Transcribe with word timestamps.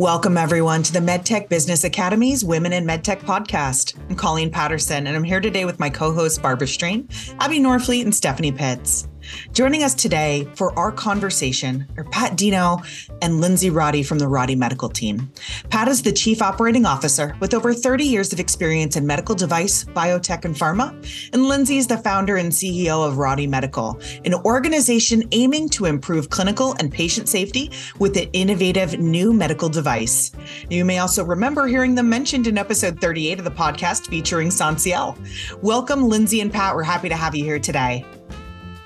Welcome, 0.00 0.38
everyone, 0.38 0.82
to 0.84 0.94
the 0.94 0.98
MedTech 0.98 1.50
Business 1.50 1.84
Academy's 1.84 2.42
Women 2.42 2.72
in 2.72 2.86
MedTech 2.86 3.20
podcast. 3.20 3.98
I'm 4.08 4.16
Colleen 4.16 4.50
Patterson, 4.50 5.06
and 5.06 5.14
I'm 5.14 5.22
here 5.22 5.42
today 5.42 5.66
with 5.66 5.78
my 5.78 5.90
co 5.90 6.10
hosts 6.10 6.38
Barbara 6.38 6.68
Strain, 6.68 7.06
Abby 7.38 7.58
Norfleet, 7.60 8.04
and 8.04 8.14
Stephanie 8.14 8.50
Pitts. 8.50 9.06
Joining 9.52 9.82
us 9.82 9.94
today 9.94 10.48
for 10.54 10.76
our 10.78 10.92
conversation 10.92 11.86
are 11.96 12.04
Pat 12.04 12.32
Deno 12.36 12.84
and 13.22 13.40
Lindsay 13.40 13.70
Roddy 13.70 14.02
from 14.02 14.18
the 14.18 14.28
Roddy 14.28 14.54
Medical 14.54 14.88
team. 14.88 15.30
Pat 15.70 15.88
is 15.88 16.02
the 16.02 16.12
Chief 16.12 16.40
Operating 16.40 16.86
Officer 16.86 17.36
with 17.40 17.52
over 17.52 17.74
30 17.74 18.04
years 18.04 18.32
of 18.32 18.40
experience 18.40 18.96
in 18.96 19.06
medical 19.06 19.34
device, 19.34 19.84
biotech, 19.84 20.44
and 20.44 20.54
pharma. 20.54 20.90
And 21.32 21.46
Lindsay 21.46 21.78
is 21.78 21.86
the 21.86 21.98
founder 21.98 22.36
and 22.36 22.52
CEO 22.52 23.06
of 23.06 23.18
Roddy 23.18 23.46
Medical, 23.46 24.00
an 24.24 24.34
organization 24.34 25.24
aiming 25.32 25.68
to 25.70 25.86
improve 25.86 26.30
clinical 26.30 26.74
and 26.78 26.92
patient 26.92 27.28
safety 27.28 27.70
with 27.98 28.16
an 28.16 28.28
innovative 28.32 28.98
new 28.98 29.32
medical 29.32 29.68
device. 29.68 30.32
You 30.68 30.84
may 30.84 30.98
also 30.98 31.24
remember 31.24 31.66
hearing 31.66 31.94
them 31.94 32.08
mentioned 32.08 32.46
in 32.46 32.58
episode 32.58 33.00
38 33.00 33.38
of 33.38 33.44
the 33.44 33.50
podcast 33.50 34.06
featuring 34.08 34.50
SONSIEL. 34.50 35.18
Welcome, 35.62 36.08
Lindsay 36.08 36.40
and 36.40 36.52
Pat. 36.52 36.74
We're 36.74 36.82
happy 36.82 37.08
to 37.08 37.16
have 37.16 37.34
you 37.34 37.44
here 37.44 37.58
today. 37.58 38.04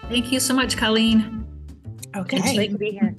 Thank 0.09 0.31
you 0.31 0.41
so 0.41 0.55
much, 0.55 0.77
Colleen. 0.77 1.45
Okay. 2.17 2.37
It's 2.37 2.53
great 2.53 2.71
to 2.71 2.79
be 2.79 2.91
here. 2.91 3.15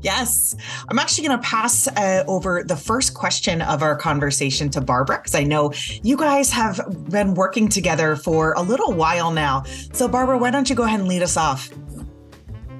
Yes. 0.00 0.54
I'm 0.88 0.98
actually 0.98 1.26
going 1.26 1.40
to 1.40 1.44
pass 1.44 1.88
uh, 1.88 2.22
over 2.28 2.62
the 2.62 2.76
first 2.76 3.14
question 3.14 3.62
of 3.62 3.82
our 3.82 3.96
conversation 3.96 4.70
to 4.70 4.80
Barbara 4.80 5.18
because 5.18 5.34
I 5.34 5.42
know 5.42 5.72
you 6.02 6.16
guys 6.16 6.50
have 6.52 6.80
been 7.10 7.34
working 7.34 7.68
together 7.68 8.14
for 8.14 8.52
a 8.52 8.62
little 8.62 8.92
while 8.92 9.32
now. 9.32 9.64
So, 9.92 10.06
Barbara, 10.06 10.38
why 10.38 10.50
don't 10.50 10.70
you 10.70 10.76
go 10.76 10.84
ahead 10.84 11.00
and 11.00 11.08
lead 11.08 11.22
us 11.22 11.36
off? 11.36 11.70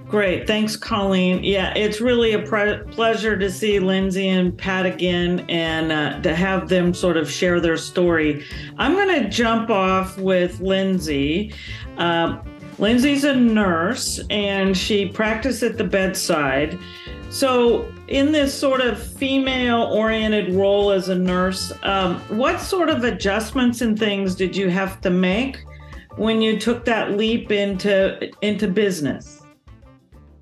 Great. 0.08 0.46
Thanks, 0.46 0.74
Colleen. 0.74 1.44
Yeah, 1.44 1.74
it's 1.74 2.00
really 2.00 2.32
a 2.32 2.38
pre- 2.38 2.78
pleasure 2.92 3.36
to 3.36 3.50
see 3.50 3.78
Lindsay 3.78 4.28
and 4.28 4.56
Pat 4.56 4.86
again 4.86 5.44
and 5.50 5.92
uh, 5.92 6.20
to 6.22 6.34
have 6.34 6.68
them 6.68 6.94
sort 6.94 7.18
of 7.18 7.30
share 7.30 7.60
their 7.60 7.76
story. 7.76 8.44
I'm 8.78 8.94
going 8.94 9.22
to 9.22 9.28
jump 9.28 9.68
off 9.68 10.16
with 10.16 10.60
Lindsay. 10.60 11.52
Uh, 11.98 12.38
Lindsay's 12.78 13.24
a 13.24 13.34
nurse 13.34 14.20
and 14.30 14.76
she 14.76 15.08
practiced 15.08 15.62
at 15.62 15.78
the 15.78 15.84
bedside. 15.84 16.78
So, 17.30 17.92
in 18.06 18.32
this 18.32 18.54
sort 18.54 18.80
of 18.80 19.02
female 19.02 19.82
oriented 19.82 20.54
role 20.54 20.92
as 20.92 21.10
a 21.10 21.14
nurse, 21.14 21.72
um, 21.82 22.20
what 22.36 22.58
sort 22.60 22.88
of 22.88 23.04
adjustments 23.04 23.82
and 23.82 23.98
things 23.98 24.34
did 24.34 24.56
you 24.56 24.70
have 24.70 25.00
to 25.02 25.10
make 25.10 25.62
when 26.16 26.40
you 26.40 26.58
took 26.58 26.84
that 26.86 27.18
leap 27.18 27.52
into 27.52 28.30
into 28.40 28.66
business? 28.66 29.42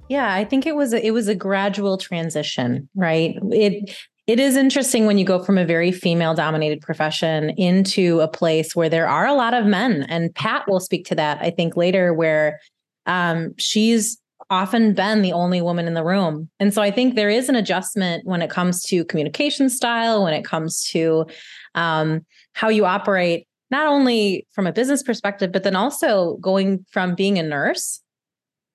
Yeah, 0.08 0.32
I 0.32 0.44
think 0.44 0.66
it 0.66 0.76
was 0.76 0.92
a, 0.92 1.04
it 1.04 1.10
was 1.10 1.26
a 1.26 1.34
gradual 1.34 1.98
transition, 1.98 2.88
right? 2.94 3.34
It 3.50 3.96
it 4.26 4.40
is 4.40 4.56
interesting 4.56 5.06
when 5.06 5.18
you 5.18 5.24
go 5.24 5.42
from 5.42 5.56
a 5.56 5.64
very 5.64 5.92
female 5.92 6.34
dominated 6.34 6.80
profession 6.80 7.50
into 7.50 8.20
a 8.20 8.28
place 8.28 8.74
where 8.74 8.88
there 8.88 9.08
are 9.08 9.26
a 9.26 9.34
lot 9.34 9.54
of 9.54 9.66
men. 9.66 10.04
And 10.08 10.34
Pat 10.34 10.68
will 10.68 10.80
speak 10.80 11.06
to 11.06 11.14
that, 11.14 11.38
I 11.40 11.50
think, 11.50 11.76
later, 11.76 12.12
where 12.12 12.58
um, 13.06 13.54
she's 13.56 14.18
often 14.50 14.94
been 14.94 15.22
the 15.22 15.32
only 15.32 15.62
woman 15.62 15.86
in 15.86 15.94
the 15.94 16.04
room. 16.04 16.48
And 16.58 16.74
so 16.74 16.82
I 16.82 16.90
think 16.90 17.14
there 17.14 17.30
is 17.30 17.48
an 17.48 17.56
adjustment 17.56 18.26
when 18.26 18.42
it 18.42 18.50
comes 18.50 18.82
to 18.84 19.04
communication 19.04 19.70
style, 19.70 20.24
when 20.24 20.34
it 20.34 20.44
comes 20.44 20.84
to 20.90 21.26
um, 21.74 22.24
how 22.52 22.68
you 22.68 22.84
operate, 22.84 23.46
not 23.70 23.86
only 23.86 24.46
from 24.52 24.66
a 24.66 24.72
business 24.72 25.02
perspective, 25.02 25.52
but 25.52 25.62
then 25.62 25.76
also 25.76 26.36
going 26.36 26.84
from 26.90 27.14
being 27.14 27.38
a 27.38 27.42
nurse 27.42 28.00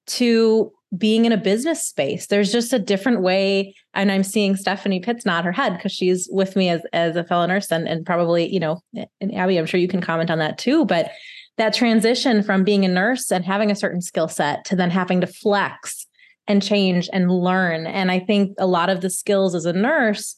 to 0.07 0.71
being 0.97 1.25
in 1.25 1.31
a 1.31 1.37
business 1.37 1.85
space. 1.85 2.27
There's 2.27 2.51
just 2.51 2.73
a 2.73 2.79
different 2.79 3.21
way. 3.21 3.75
And 3.93 4.11
I'm 4.11 4.23
seeing 4.23 4.55
Stephanie 4.55 4.99
Pitts 4.99 5.25
nod 5.25 5.45
her 5.45 5.51
head 5.51 5.75
because 5.75 5.91
she's 5.91 6.27
with 6.31 6.55
me 6.55 6.69
as, 6.69 6.81
as 6.91 7.15
a 7.15 7.23
fellow 7.23 7.45
nurse 7.45 7.71
and, 7.71 7.87
and 7.87 8.05
probably, 8.05 8.51
you 8.51 8.59
know, 8.59 8.81
and 9.21 9.33
Abby, 9.33 9.57
I'm 9.57 9.65
sure 9.65 9.79
you 9.79 9.87
can 9.87 10.01
comment 10.01 10.29
on 10.29 10.39
that 10.39 10.57
too. 10.57 10.85
But 10.85 11.11
that 11.57 11.73
transition 11.73 12.43
from 12.43 12.63
being 12.63 12.83
a 12.83 12.89
nurse 12.89 13.31
and 13.31 13.45
having 13.45 13.71
a 13.71 13.75
certain 13.75 14.01
skill 14.01 14.27
set 14.27 14.65
to 14.65 14.75
then 14.75 14.89
having 14.89 15.21
to 15.21 15.27
flex 15.27 16.07
and 16.47 16.61
change 16.61 17.09
and 17.13 17.31
learn. 17.31 17.87
And 17.87 18.11
I 18.11 18.19
think 18.19 18.55
a 18.57 18.67
lot 18.67 18.89
of 18.89 19.01
the 19.01 19.09
skills 19.09 19.55
as 19.55 19.65
a 19.65 19.73
nurse 19.73 20.35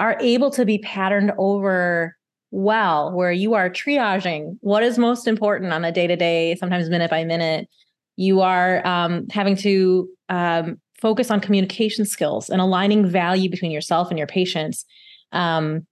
are 0.00 0.16
able 0.20 0.50
to 0.50 0.64
be 0.64 0.78
patterned 0.78 1.32
over 1.38 2.16
well, 2.50 3.12
where 3.12 3.32
you 3.32 3.54
are 3.54 3.68
triaging 3.68 4.56
what 4.60 4.84
is 4.84 4.96
most 4.96 5.26
important 5.26 5.72
on 5.72 5.84
a 5.84 5.90
day 5.90 6.06
to 6.06 6.14
day, 6.14 6.54
sometimes 6.54 6.88
minute 6.88 7.10
by 7.10 7.24
minute 7.24 7.68
you 8.16 8.40
are 8.40 8.86
um, 8.86 9.26
having 9.30 9.56
to 9.56 10.08
um, 10.28 10.80
focus 11.00 11.30
on 11.30 11.40
communication 11.40 12.04
skills 12.04 12.48
and 12.48 12.60
aligning 12.60 13.06
value 13.06 13.50
between 13.50 13.70
yourself 13.70 14.08
and 14.10 14.18
your 14.18 14.26
patients 14.26 14.84
um, 15.32 15.86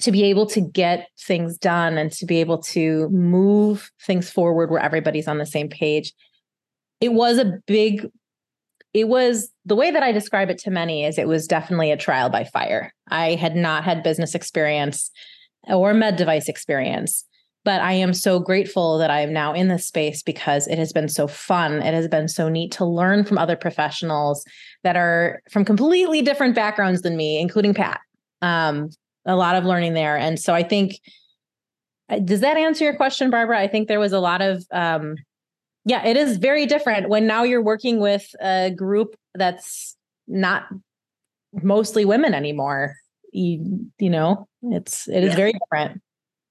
to 0.00 0.12
be 0.12 0.24
able 0.24 0.46
to 0.46 0.60
get 0.60 1.08
things 1.18 1.58
done 1.58 1.98
and 1.98 2.12
to 2.12 2.26
be 2.26 2.40
able 2.40 2.58
to 2.58 3.08
move 3.10 3.90
things 4.02 4.30
forward 4.30 4.70
where 4.70 4.80
everybody's 4.80 5.28
on 5.28 5.38
the 5.38 5.46
same 5.46 5.68
page. 5.68 6.12
It 7.00 7.12
was 7.12 7.38
a 7.38 7.60
big, 7.66 8.08
it 8.94 9.08
was 9.08 9.50
the 9.64 9.76
way 9.76 9.90
that 9.90 10.02
I 10.02 10.12
describe 10.12 10.50
it 10.50 10.58
to 10.58 10.70
many 10.70 11.04
is 11.04 11.18
it 11.18 11.28
was 11.28 11.46
definitely 11.46 11.92
a 11.92 11.96
trial 11.96 12.30
by 12.30 12.44
fire. 12.44 12.92
I 13.08 13.34
had 13.34 13.54
not 13.54 13.84
had 13.84 14.02
business 14.02 14.34
experience 14.34 15.10
or 15.66 15.94
med 15.94 16.16
device 16.16 16.48
experience. 16.48 17.24
But 17.64 17.80
I 17.80 17.92
am 17.92 18.14
so 18.14 18.38
grateful 18.38 18.98
that 18.98 19.10
I 19.10 19.20
am 19.20 19.32
now 19.32 19.52
in 19.52 19.68
this 19.68 19.86
space 19.86 20.22
because 20.22 20.66
it 20.68 20.78
has 20.78 20.92
been 20.92 21.08
so 21.08 21.26
fun. 21.26 21.82
It 21.82 21.92
has 21.92 22.08
been 22.08 22.28
so 22.28 22.48
neat 22.48 22.72
to 22.72 22.84
learn 22.84 23.24
from 23.24 23.36
other 23.36 23.56
professionals 23.56 24.44
that 24.84 24.96
are 24.96 25.42
from 25.50 25.64
completely 25.64 26.22
different 26.22 26.54
backgrounds 26.54 27.02
than 27.02 27.16
me, 27.16 27.38
including 27.38 27.74
Pat. 27.74 28.00
Um, 28.40 28.90
a 29.26 29.36
lot 29.36 29.56
of 29.56 29.64
learning 29.64 29.94
there. 29.94 30.16
And 30.16 30.40
so 30.40 30.54
I 30.54 30.62
think, 30.62 30.98
uh, 32.08 32.20
does 32.20 32.40
that 32.40 32.56
answer 32.56 32.84
your 32.84 32.96
question, 32.96 33.28
Barbara? 33.28 33.60
I 33.60 33.68
think 33.68 33.88
there 33.88 34.00
was 34.00 34.12
a 34.12 34.20
lot 34.20 34.40
of, 34.40 34.64
um, 34.70 35.16
yeah, 35.84 36.06
it 36.06 36.16
is 36.16 36.38
very 36.38 36.64
different 36.64 37.08
when 37.08 37.26
now 37.26 37.42
you're 37.42 37.62
working 37.62 38.00
with 38.00 38.26
a 38.40 38.70
group 38.70 39.16
that's 39.34 39.96
not 40.26 40.64
mostly 41.62 42.04
women 42.04 42.32
anymore. 42.32 42.94
You, 43.32 43.90
you 43.98 44.08
know, 44.08 44.48
it's, 44.62 45.08
it 45.08 45.22
is 45.22 45.30
yeah. 45.30 45.36
very 45.36 45.52
different. 45.52 46.00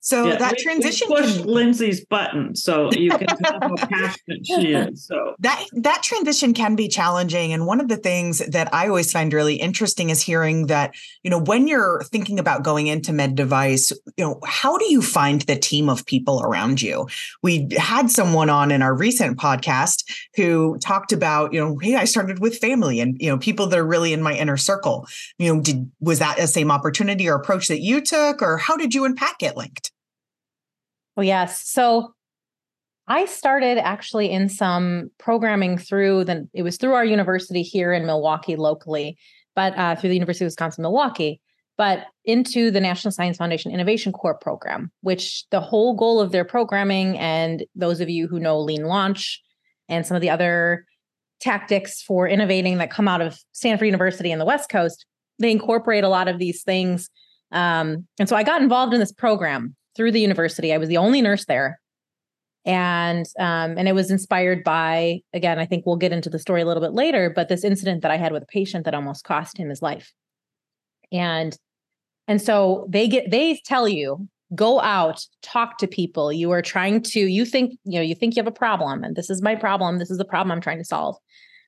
So 0.07 0.25
yeah, 0.25 0.37
that 0.37 0.53
we, 0.53 0.63
transition 0.63 1.09
we 1.09 1.17
can, 1.17 1.43
Lindsay's 1.43 2.05
button, 2.05 2.55
so 2.55 2.89
you 2.93 3.09
can 3.09 3.27
tell 3.27 3.59
how 3.61 3.75
passionate 3.89 4.45
she 4.45 4.71
is. 4.71 5.05
So 5.05 5.35
that 5.39 5.65
that 5.73 6.01
transition 6.01 6.53
can 6.53 6.77
be 6.77 6.87
challenging, 6.87 7.51
and 7.51 7.65
one 7.65 7.81
of 7.81 7.89
the 7.89 7.97
things 7.97 8.37
that 8.37 8.73
I 8.73 8.87
always 8.87 9.11
find 9.11 9.33
really 9.33 9.55
interesting 9.55 10.09
is 10.09 10.21
hearing 10.21 10.67
that 10.67 10.95
you 11.23 11.29
know 11.29 11.39
when 11.39 11.67
you're 11.67 12.03
thinking 12.05 12.39
about 12.39 12.63
going 12.63 12.87
into 12.87 13.11
med 13.11 13.35
device, 13.35 13.91
you 14.15 14.23
know 14.23 14.39
how 14.45 14.77
do 14.77 14.85
you 14.89 15.01
find 15.01 15.41
the 15.41 15.57
team 15.57 15.89
of 15.89 16.05
people 16.05 16.41
around 16.41 16.81
you? 16.81 17.09
We 17.43 17.67
had 17.77 18.09
someone 18.09 18.49
on 18.49 18.71
in 18.71 18.81
our 18.81 18.95
recent 18.95 19.37
podcast 19.37 20.05
who 20.37 20.77
talked 20.77 21.11
about 21.11 21.51
you 21.51 21.59
know 21.59 21.79
hey 21.79 21.95
I 21.95 22.05
started 22.05 22.39
with 22.39 22.59
family 22.59 23.01
and 23.01 23.17
you 23.19 23.29
know 23.29 23.37
people 23.37 23.67
that 23.67 23.77
are 23.77 23.85
really 23.85 24.13
in 24.13 24.21
my 24.21 24.35
inner 24.35 24.55
circle. 24.55 25.05
You 25.37 25.53
know, 25.53 25.61
did 25.61 25.91
was 25.99 26.19
that 26.19 26.39
a 26.39 26.47
same 26.47 26.71
opportunity 26.71 27.27
or 27.27 27.35
approach 27.35 27.67
that 27.67 27.81
you 27.81 27.99
took, 27.99 28.41
or 28.41 28.55
how 28.55 28.77
did 28.77 28.93
you 28.95 29.03
and 29.03 29.17
Pat 29.17 29.35
get 29.37 29.57
linked? 29.57 29.91
Oh, 31.17 31.23
yes. 31.23 31.67
So 31.67 32.13
I 33.07 33.25
started 33.25 33.79
actually 33.79 34.29
in 34.29 34.49
some 34.49 35.09
programming 35.17 35.77
through 35.77 36.25
the, 36.25 36.47
it 36.53 36.61
was 36.61 36.77
through 36.77 36.93
our 36.93 37.05
university 37.05 37.63
here 37.63 37.91
in 37.91 38.05
Milwaukee 38.05 38.55
locally, 38.55 39.17
but 39.55 39.75
uh, 39.77 39.95
through 39.95 40.09
the 40.09 40.15
University 40.15 40.45
of 40.45 40.47
Wisconsin 40.47 40.83
Milwaukee, 40.83 41.41
but 41.77 42.05
into 42.25 42.69
the 42.69 42.81
National 42.81 43.11
Science 43.11 43.37
Foundation 43.37 43.71
Innovation 43.71 44.11
Corps 44.11 44.37
program, 44.37 44.91
which 45.01 45.45
the 45.49 45.61
whole 45.61 45.95
goal 45.95 46.19
of 46.19 46.31
their 46.31 46.45
programming, 46.45 47.17
and 47.17 47.65
those 47.75 48.01
of 48.01 48.09
you 48.09 48.27
who 48.27 48.39
know 48.39 48.59
Lean 48.59 48.85
Launch 48.85 49.41
and 49.89 50.05
some 50.05 50.15
of 50.15 50.21
the 50.21 50.29
other 50.29 50.85
tactics 51.39 52.01
for 52.01 52.27
innovating 52.27 52.77
that 52.79 52.91
come 52.91 53.07
out 53.07 53.21
of 53.21 53.39
Stanford 53.53 53.85
University 53.85 54.31
and 54.31 54.41
the 54.41 54.45
West 54.45 54.69
Coast, 54.69 55.05
they 55.39 55.51
incorporate 55.51 56.03
a 56.03 56.09
lot 56.09 56.27
of 56.27 56.39
these 56.39 56.61
things. 56.63 57.09
Um, 57.53 58.05
and 58.19 58.27
so 58.27 58.35
I 58.35 58.43
got 58.43 58.61
involved 58.61 58.93
in 58.93 58.99
this 58.99 59.13
program 59.13 59.76
through 59.97 60.13
the 60.13 60.21
university. 60.21 60.73
I 60.73 60.77
was 60.77 60.87
the 60.87 60.97
only 60.97 61.21
nurse 61.21 61.45
there. 61.45 61.81
And 62.65 63.25
um, 63.39 63.77
and 63.77 63.87
it 63.87 63.95
was 63.95 64.11
inspired 64.11 64.63
by, 64.63 65.21
again, 65.33 65.57
I 65.57 65.65
think 65.65 65.85
we'll 65.85 65.95
get 65.95 66.11
into 66.11 66.29
the 66.29 66.39
story 66.39 66.61
a 66.61 66.65
little 66.65 66.83
bit 66.83 66.93
later, 66.93 67.31
but 67.33 67.47
this 67.47 67.63
incident 67.63 68.01
that 68.01 68.11
I 68.11 68.17
had 68.17 68.33
with 68.33 68.43
a 68.43 68.47
patient 68.47 68.85
that 68.85 68.93
almost 68.93 69.23
cost 69.23 69.57
him 69.57 69.69
his 69.69 69.81
life. 69.81 70.11
And 71.11 71.57
and 72.27 72.41
so 72.41 72.85
they 72.89 73.07
get 73.07 73.31
they 73.31 73.61
tell 73.65 73.87
you, 73.87 74.27
go 74.53 74.81
out, 74.81 75.25
talk 75.41 75.77
to 75.77 75.87
people. 75.87 76.33
You 76.33 76.51
are 76.51 76.61
trying 76.61 77.01
to, 77.03 77.21
you 77.21 77.45
think, 77.45 77.77
you 77.85 77.99
know, 77.99 78.01
you 78.01 78.15
think 78.15 78.35
you 78.35 78.41
have 78.41 78.47
a 78.47 78.51
problem, 78.51 79.01
and 79.01 79.15
this 79.15 79.29
is 79.29 79.41
my 79.41 79.55
problem. 79.55 79.97
This 79.97 80.11
is 80.11 80.17
the 80.17 80.25
problem 80.25 80.51
I'm 80.51 80.61
trying 80.61 80.79
to 80.79 80.85
solve. 80.85 81.15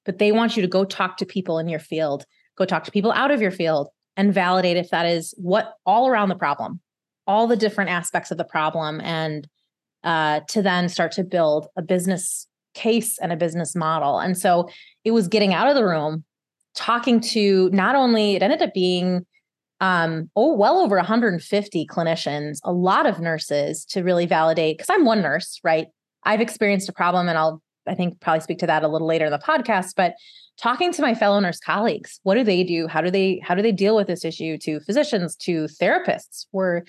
But 0.06 0.18
they 0.18 0.34
want 0.34 0.58
you 0.58 0.62
to 0.62 0.68
go 0.68 0.84
talk 0.84 1.16
to 1.18 1.26
people 1.26 1.60
in 1.60 1.70
your 1.70 1.80
field, 1.80 2.26
go 2.58 2.66
talk 2.66 2.84
to 2.84 2.92
people 2.92 3.14
out 3.14 3.32
of 3.32 3.42
your 3.42 3.52
field 3.52 3.88
and 4.18 4.34
validate 4.34 4.76
if 4.76 4.90
that 4.90 5.06
is 5.06 5.34
what 5.38 5.76
all 5.86 6.10
around 6.10 6.28
the 6.28 6.36
problem 6.36 6.82
all 7.30 7.46
the 7.46 7.56
different 7.56 7.92
aspects 7.92 8.32
of 8.32 8.38
the 8.40 8.44
problem 8.44 9.00
and 9.02 9.48
uh, 10.04 10.40
to 10.50 10.64
then 10.64 10.90
start 10.90 11.12
to 11.12 11.24
build 11.24 11.68
a 11.78 11.82
business 11.82 12.48
case 12.74 13.20
and 13.20 13.32
a 13.32 13.38
business 13.38 13.76
model. 13.76 14.18
And 14.18 14.36
so 14.36 14.68
it 15.04 15.12
was 15.12 15.28
getting 15.28 15.54
out 15.54 15.68
of 15.68 15.76
the 15.76 15.86
room 15.86 16.24
talking 16.74 17.20
to 17.20 17.70
not 17.72 17.96
only 17.96 18.36
it 18.36 18.42
ended 18.42 18.64
up 18.64 18.74
being 18.74 19.28
um, 19.80 20.30
oh, 20.36 20.56
well 20.56 20.80
over 20.80 20.96
150 20.96 21.86
clinicians, 21.86 22.58
a 22.64 22.74
lot 22.74 23.06
of 23.06 23.20
nurses 23.20 23.86
to 23.86 24.02
really 24.02 24.26
validate. 24.26 24.78
Because 24.78 24.90
I'm 24.90 25.06
one 25.06 25.22
nurse, 25.22 25.60
right? 25.64 25.88
I've 26.24 26.42
experienced 26.42 26.90
a 26.90 26.94
problem, 26.94 27.30
and 27.30 27.38
I'll, 27.38 27.62
I 27.88 27.96
think, 27.96 28.20
probably 28.20 28.42
speak 28.42 28.60
to 28.60 28.68
that 28.68 28.84
a 28.84 28.88
little 28.88 29.08
later 29.08 29.26
in 29.26 29.32
the 29.32 29.40
podcast. 29.40 29.94
But 29.96 30.16
talking 30.58 30.92
to 30.94 31.02
my 31.02 31.16
fellow 31.16 31.40
nurse 31.40 31.60
colleagues, 31.60 32.20
what 32.24 32.36
do 32.36 32.44
they 32.44 32.64
do? 32.64 32.88
How 32.88 33.02
do 33.02 33.10
they 33.10 33.40
how 33.42 33.56
do 33.56 33.62
they 33.62 33.72
deal 33.72 33.96
with 33.96 34.08
this 34.08 34.26
issue? 34.26 34.58
To 34.58 34.80
physicians, 34.82 35.36
to 35.38 35.66
therapists, 35.82 36.46
were 36.52 36.84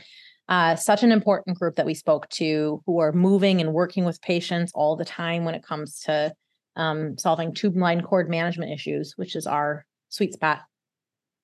uh, 0.50 0.74
such 0.74 1.02
an 1.04 1.12
important 1.12 1.56
group 1.56 1.76
that 1.76 1.86
we 1.86 1.94
spoke 1.94 2.28
to, 2.28 2.82
who 2.84 2.98
are 2.98 3.12
moving 3.12 3.60
and 3.60 3.72
working 3.72 4.04
with 4.04 4.20
patients 4.20 4.72
all 4.74 4.96
the 4.96 5.04
time 5.04 5.44
when 5.44 5.54
it 5.54 5.62
comes 5.62 6.00
to 6.00 6.32
um, 6.76 7.16
solving 7.16 7.54
tube 7.54 7.76
line 7.76 8.02
cord 8.02 8.28
management 8.28 8.72
issues, 8.72 9.14
which 9.16 9.36
is 9.36 9.46
our 9.46 9.86
sweet 10.08 10.34
spot. 10.34 10.60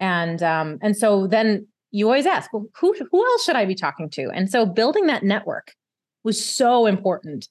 And 0.01 0.43
um, 0.43 0.79
and 0.83 0.97
so 0.97 1.27
then 1.29 1.69
you 1.93 2.07
always 2.07 2.27
ask, 2.27 2.53
well, 2.53 2.67
who 2.79 2.95
who 3.11 3.25
else 3.25 3.45
should 3.45 3.57
I 3.57 3.65
be 3.65 3.77
talking 3.77 4.11
to? 4.11 4.29
And 4.35 4.51
so 4.51 4.67
building 4.67 5.07
that 5.07 5.23
network 5.23 5.73
was 6.25 6.45
so 6.45 6.87
important, 6.87 7.49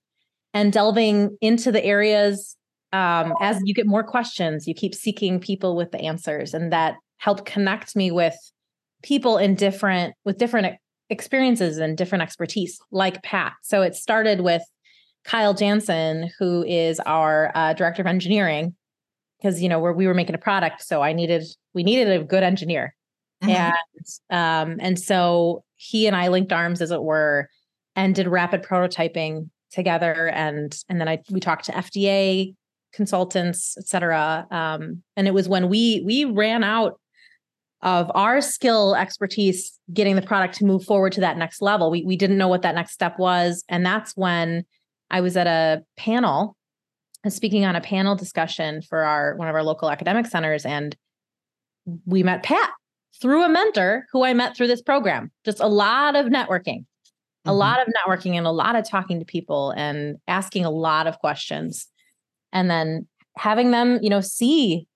and 0.53 0.73
delving 0.73 1.37
into 1.39 1.71
the 1.71 1.83
areas 1.83 2.57
um, 2.91 3.33
as 3.41 3.61
you 3.63 3.73
get 3.73 3.87
more 3.87 4.03
questions, 4.03 4.67
you 4.67 4.73
keep 4.73 4.93
seeking 4.93 5.39
people 5.39 5.75
with 5.75 5.91
the 5.91 6.01
answers, 6.01 6.53
and 6.53 6.71
that 6.73 6.95
helped 7.17 7.45
connect 7.45 7.95
me 7.95 8.11
with 8.11 8.35
people 9.03 9.37
in 9.37 9.55
different 9.55 10.15
with 10.25 10.37
different 10.37 10.77
experiences 11.09 11.77
and 11.77 11.97
different 11.97 12.21
expertise, 12.21 12.79
like 12.91 13.21
Pat. 13.23 13.53
So 13.61 13.81
it 13.81 13.95
started 13.95 14.41
with 14.41 14.63
Kyle 15.23 15.53
Jansen, 15.53 16.31
who 16.39 16.63
is 16.63 16.99
our 17.01 17.51
uh, 17.55 17.73
director 17.73 18.01
of 18.01 18.07
engineering, 18.07 18.75
because 19.37 19.61
you 19.61 19.69
know 19.69 19.79
we 19.79 19.91
we 19.91 20.07
were 20.07 20.13
making 20.13 20.35
a 20.35 20.39
product, 20.39 20.83
so 20.83 21.01
I 21.01 21.13
needed 21.13 21.43
we 21.73 21.83
needed 21.83 22.09
a 22.09 22.23
good 22.23 22.43
engineer, 22.43 22.95
mm-hmm. 23.43 23.51
and 23.51 23.73
um, 24.29 24.77
and 24.79 24.99
so 24.99 25.63
he 25.75 26.07
and 26.07 26.15
I 26.15 26.27
linked 26.27 26.53
arms, 26.53 26.81
as 26.81 26.91
it 26.91 27.01
were, 27.01 27.49
and 27.95 28.13
did 28.13 28.27
rapid 28.27 28.63
prototyping 28.63 29.49
together, 29.71 30.29
and 30.29 30.77
and 30.89 30.99
then 30.99 31.07
I 31.07 31.19
we 31.31 31.39
talked 31.39 31.65
to 31.65 31.71
FDA 31.71 32.55
consultants, 32.93 33.75
et 33.77 33.87
cetera, 33.87 34.47
um, 34.51 35.03
and 35.17 35.27
it 35.27 35.33
was 35.33 35.49
when 35.49 35.69
we 35.69 36.01
we 36.05 36.25
ran 36.25 36.63
out 36.63 36.99
of 37.85 38.11
our 38.15 38.41
skill 38.41 38.95
expertise 38.95 39.79
getting 39.93 40.17
the 40.17 40.21
product 40.21 40.55
to 40.55 40.65
move 40.65 40.83
forward 40.83 41.13
to 41.13 41.21
that 41.21 41.37
next 41.37 41.61
level. 41.61 41.89
We 41.89 42.03
we 42.03 42.17
didn't 42.17 42.37
know 42.37 42.49
what 42.49 42.63
that 42.63 42.75
next 42.75 42.91
step 42.91 43.17
was, 43.17 43.63
and 43.69 43.85
that's 43.85 44.17
when 44.17 44.65
I 45.09 45.21
was 45.21 45.37
at 45.37 45.47
a 45.47 45.83
panel 45.95 46.57
speaking 47.29 47.65
on 47.65 47.75
a 47.75 47.81
panel 47.81 48.15
discussion 48.15 48.81
for 48.81 49.03
our 49.03 49.35
one 49.35 49.47
of 49.47 49.55
our 49.55 49.63
local 49.63 49.89
academic 49.89 50.27
centers 50.27 50.65
and 50.65 50.95
we 52.05 52.23
met 52.23 52.43
Pat 52.43 52.69
through 53.21 53.43
a 53.43 53.49
mentor 53.49 54.05
who 54.11 54.23
I 54.23 54.33
met 54.33 54.55
through 54.55 54.67
this 54.67 54.81
program. 54.81 55.31
Just 55.43 55.59
a 55.59 55.67
lot 55.67 56.15
of 56.15 56.27
networking. 56.27 56.79
Mm-hmm. 56.81 57.49
A 57.49 57.53
lot 57.53 57.79
of 57.79 57.93
networking 57.93 58.35
and 58.35 58.47
a 58.47 58.51
lot 58.51 58.75
of 58.75 58.87
talking 58.87 59.19
to 59.19 59.25
people 59.25 59.71
and 59.71 60.17
asking 60.27 60.65
a 60.65 60.71
lot 60.71 61.07
of 61.07 61.19
questions. 61.19 61.87
And 62.51 62.69
then 62.69 63.07
having 63.37 63.71
them, 63.71 63.99
you 64.01 64.09
know, 64.09 64.21
see, 64.21 64.87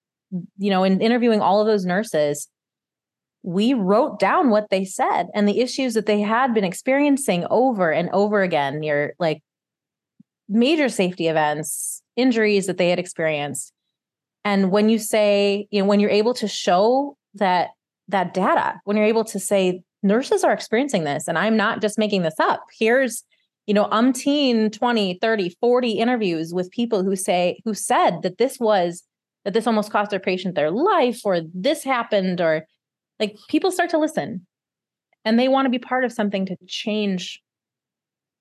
you 0.57 0.69
know, 0.69 0.83
in 0.83 1.01
interviewing 1.01 1.41
all 1.41 1.61
of 1.61 1.67
those 1.67 1.85
nurses, 1.85 2.47
we 3.43 3.73
wrote 3.73 4.19
down 4.19 4.49
what 4.49 4.69
they 4.69 4.83
said 4.83 5.27
and 5.33 5.47
the 5.47 5.59
issues 5.59 5.93
that 5.93 6.05
they 6.05 6.19
had 6.21 6.53
been 6.53 6.63
experiencing 6.63 7.45
over 7.49 7.91
and 7.91 8.09
over 8.11 8.41
again 8.41 8.79
near 8.79 9.15
like 9.19 9.41
major 10.49 10.89
safety 10.89 11.27
events, 11.27 12.01
injuries 12.15 12.65
that 12.67 12.77
they 12.77 12.89
had 12.89 12.99
experienced. 12.99 13.71
And 14.43 14.71
when 14.71 14.89
you 14.89 14.99
say, 14.99 15.67
you 15.71 15.81
know, 15.81 15.87
when 15.87 15.99
you're 15.99 16.09
able 16.09 16.33
to 16.35 16.47
show 16.47 17.15
that 17.35 17.69
that 18.07 18.33
data, 18.33 18.79
when 18.83 18.97
you're 18.97 19.05
able 19.05 19.23
to 19.25 19.39
say 19.39 19.83
nurses 20.01 20.43
are 20.43 20.53
experiencing 20.53 21.03
this 21.03 21.27
and 21.27 21.37
I'm 21.37 21.57
not 21.57 21.81
just 21.81 21.97
making 21.97 22.23
this 22.23 22.39
up. 22.39 22.63
Here's, 22.77 23.23
you 23.67 23.73
know, 23.73 23.85
umpteen 23.85 24.71
20, 24.71 25.19
30, 25.21 25.57
40 25.61 25.91
interviews 25.91 26.53
with 26.53 26.71
people 26.71 27.03
who 27.03 27.15
say 27.15 27.61
who 27.65 27.73
said 27.73 28.21
that 28.23 28.37
this 28.37 28.59
was 28.59 29.03
that 29.45 29.53
this 29.53 29.67
almost 29.67 29.91
cost 29.91 30.11
their 30.11 30.19
patient 30.19 30.55
their 30.55 30.71
life 30.71 31.21
or 31.23 31.41
this 31.53 31.83
happened 31.83 32.41
or 32.41 32.65
like 33.19 33.37
people 33.49 33.71
start 33.71 33.89
to 33.91 33.97
listen 33.97 34.45
and 35.25 35.39
they 35.39 35.47
want 35.47 35.65
to 35.65 35.69
be 35.69 35.79
part 35.79 36.03
of 36.05 36.11
something 36.11 36.45
to 36.45 36.57
change 36.67 37.41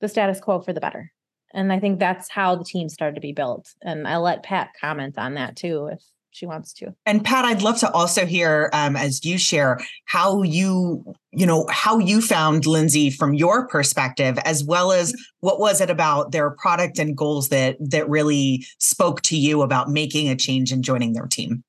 the 0.01 0.09
status 0.09 0.41
quo 0.41 0.61
for 0.61 0.73
the 0.73 0.81
better 0.81 1.13
and 1.55 1.73
I 1.73 1.81
think 1.81 1.99
that's 1.99 2.29
how 2.29 2.57
the 2.57 2.65
team 2.65 2.89
started 2.89 3.15
to 3.15 3.21
be 3.21 3.33
built. 3.33 3.75
And 3.83 4.07
I'll 4.07 4.23
let 4.23 4.43
Pat 4.43 4.71
comment 4.81 5.19
on 5.19 5.35
that 5.35 5.57
too 5.57 5.89
if 5.93 6.03
she 6.31 6.47
wants 6.47 6.73
to. 6.75 6.95
And 7.07 7.25
Pat, 7.25 7.45
I'd 7.45 7.63
love 7.63 7.79
to 7.79 7.91
also 7.91 8.27
hear 8.27 8.71
um, 8.73 8.97
as 8.97 9.25
you 9.25 9.39
share 9.39 9.81
how 10.05 10.43
you, 10.43 11.15
you 11.33 11.47
know, 11.47 11.67
how 11.71 11.99
you 11.99 12.21
found 12.21 12.67
Lindsay 12.67 13.11
from 13.11 13.35
your 13.35 13.67
perspective, 13.67 14.39
as 14.45 14.63
well 14.63 14.93
as 14.93 15.15
what 15.41 15.59
was 15.59 15.81
it 15.81 15.91
about 15.91 16.33
their 16.33 16.51
product 16.51 16.99
and 16.99 17.17
goals 17.17 17.49
that 17.49 17.77
that 17.81 18.09
really 18.09 18.67
spoke 18.79 19.23
to 19.23 19.37
you 19.37 19.63
about 19.63 19.89
making 19.89 20.29
a 20.29 20.37
change 20.37 20.71
and 20.71 20.85
joining 20.85 21.15
their 21.15 21.27
team. 21.27 21.65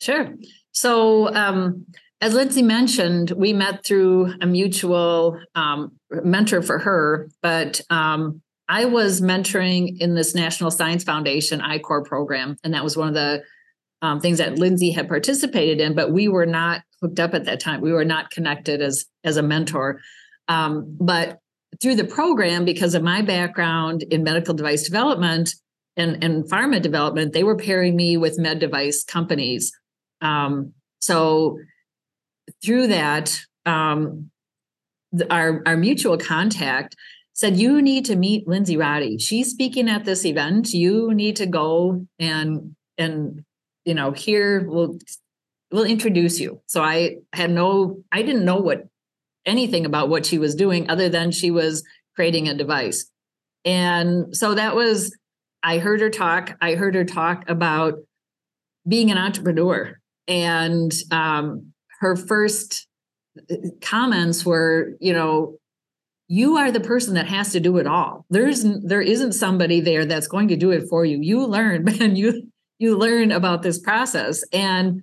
Sure. 0.00 0.34
So 0.72 1.32
um, 1.34 1.84
as 2.22 2.34
Lindsay 2.34 2.62
mentioned, 2.62 3.32
we 3.32 3.52
met 3.52 3.84
through 3.84 4.32
a 4.40 4.46
mutual 4.46 5.40
um, 5.56 5.90
mentor 6.22 6.62
for 6.62 6.78
her, 6.78 7.28
but 7.42 7.80
um, 7.90 8.40
I 8.68 8.84
was 8.84 9.20
mentoring 9.20 10.00
in 10.00 10.14
this 10.14 10.32
National 10.32 10.70
Science 10.70 11.02
Foundation 11.02 11.60
I-Corps 11.60 12.04
program, 12.04 12.56
and 12.62 12.72
that 12.74 12.84
was 12.84 12.96
one 12.96 13.08
of 13.08 13.14
the 13.14 13.42
um, 14.02 14.20
things 14.20 14.38
that 14.38 14.56
Lindsay 14.56 14.92
had 14.92 15.08
participated 15.08 15.80
in, 15.80 15.96
but 15.96 16.12
we 16.12 16.28
were 16.28 16.46
not 16.46 16.82
hooked 17.00 17.18
up 17.18 17.34
at 17.34 17.44
that 17.46 17.58
time. 17.58 17.80
We 17.80 17.92
were 17.92 18.04
not 18.04 18.30
connected 18.30 18.80
as 18.80 19.04
as 19.24 19.36
a 19.36 19.42
mentor. 19.42 20.00
Um, 20.46 20.96
but 21.00 21.40
through 21.80 21.96
the 21.96 22.04
program, 22.04 22.64
because 22.64 22.94
of 22.94 23.02
my 23.02 23.22
background 23.22 24.04
in 24.10 24.22
medical 24.22 24.54
device 24.54 24.84
development 24.84 25.54
and, 25.96 26.22
and 26.22 26.44
pharma 26.48 26.80
development, 26.80 27.32
they 27.32 27.44
were 27.44 27.56
pairing 27.56 27.96
me 27.96 28.16
with 28.16 28.38
med 28.38 28.60
device 28.60 29.02
companies. 29.04 29.72
Um, 30.20 30.72
so 31.00 31.58
through 32.64 32.88
that, 32.88 33.38
um, 33.66 34.30
our 35.30 35.62
our 35.66 35.76
mutual 35.76 36.16
contact 36.16 36.96
said, 37.32 37.56
You 37.56 37.80
need 37.82 38.04
to 38.06 38.16
meet 38.16 38.46
Lindsay 38.46 38.76
Roddy. 38.76 39.18
She's 39.18 39.50
speaking 39.50 39.88
at 39.88 40.04
this 40.04 40.24
event. 40.24 40.72
You 40.72 41.12
need 41.14 41.36
to 41.36 41.46
go 41.46 42.06
and, 42.18 42.76
and, 42.98 43.44
you 43.84 43.94
know, 43.94 44.12
here 44.12 44.66
we'll, 44.68 44.98
we'll 45.70 45.84
introduce 45.84 46.38
you. 46.38 46.60
So 46.66 46.82
I 46.82 47.16
had 47.32 47.50
no, 47.50 48.02
I 48.12 48.22
didn't 48.22 48.44
know 48.44 48.58
what 48.58 48.86
anything 49.44 49.86
about 49.86 50.08
what 50.08 50.24
she 50.24 50.38
was 50.38 50.54
doing 50.54 50.88
other 50.88 51.08
than 51.08 51.32
she 51.32 51.50
was 51.50 51.84
creating 52.14 52.48
a 52.48 52.54
device. 52.54 53.10
And 53.64 54.36
so 54.36 54.54
that 54.54 54.76
was, 54.76 55.16
I 55.62 55.78
heard 55.78 56.00
her 56.00 56.10
talk. 56.10 56.56
I 56.60 56.74
heard 56.74 56.94
her 56.94 57.04
talk 57.04 57.48
about 57.48 57.94
being 58.86 59.10
an 59.10 59.18
entrepreneur. 59.18 59.98
And 60.28 60.92
um, 61.10 61.71
her 62.02 62.16
first 62.16 62.86
uh, 63.50 63.54
comments 63.80 64.44
were, 64.44 64.94
you 65.00 65.12
know, 65.12 65.56
you 66.28 66.56
are 66.56 66.70
the 66.70 66.80
person 66.80 67.14
that 67.14 67.26
has 67.26 67.52
to 67.52 67.60
do 67.60 67.78
it 67.78 67.86
all. 67.86 68.26
There's 68.28 68.64
there 68.82 69.00
isn't 69.00 69.32
somebody 69.32 69.80
there 69.80 70.04
that's 70.04 70.26
going 70.26 70.48
to 70.48 70.56
do 70.56 70.70
it 70.70 70.88
for 70.88 71.04
you. 71.04 71.18
You 71.20 71.46
learn 71.46 71.88
and 72.00 72.18
you 72.18 72.50
you 72.78 72.96
learn 72.98 73.32
about 73.32 73.62
this 73.62 73.78
process. 73.78 74.42
And 74.52 75.02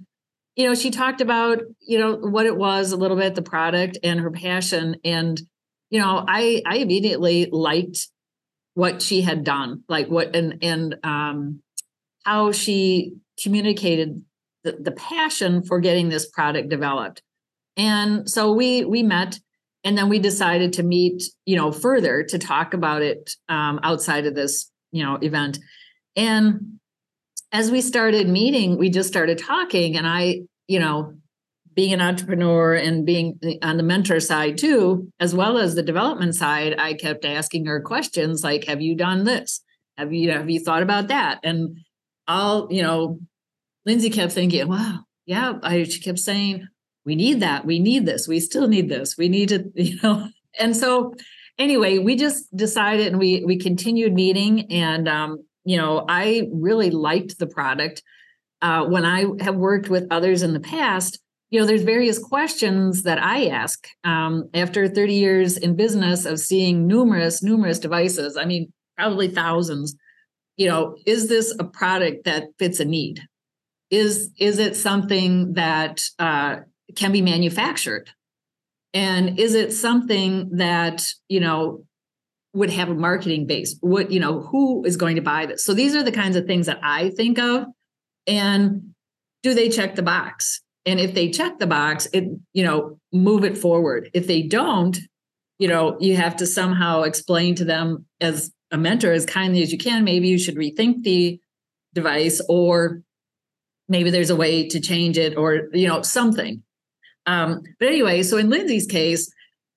you 0.55 0.67
know 0.67 0.75
she 0.75 0.91
talked 0.91 1.21
about 1.21 1.61
you 1.79 1.97
know 1.97 2.15
what 2.15 2.45
it 2.45 2.57
was 2.57 2.91
a 2.91 2.97
little 2.97 3.17
bit 3.17 3.35
the 3.35 3.41
product 3.41 3.97
and 4.03 4.19
her 4.19 4.31
passion. 4.31 4.97
And 5.03 5.41
you 5.89 5.99
know 5.99 6.23
i 6.27 6.61
i 6.65 6.77
immediately 6.77 7.49
liked 7.51 8.09
what 8.75 9.01
she 9.01 9.21
had 9.21 9.43
done 9.43 9.83
like 9.89 10.07
what 10.07 10.35
and 10.35 10.59
and 10.61 10.95
um 11.03 11.61
how 12.23 12.51
she 12.51 13.13
communicated 13.41 14.23
the, 14.63 14.73
the 14.73 14.91
passion 14.91 15.63
for 15.63 15.79
getting 15.79 16.09
this 16.09 16.29
product 16.29 16.69
developed. 16.69 17.21
And 17.77 18.29
so 18.29 18.51
we 18.51 18.83
we 18.85 19.03
met 19.03 19.39
and 19.83 19.97
then 19.97 20.09
we 20.09 20.19
decided 20.19 20.73
to 20.73 20.83
meet 20.83 21.23
you 21.45 21.55
know 21.55 21.71
further 21.71 22.23
to 22.23 22.37
talk 22.37 22.73
about 22.73 23.01
it 23.01 23.35
um, 23.47 23.79
outside 23.83 24.25
of 24.25 24.35
this 24.35 24.71
you 24.91 25.03
know 25.03 25.15
event. 25.21 25.59
And 26.15 26.79
as 27.51 27.71
we 27.71 27.81
started 27.81 28.27
meeting 28.27 28.77
we 28.77 28.89
just 28.89 29.09
started 29.09 29.37
talking 29.37 29.97
and 29.97 30.07
i 30.07 30.41
you 30.67 30.79
know 30.79 31.13
being 31.75 31.93
an 31.93 32.01
entrepreneur 32.01 32.73
and 32.73 33.05
being 33.05 33.39
on 33.61 33.77
the 33.77 33.83
mentor 33.83 34.19
side 34.19 34.57
too 34.57 35.11
as 35.19 35.33
well 35.33 35.57
as 35.57 35.75
the 35.75 35.83
development 35.83 36.35
side 36.35 36.75
i 36.77 36.93
kept 36.93 37.25
asking 37.25 37.65
her 37.65 37.81
questions 37.81 38.43
like 38.43 38.65
have 38.65 38.81
you 38.81 38.95
done 38.95 39.23
this? 39.23 39.61
Have 39.97 40.13
you 40.13 40.31
have 40.31 40.49
you 40.49 40.59
thought 40.59 40.83
about 40.83 41.07
that? 41.07 41.39
And 41.43 41.77
i'll 42.27 42.67
you 42.69 42.81
know 42.81 43.19
lindsay 43.89 44.10
kept 44.10 44.31
thinking 44.31 44.67
wow 44.67 45.00
yeah 45.25 45.53
i 45.63 45.84
she 45.84 46.00
kept 46.00 46.19
saying 46.19 46.67
we 47.05 47.15
need 47.15 47.39
that 47.39 47.65
we 47.65 47.79
need 47.79 48.05
this 48.05 48.27
we 48.27 48.39
still 48.39 48.67
need 48.67 48.89
this 48.89 49.17
we 49.17 49.29
need 49.29 49.50
to 49.50 49.72
you 49.75 49.98
know 50.01 50.27
and 50.60 50.75
so 50.75 51.13
anyway 51.58 51.98
we 51.98 52.15
just 52.15 52.55
decided 52.55 53.08
and 53.08 53.19
we 53.19 53.43
we 53.46 53.58
continued 53.58 54.13
meeting 54.13 54.72
and 54.72 55.08
um 55.08 55.38
you 55.65 55.77
know 55.77 56.05
i 56.08 56.48
really 56.51 56.89
liked 56.89 57.38
the 57.39 57.48
product 57.48 58.01
uh, 58.62 58.86
when 58.86 59.05
I 59.05 59.25
have 59.41 59.55
worked 59.55 59.89
with 59.89 60.08
others 60.12 60.43
in 60.43 60.53
the 60.53 60.60
past, 60.60 61.19
you 61.50 61.60
know, 61.60 61.65
there's 61.65 61.84
various 61.84 62.19
questions 62.19 63.03
that 63.03 63.22
I 63.22 63.48
ask 63.48 63.88
um, 64.03 64.50
after 64.53 64.88
30 64.88 65.13
years 65.13 65.58
in 65.58 65.75
business 65.75 66.25
of 66.25 66.39
seeing 66.39 66.86
numerous, 66.86 67.41
numerous 67.41 67.79
devices. 67.79 68.38
I 68.38 68.46
mean, 68.46 68.72
probably 68.98 69.29
thousands. 69.29 69.96
You 70.58 70.67
know, 70.67 70.98
is 71.05 71.29
this 71.29 71.55
a 71.58 71.63
product 71.63 72.25
that 72.25 72.50
fits 72.60 72.79
a 72.79 72.86
need? 72.86 73.22
Is 73.91 74.31
is 74.38 74.60
it 74.60 74.75
something 74.75 75.53
that 75.53 76.01
uh, 76.19 76.58
can 76.96 77.12
be 77.12 77.22
manufactured? 77.22 78.10
And 78.93 79.39
is 79.39 79.53
it 79.55 79.74
something 79.74 80.51
that 80.58 81.05
you 81.27 81.39
know 81.39 81.86
would 82.53 82.69
have 82.69 82.89
a 82.89 82.96
marketing 82.96 83.46
base? 83.46 83.77
What 83.81 84.12
you 84.12 84.19
know, 84.19 84.41
who 84.41 84.84
is 84.86 84.98
going 84.98 85.15
to 85.15 85.22
buy 85.22 85.46
this? 85.46 85.63
So 85.63 85.74
these 85.74 85.96
are 85.96 86.03
the 86.03 86.12
kinds 86.12 86.36
of 86.36 86.46
things 86.46 86.65
that 86.65 86.79
I 86.84 87.10
think 87.12 87.39
of. 87.39 87.65
And 88.27 88.93
do 89.43 89.53
they 89.53 89.69
check 89.69 89.96
the 89.96 90.03
box? 90.03 90.62
And 90.86 91.00
if 91.00 91.13
they 91.13 91.29
check 91.29 91.60
the 91.60 91.67
box, 91.67 92.08
it, 92.13 92.25
you 92.53 92.63
know, 92.63 93.00
move 93.13 93.43
it 93.43 93.58
forward. 93.58 94.10
If 94.13 94.27
they 94.27 94.43
don't, 94.43 94.98
you 95.60 95.67
know, 95.67 95.98
you 96.00 96.15
have 96.15 96.36
to 96.38 96.48
somehow 96.48 97.03
explain 97.03 97.55
to 97.55 97.65
them 97.65 98.05
as 98.22 98.51
a 98.72 98.77
mentor 98.77 99.12
as 99.12 99.25
kindly 99.25 99.62
as 99.62 99.72
you 99.72 99.77
can. 99.77 100.03
Maybe 100.03 100.29
you 100.29 100.39
should 100.39 100.55
rethink 100.55 101.03
the 101.03 101.39
device, 101.93 102.41
or 102.48 103.01
maybe 103.89 104.10
there's 104.10 104.29
a 104.29 104.36
way 104.36 104.67
to 104.67 104.79
change 104.79 105.17
it, 105.17 105.36
or, 105.36 105.69
you 105.74 105.88
know, 105.88 106.01
something. 106.01 106.63
Um, 107.25 107.62
but 107.79 107.89
anyway, 107.89 108.24
so 108.24 108.38
in 108.38 108.50
Lindsay's 108.50 108.86
case, 108.86 109.31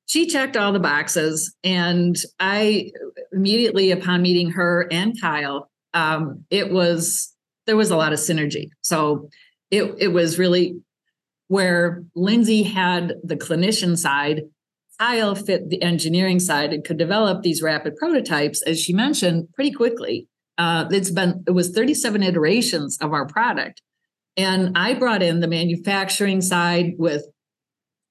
she 0.06 0.26
checked 0.26 0.56
all 0.56 0.72
the 0.72 0.80
boxes. 0.80 1.54
And 1.64 2.16
I 2.38 2.90
immediately 3.32 3.90
upon 3.90 4.22
meeting 4.22 4.50
her 4.50 4.86
and 4.90 5.18
Kyle, 5.20 5.70
um, 5.94 6.44
it 6.50 6.70
was 6.70 7.34
there 7.66 7.76
was 7.76 7.90
a 7.90 7.96
lot 7.96 8.12
of 8.12 8.18
synergy. 8.18 8.68
So 8.82 9.28
it 9.70 9.94
it 9.98 10.08
was 10.08 10.38
really 10.38 10.80
where 11.48 12.02
Lindsay 12.14 12.62
had 12.62 13.14
the 13.22 13.36
clinician 13.36 13.96
side, 13.96 14.42
Kyle 14.98 15.34
fit 15.34 15.68
the 15.68 15.82
engineering 15.82 16.40
side 16.40 16.72
and 16.72 16.84
could 16.84 16.96
develop 16.96 17.42
these 17.42 17.62
rapid 17.62 17.96
prototypes, 17.96 18.62
as 18.62 18.80
she 18.80 18.92
mentioned, 18.92 19.48
pretty 19.54 19.72
quickly. 19.72 20.28
Uh, 20.58 20.86
it's 20.90 21.10
been 21.10 21.44
it 21.46 21.52
was 21.52 21.70
37 21.70 22.22
iterations 22.22 22.98
of 23.00 23.12
our 23.12 23.26
product, 23.26 23.82
and 24.36 24.76
I 24.76 24.94
brought 24.94 25.22
in 25.22 25.40
the 25.40 25.48
manufacturing 25.48 26.40
side 26.40 26.94
with 26.98 27.24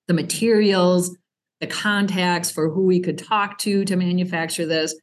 the 0.07 0.13
materials, 0.13 1.15
the 1.59 1.67
contacts 1.67 2.51
for 2.51 2.69
who 2.69 2.85
we 2.85 2.99
could 2.99 3.17
talk 3.17 3.57
to 3.59 3.85
to 3.85 3.95
manufacture 3.95 4.65
this. 4.65 4.95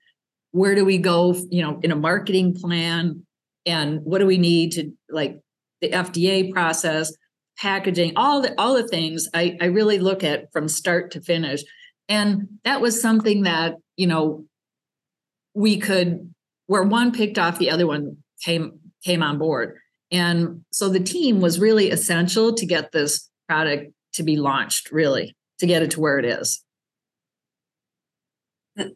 Where 0.53 0.75
do 0.75 0.85
we 0.85 0.99
go? 0.99 1.35
You 1.51 1.63
know, 1.63 1.81
in 1.83 1.91
a 1.91 1.97
marketing 1.97 2.55
plan, 2.55 3.25
and 3.67 4.01
what 4.03 4.19
do 4.19 4.27
we 4.27 4.39
need 4.39 4.73
to 4.73 4.93
like 5.11 5.41
the 5.81 5.91
FDA 5.91 6.53
process 6.53 7.13
packaging, 7.59 8.13
all 8.17 8.41
the 8.41 8.55
all 8.59 8.75
the 8.75 8.87
things 8.87 9.29
I, 9.35 9.57
I 9.61 9.67
really 9.67 9.99
look 9.99 10.23
at 10.25 10.53
from 10.53 10.69
start 10.69 11.11
to 11.13 11.21
finish. 11.21 11.63
And 12.09 12.49
that 12.65 12.81
was 12.81 13.01
something 13.01 13.43
that, 13.43 13.75
you 13.97 14.07
know, 14.07 14.45
we 15.55 15.79
could 15.79 16.33
where 16.67 16.83
one 16.83 17.13
picked 17.13 17.39
off, 17.39 17.59
the 17.59 17.71
other 17.71 17.87
one 17.87 18.19
came 18.43 18.79
came 19.05 19.23
on 19.23 19.39
board. 19.39 19.79
And 20.11 20.63
so 20.73 20.89
the 20.89 21.01
team 21.01 21.41
was 21.41 21.61
really 21.61 21.91
essential 21.91 22.55
to 22.55 22.67
get 22.67 22.93
this 22.93 23.29
product 23.49 23.93
to 24.15 24.23
be 24.23 24.37
launched, 24.37 24.91
really, 24.91 25.37
to 25.59 25.67
get 25.67 25.83
it 25.83 25.91
to 25.93 26.01
where 26.01 26.19
it 26.19 26.25
is. 26.25 26.63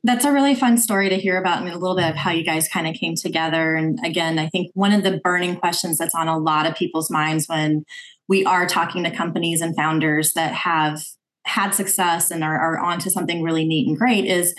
That's 0.04 0.24
a 0.24 0.32
really 0.32 0.54
fun 0.54 0.78
story 0.78 1.08
to 1.08 1.16
hear 1.16 1.40
about 1.40 1.60
and 1.60 1.68
a 1.68 1.76
little 1.76 1.96
bit 1.96 2.08
of 2.08 2.14
how 2.14 2.30
you 2.30 2.44
guys 2.44 2.68
kind 2.68 2.86
of 2.86 2.94
came 2.94 3.16
together. 3.16 3.74
And 3.74 3.98
again, 4.04 4.38
I 4.38 4.48
think 4.48 4.70
one 4.74 4.92
of 4.92 5.02
the 5.02 5.20
burning 5.24 5.56
questions 5.56 5.98
that's 5.98 6.14
on 6.14 6.28
a 6.28 6.38
lot 6.38 6.66
of 6.66 6.76
people's 6.76 7.10
minds 7.10 7.46
when 7.46 7.84
we 8.28 8.44
are 8.44 8.66
talking 8.66 9.02
to 9.02 9.10
companies 9.10 9.60
and 9.60 9.74
founders 9.74 10.34
that 10.34 10.52
have 10.52 11.02
had 11.44 11.72
success 11.72 12.30
and 12.30 12.44
are, 12.44 12.56
are 12.56 12.78
onto 12.78 13.10
something 13.10 13.42
really 13.42 13.64
neat 13.64 13.88
and 13.88 13.98
great 13.98 14.24
is 14.24 14.54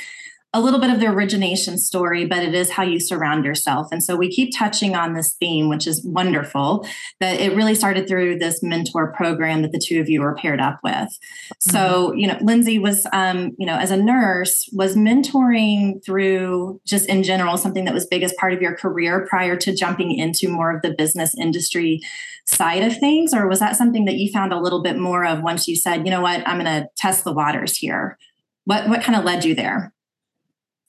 a 0.56 0.62
little 0.62 0.80
bit 0.80 0.92
of 0.92 1.00
the 1.00 1.08
origination 1.08 1.80
story, 1.80 2.26
but 2.26 2.44
it 2.44 2.54
is 2.54 2.70
how 2.70 2.84
you 2.84 3.00
surround 3.00 3.44
yourself. 3.44 3.88
And 3.92 4.04
so 4.04 4.16
we 4.16 4.30
keep 4.30 4.56
touching 4.56 4.96
on 4.96 5.14
this 5.14 5.34
theme, 5.40 5.68
which 5.68 5.88
is 5.88 6.06
wonderful, 6.06 6.88
that 7.20 7.40
it 7.40 7.56
really 7.56 7.74
started 7.74 8.08
through 8.08 8.38
this 8.38 8.62
mentor 8.62 9.12
program 9.14 9.64
that 9.64 9.72
the 9.72 9.80
two 9.84 10.00
of 10.00 10.10
you 10.10 10.22
were 10.22 10.36
paired 10.36 10.62
up 10.62 10.80
with. 10.84 10.94
Mm-hmm. 10.94 11.72
So, 11.72 12.14
you 12.14 12.28
know, 12.28 12.38
Lindsay 12.42 12.78
was, 12.78 13.08
um, 13.12 13.54
you 13.58 13.66
know, 13.66 13.78
as 13.78 13.90
a 13.90 13.98
nurse, 13.98 14.70
was 14.74 14.96
mentoring 14.96 16.06
through 16.06 16.80
just 16.86 17.10
in 17.10 17.24
general 17.24 17.58
something 17.58 17.86
that 17.86 17.94
was 17.94 18.06
big 18.06 18.22
as 18.22 18.34
part 18.34 18.54
of 18.54 18.62
your 18.62 18.76
career 18.76 19.26
prior 19.28 19.58
to 19.58 19.76
jumping 19.76 20.16
into 20.16 20.50
more 20.50 20.76
of 20.76 20.84
the 20.84 20.94
business 20.96 21.34
industry 21.40 22.00
side 22.46 22.84
of 22.84 22.96
things? 22.98 23.34
Or 23.34 23.48
was 23.48 23.60
that 23.60 23.76
something 23.76 24.06
that 24.06 24.16
you 24.16 24.32
found 24.32 24.54
a 24.54 24.60
little 24.60 24.84
bit 24.84 24.98
more 25.00 25.26
of 25.26 25.42
once 25.42 25.68
you 25.68 25.76
said, 25.76 26.06
you 26.06 26.12
know 26.12 26.22
what, 26.22 26.48
I'm 26.48 26.60
going 26.60 26.66
to 26.66 26.88
test 26.96 27.24
the 27.24 27.34
waters 27.34 27.76
here? 27.78 28.20
What, 28.66 28.88
what 28.88 29.02
kind 29.02 29.18
of 29.18 29.26
led 29.26 29.46
you 29.46 29.56
there? 29.56 29.94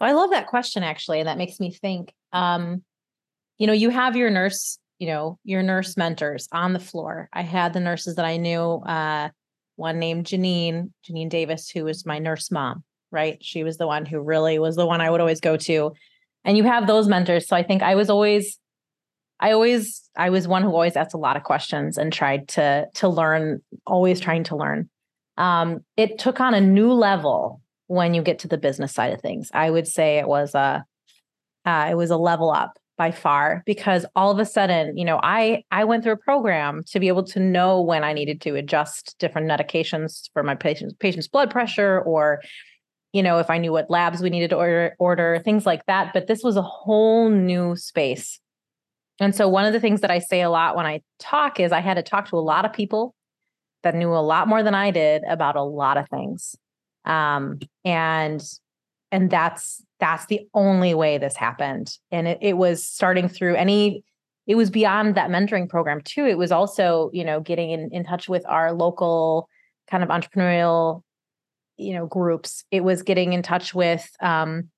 I 0.05 0.13
love 0.13 0.31
that 0.31 0.47
question 0.47 0.83
actually, 0.83 1.21
and 1.21 1.29
that 1.29 1.39
makes 1.39 1.61
me 1.61 1.71
think. 1.71 2.13
Um, 2.33 2.83
you 3.59 3.67
know, 3.67 3.73
you 3.73 3.91
have 3.91 4.17
your 4.17 4.31
nurse, 4.31 4.79
you 4.99 5.07
know, 5.07 5.39
your 5.45 5.63
nurse 5.63 5.97
mentors 5.97 6.49
on 6.53 6.73
the 6.73 6.81
floor. 6.81 7.29
I 7.33 7.43
had 7.43 7.73
the 7.73 7.81
nurses 7.81 8.17
that 8.17 8.25
I 8.25 8.37
knew. 8.37 8.61
Uh, 8.61 9.29
one 9.77 9.99
named 9.99 10.27
Janine, 10.27 10.91
Janine 11.09 11.29
Davis, 11.29 11.69
who 11.69 11.85
was 11.85 12.07
my 12.07 12.19
nurse 12.19 12.51
mom. 12.51 12.85
Right, 13.11 13.39
she 13.41 13.63
was 13.63 13.77
the 13.77 13.87
one 13.87 14.07
who 14.07 14.21
really 14.21 14.59
was 14.59 14.75
the 14.75 14.87
one 14.87 15.01
I 15.01 15.09
would 15.09 15.21
always 15.21 15.41
go 15.41 15.57
to. 15.57 15.93
And 16.45 16.57
you 16.57 16.65
have 16.65 16.89
those 16.89 17.07
mentors. 17.07 17.47
So 17.47 17.55
I 17.55 17.63
think 17.63 17.81
I 17.83 17.95
was 17.95 18.11
always, 18.11 18.59
I 19.39 19.53
always, 19.53 20.03
I 20.17 20.31
was 20.31 20.49
one 20.49 20.63
who 20.63 20.71
always 20.71 20.97
asked 20.97 21.15
a 21.15 21.19
lot 21.19 21.37
of 21.37 21.45
questions 21.45 21.97
and 21.97 22.13
tried 22.13 22.49
to 22.49 22.87
to 22.95 23.09
learn. 23.09 23.63
Always 23.87 24.19
trying 24.19 24.45
to 24.45 24.57
learn. 24.57 24.91
Um, 25.37 25.85
it 25.97 26.19
took 26.19 26.41
on 26.41 26.55
a 26.55 26.61
new 26.61 26.93
level 26.93 27.61
when 27.87 28.15
you 28.15 28.23
get 28.23 28.41
to 28.41 28.49
the 28.49 28.59
business 28.59 28.93
side 28.93 29.13
of 29.13 29.21
things. 29.21 29.51
I 29.53 29.71
would 29.71 29.87
say 29.87 30.19
it 30.19 30.29
was 30.29 30.55
a 30.55 30.85
uh, 31.65 31.89
it 31.91 31.95
was 31.95 32.11
a 32.11 32.17
level 32.17 32.51
up 32.51 32.79
by 32.97 33.11
far 33.11 33.63
because 33.67 34.07
all 34.15 34.31
of 34.31 34.39
a 34.39 34.45
sudden, 34.45 34.97
you 34.97 35.05
know, 35.05 35.19
I 35.23 35.65
I 35.71 35.85
went 35.85 36.05
through 36.05 36.13
a 36.13 36.19
program 36.19 36.83
to 36.89 37.01
be 37.01 37.09
able 37.09 37.25
to 37.25 37.41
know 37.41 37.81
when 37.81 38.05
I 38.05 38.13
needed 38.13 38.41
to 38.43 38.55
adjust 38.55 39.17
different 39.19 39.49
medications 39.49 40.29
for 40.33 40.43
my 40.43 40.55
patient's 40.55 40.95
patient's 40.99 41.29
blood 41.29 41.51
pressure 41.51 42.01
or 42.01 42.41
you 43.13 43.23
know, 43.23 43.39
if 43.39 43.49
I 43.49 43.59
knew 43.59 43.71
what 43.71 43.91
labs 43.91 44.21
we 44.21 44.31
needed 44.31 44.51
to 44.51 44.57
order 44.57 44.97
order 44.99 45.41
things 45.45 45.67
like 45.67 45.87
that, 45.87 46.13
but 46.13 46.27
this 46.27 46.43
was 46.43 46.57
a 46.57 46.63
whole 46.63 47.31
new 47.31 47.77
space. 47.77 48.41
And 49.21 49.35
so 49.35 49.49
one 49.49 49.65
of 49.65 49.73
the 49.73 49.79
things 49.79 50.01
that 50.01 50.11
I 50.11 50.19
say 50.19 50.43
a 50.43 50.51
lot 50.51 50.75
when 50.75 50.87
I 50.87 51.01
talk 51.21 51.61
is 51.61 51.71
I 51.71 51.81
had 51.81 51.95
to 51.95 52.03
talk 52.03 52.29
to 52.31 52.37
a 52.37 52.39
lot 52.39 52.65
of 52.65 52.73
people 52.73 53.15
that 53.85 53.95
knew 53.95 54.13
a 54.13 54.19
lot 54.19 54.49
more 54.49 54.65
than 54.65 54.75
I 54.75 54.91
did 54.91 55.23
about 55.29 55.55
a 55.55 55.63
lot 55.63 55.97
of 55.97 56.09
things 56.09 56.57
um, 57.05 57.59
and 57.85 58.43
and 59.13 59.31
that's 59.31 59.83
that's 60.01 60.27
the 60.27 60.41
only 60.55 60.95
way 60.95 61.19
this 61.19 61.37
happened. 61.37 61.97
And 62.11 62.27
it, 62.27 62.39
it 62.41 62.57
was 62.57 62.85
starting 62.85 63.29
through 63.29 63.57
any 63.57 64.05
it 64.47 64.57
was 64.57 64.71
beyond 64.71 65.15
that 65.15 65.31
mentoring 65.31 65.69
program 65.69 66.01
too. 66.03 66.27
It 66.27 66.39
was 66.39 66.53
also 66.53 67.11
you 67.13 67.25
know 67.25 67.41
getting 67.41 67.71
in, 67.71 67.91
in 67.93 68.05
touch 68.05 68.29
with 68.29 68.45
our 68.47 68.73
local 68.73 69.49
kind 69.91 70.03
of 70.03 70.09
entrepreneurial 70.09 71.03
you 71.77 71.95
know 71.95 72.07
groups. 72.07 72.65
It 72.71 72.85
was 72.85 73.03
getting 73.03 73.33
in 73.33 73.43
touch 73.43 73.75
with 73.75 74.09
um, 74.21 74.71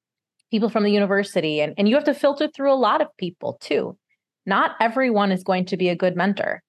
people 0.50 0.68
from 0.68 0.84
the 0.84 0.90
university. 0.90 1.60
And, 1.60 1.74
and 1.76 1.88
you 1.88 1.94
have 1.94 2.04
to 2.04 2.14
filter 2.14 2.48
through 2.48 2.72
a 2.72 2.74
lot 2.74 3.00
of 3.00 3.08
people 3.18 3.58
too. 3.60 3.96
Not 4.44 4.76
everyone 4.80 5.32
is 5.32 5.42
going 5.42 5.66
to 5.66 5.76
be 5.76 5.88
a 5.88 5.96
good 5.96 6.16
mentor. 6.16 6.62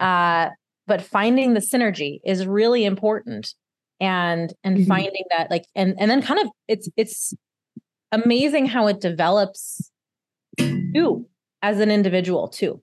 Uh, 0.00 0.50
but 0.86 1.00
finding 1.00 1.54
the 1.54 1.60
synergy 1.60 2.18
is 2.24 2.46
really 2.46 2.84
important 2.84 3.54
and 4.00 4.52
and 4.64 4.78
mm-hmm. 4.78 4.88
finding 4.88 5.24
that 5.36 5.50
like 5.50 5.66
and 5.74 5.94
and 5.98 6.10
then 6.10 6.22
kind 6.22 6.40
of 6.40 6.48
it's 6.68 6.88
it's 6.96 7.34
amazing 8.12 8.66
how 8.66 8.86
it 8.86 9.00
develops 9.00 9.90
you 10.58 11.28
as 11.62 11.80
an 11.80 11.90
individual 11.90 12.48
too 12.48 12.82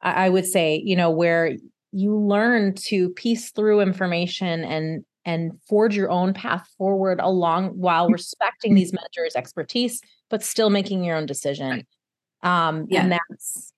I, 0.00 0.26
I 0.26 0.28
would 0.28 0.46
say 0.46 0.82
you 0.84 0.96
know 0.96 1.10
where 1.10 1.52
you 1.92 2.16
learn 2.16 2.74
to 2.74 3.10
piece 3.10 3.50
through 3.50 3.80
information 3.80 4.64
and 4.64 5.04
and 5.26 5.52
forge 5.68 5.96
your 5.96 6.10
own 6.10 6.34
path 6.34 6.68
forward 6.76 7.18
along 7.20 7.68
while 7.70 8.08
respecting 8.08 8.74
these 8.74 8.92
mentors 8.92 9.34
expertise 9.36 10.00
but 10.30 10.42
still 10.42 10.70
making 10.70 11.04
your 11.04 11.16
own 11.16 11.26
decision 11.26 11.86
um 12.42 12.86
yeah. 12.88 13.02
and 13.02 13.12
that's 13.12 13.72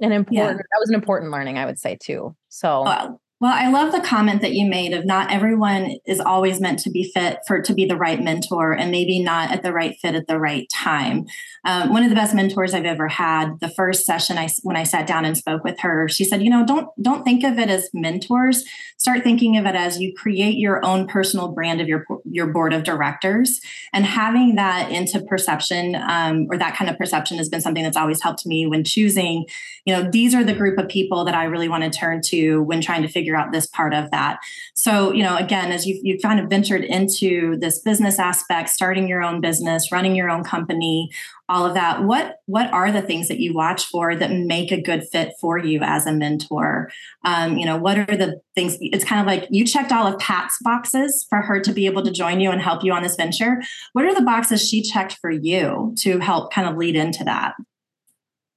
an 0.00 0.12
important 0.12 0.58
yeah. 0.58 0.66
that 0.70 0.80
was 0.80 0.88
an 0.88 0.94
important 0.94 1.30
learning 1.30 1.58
i 1.58 1.64
would 1.64 1.78
say 1.78 1.96
too 2.00 2.34
so 2.48 2.82
Well, 2.82 3.20
I 3.48 3.70
love 3.70 3.92
the 3.92 4.00
comment 4.00 4.40
that 4.42 4.52
you 4.52 4.66
made 4.66 4.92
of 4.92 5.04
not 5.04 5.32
everyone 5.32 5.96
is 6.06 6.20
always 6.20 6.60
meant 6.60 6.78
to 6.80 6.90
be 6.90 7.10
fit 7.12 7.38
for 7.46 7.60
to 7.62 7.74
be 7.74 7.86
the 7.86 7.96
right 7.96 8.22
mentor 8.22 8.72
and 8.72 8.90
maybe 8.90 9.22
not 9.22 9.50
at 9.50 9.62
the 9.62 9.72
right 9.72 9.96
fit 10.00 10.14
at 10.14 10.26
the 10.26 10.38
right 10.38 10.68
time. 10.72 11.26
Um, 11.64 11.92
one 11.92 12.02
of 12.02 12.08
the 12.08 12.14
best 12.14 12.34
mentors 12.34 12.74
I've 12.74 12.84
ever 12.84 13.08
had, 13.08 13.58
the 13.60 13.68
first 13.68 14.04
session 14.04 14.38
I 14.38 14.48
when 14.62 14.76
I 14.76 14.84
sat 14.84 15.06
down 15.06 15.24
and 15.24 15.36
spoke 15.36 15.64
with 15.64 15.80
her, 15.80 16.08
she 16.08 16.24
said, 16.24 16.42
"You 16.42 16.50
know, 16.50 16.66
don't 16.66 16.88
don't 17.00 17.24
think 17.24 17.44
of 17.44 17.58
it 17.58 17.68
as 17.68 17.88
mentors. 17.94 18.64
Start 18.96 19.24
thinking 19.24 19.56
of 19.56 19.66
it 19.66 19.74
as 19.74 20.00
you 20.00 20.14
create 20.14 20.56
your 20.56 20.84
own 20.84 21.08
personal 21.08 21.48
brand 21.48 21.80
of 21.80 21.88
your 21.88 22.04
your 22.24 22.46
board 22.48 22.72
of 22.72 22.84
directors, 22.84 23.60
and 23.92 24.04
having 24.04 24.56
that 24.56 24.90
into 24.90 25.20
perception 25.22 25.96
um, 25.96 26.46
or 26.50 26.58
that 26.58 26.76
kind 26.76 26.90
of 26.90 26.98
perception 26.98 27.38
has 27.38 27.48
been 27.48 27.60
something 27.60 27.82
that's 27.82 27.96
always 27.96 28.22
helped 28.22 28.46
me 28.46 28.66
when 28.66 28.84
choosing. 28.84 29.46
You 29.84 29.96
know, 29.96 30.10
these 30.10 30.34
are 30.34 30.44
the 30.44 30.54
group 30.54 30.78
of 30.78 30.88
people 30.88 31.24
that 31.24 31.34
I 31.34 31.44
really 31.44 31.68
want 31.68 31.82
to 31.84 31.90
turn 31.90 32.20
to 32.26 32.62
when 32.62 32.80
trying 32.80 33.02
to 33.02 33.08
figure 33.08 33.31
figure 33.32 33.38
out 33.38 33.52
this 33.52 33.66
part 33.66 33.94
of 33.94 34.10
that. 34.10 34.38
So, 34.74 35.12
you 35.12 35.22
know, 35.22 35.36
again, 35.36 35.72
as 35.72 35.86
you've, 35.86 36.04
you've 36.04 36.22
kind 36.22 36.40
of 36.40 36.48
ventured 36.48 36.84
into 36.84 37.56
this 37.58 37.80
business 37.80 38.18
aspect, 38.18 38.68
starting 38.68 39.08
your 39.08 39.22
own 39.22 39.40
business, 39.40 39.90
running 39.90 40.14
your 40.14 40.30
own 40.30 40.44
company, 40.44 41.10
all 41.48 41.66
of 41.66 41.74
that, 41.74 42.04
what 42.04 42.36
what 42.46 42.72
are 42.72 42.90
the 42.90 43.02
things 43.02 43.28
that 43.28 43.38
you 43.38 43.52
watch 43.52 43.84
for 43.86 44.16
that 44.16 44.30
make 44.30 44.72
a 44.72 44.80
good 44.80 45.04
fit 45.12 45.34
for 45.40 45.58
you 45.58 45.80
as 45.82 46.06
a 46.06 46.12
mentor? 46.12 46.90
Um, 47.24 47.58
you 47.58 47.66
know, 47.66 47.76
what 47.76 47.98
are 47.98 48.16
the 48.16 48.40
things? 48.54 48.78
It's 48.80 49.04
kind 49.04 49.20
of 49.20 49.26
like 49.26 49.48
you 49.50 49.66
checked 49.66 49.92
all 49.92 50.06
of 50.06 50.18
Pat's 50.18 50.56
boxes 50.62 51.26
for 51.28 51.42
her 51.42 51.60
to 51.60 51.72
be 51.72 51.86
able 51.86 52.02
to 52.04 52.10
join 52.10 52.40
you 52.40 52.50
and 52.50 52.60
help 52.60 52.84
you 52.84 52.92
on 52.92 53.02
this 53.02 53.16
venture. 53.16 53.62
What 53.92 54.04
are 54.04 54.14
the 54.14 54.22
boxes 54.22 54.66
she 54.66 54.82
checked 54.82 55.18
for 55.20 55.30
you 55.30 55.94
to 55.98 56.18
help 56.20 56.52
kind 56.52 56.68
of 56.68 56.76
lead 56.76 56.96
into 56.96 57.24
that? 57.24 57.54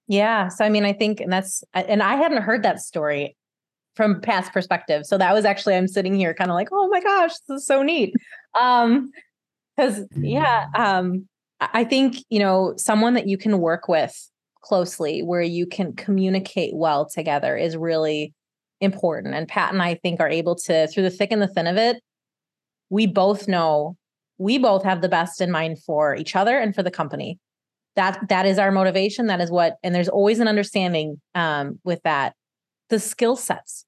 Yeah. 0.08 0.50
So, 0.50 0.64
I 0.64 0.70
mean, 0.70 0.86
I 0.86 0.94
think, 0.94 1.20
and 1.20 1.34
that's, 1.34 1.64
and 1.74 2.04
I 2.04 2.16
hadn't 2.16 2.44
heard 2.44 2.64
that 2.64 2.80
story 2.80 3.36
from 3.96 4.22
Pat's 4.22 4.50
perspective. 4.50 5.06
So 5.06 5.18
that 5.18 5.34
was 5.34 5.46
actually 5.46 5.76
I'm 5.76 5.88
sitting 5.88 6.16
here 6.16 6.34
kind 6.34 6.52
of 6.52 6.56
like, 6.56 6.70
oh 6.72 6.88
my 6.90 7.02
gosh, 7.02 7.32
this 7.48 7.62
is 7.62 7.66
so 7.66 7.82
neat. 7.82 8.14
Um, 8.60 9.12
because 9.76 10.06
yeah, 10.16 10.68
um, 10.76 11.28
I 11.60 11.84
think 11.84 12.18
you 12.30 12.40
know 12.40 12.74
someone 12.78 13.14
that 13.16 13.28
you 13.28 13.38
can 13.38 13.60
work 13.60 13.88
with 13.88 14.16
closely, 14.62 15.22
where 15.22 15.42
you 15.42 15.66
can 15.66 15.94
communicate 15.94 16.76
well 16.76 17.06
together, 17.06 17.58
is 17.58 17.76
really 17.76 18.34
important. 18.82 19.36
And 19.36 19.48
Pat 19.48 19.74
and 19.74 19.82
I 19.82 19.96
think 19.96 20.20
are 20.20 20.30
able 20.30 20.56
to, 20.56 20.88
through 20.88 21.04
the 21.04 21.10
thick 21.10 21.32
and 21.32 21.42
the 21.42 21.48
thin 21.48 21.68
of 21.68 21.78
it, 21.78 21.98
we 22.90 23.06
both 23.06 23.48
know 23.48 23.96
we 24.38 24.58
both 24.58 24.84
have 24.84 25.02
the 25.02 25.10
best 25.10 25.40
in 25.40 25.52
mind 25.52 25.82
for 25.84 26.16
each 26.16 26.36
other 26.36 26.58
and 26.58 26.76
for 26.76 26.84
the 26.84 26.92
company. 26.92 27.40
That 27.96 28.28
that 28.28 28.46
is 28.46 28.60
our 28.60 28.72
motivation. 28.72 29.28
That 29.28 29.40
is 29.42 29.50
what, 29.50 29.78
and 29.84 29.96
there's 29.96 30.10
always 30.10 30.40
an 30.40 30.48
understanding 30.48 31.22
um, 31.34 31.80
with 31.84 32.02
that 32.04 32.34
the 32.90 33.00
skill 33.00 33.36
sets. 33.36 33.86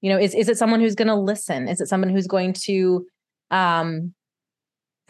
You 0.00 0.10
know 0.10 0.18
is 0.18 0.34
is 0.34 0.48
it 0.48 0.58
someone 0.58 0.80
who's 0.80 0.94
going 0.94 1.08
to 1.08 1.14
listen? 1.14 1.68
Is 1.68 1.80
it 1.80 1.88
someone 1.88 2.10
who's 2.10 2.26
going 2.26 2.52
to 2.64 3.06
um 3.50 4.14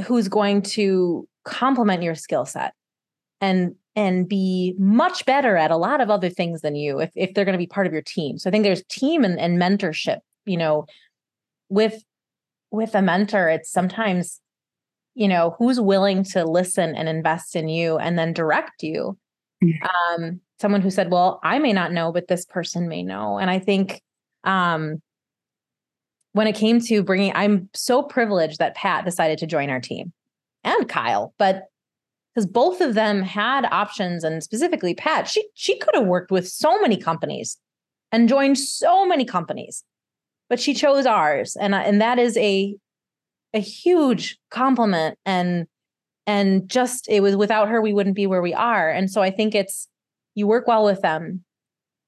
who's 0.06 0.28
going 0.28 0.62
to 0.62 1.28
complement 1.44 2.02
your 2.02 2.14
skill 2.14 2.46
set 2.46 2.72
and 3.40 3.74
and 3.96 4.28
be 4.28 4.74
much 4.78 5.26
better 5.26 5.56
at 5.56 5.70
a 5.70 5.76
lot 5.76 6.00
of 6.00 6.08
other 6.08 6.30
things 6.30 6.60
than 6.60 6.76
you 6.76 7.00
if, 7.00 7.10
if 7.16 7.34
they're 7.34 7.44
going 7.44 7.54
to 7.54 7.58
be 7.58 7.66
part 7.66 7.86
of 7.86 7.92
your 7.92 8.02
team? 8.02 8.38
So 8.38 8.48
i 8.48 8.50
think 8.50 8.64
there's 8.64 8.84
team 8.88 9.24
and, 9.24 9.38
and 9.38 9.60
mentorship 9.60 10.18
you 10.46 10.56
know. 10.56 10.86
With 11.70 12.02
with 12.70 12.94
a 12.94 13.02
mentor 13.02 13.50
it's 13.50 13.70
sometimes 13.70 14.40
you 15.14 15.28
know 15.28 15.54
who's 15.58 15.78
willing 15.78 16.22
to 16.22 16.44
listen 16.44 16.94
and 16.94 17.06
invest 17.06 17.54
in 17.54 17.68
you 17.68 17.98
and 17.98 18.18
then 18.18 18.32
direct 18.32 18.82
you. 18.82 19.18
Um 19.62 20.40
someone 20.60 20.80
who 20.80 20.90
said, 20.90 21.10
Well, 21.10 21.40
I 21.42 21.58
may 21.58 21.72
not 21.72 21.92
know, 21.92 22.12
but 22.12 22.28
this 22.28 22.44
person 22.44 22.88
may 22.88 23.02
know. 23.02 23.38
And 23.38 23.50
I 23.50 23.58
think 23.58 24.02
um, 24.44 25.00
when 26.32 26.46
it 26.46 26.54
came 26.54 26.80
to 26.80 27.02
bringing, 27.02 27.32
I'm 27.34 27.68
so 27.74 28.02
privileged 28.02 28.58
that 28.58 28.74
Pat 28.74 29.04
decided 29.04 29.38
to 29.38 29.46
join 29.46 29.70
our 29.70 29.80
team 29.80 30.12
and 30.64 30.88
Kyle, 30.88 31.34
but 31.38 31.64
because 32.34 32.46
both 32.46 32.80
of 32.80 32.94
them 32.94 33.22
had 33.22 33.64
options 33.66 34.22
and 34.22 34.42
specifically 34.42 34.94
Pat, 34.94 35.26
she 35.28 35.48
she 35.54 35.78
could 35.78 35.94
have 35.94 36.06
worked 36.06 36.30
with 36.30 36.48
so 36.48 36.80
many 36.80 36.96
companies 36.96 37.56
and 38.12 38.28
joined 38.28 38.58
so 38.58 39.04
many 39.04 39.24
companies, 39.24 39.82
but 40.48 40.60
she 40.60 40.74
chose 40.74 41.06
ours, 41.06 41.56
and 41.60 41.74
and 41.74 42.00
that 42.00 42.18
is 42.18 42.36
a 42.36 42.76
a 43.54 43.60
huge 43.60 44.38
compliment 44.50 45.18
and 45.24 45.66
and 46.28 46.68
just 46.68 47.08
it 47.08 47.20
was 47.20 47.34
without 47.34 47.68
her 47.68 47.80
we 47.80 47.94
wouldn't 47.94 48.14
be 48.14 48.26
where 48.26 48.42
we 48.42 48.52
are, 48.52 48.90
and 48.90 49.10
so 49.10 49.22
I 49.22 49.30
think 49.30 49.54
it's 49.54 49.88
you 50.34 50.46
work 50.46 50.68
well 50.68 50.84
with 50.84 51.00
them. 51.00 51.42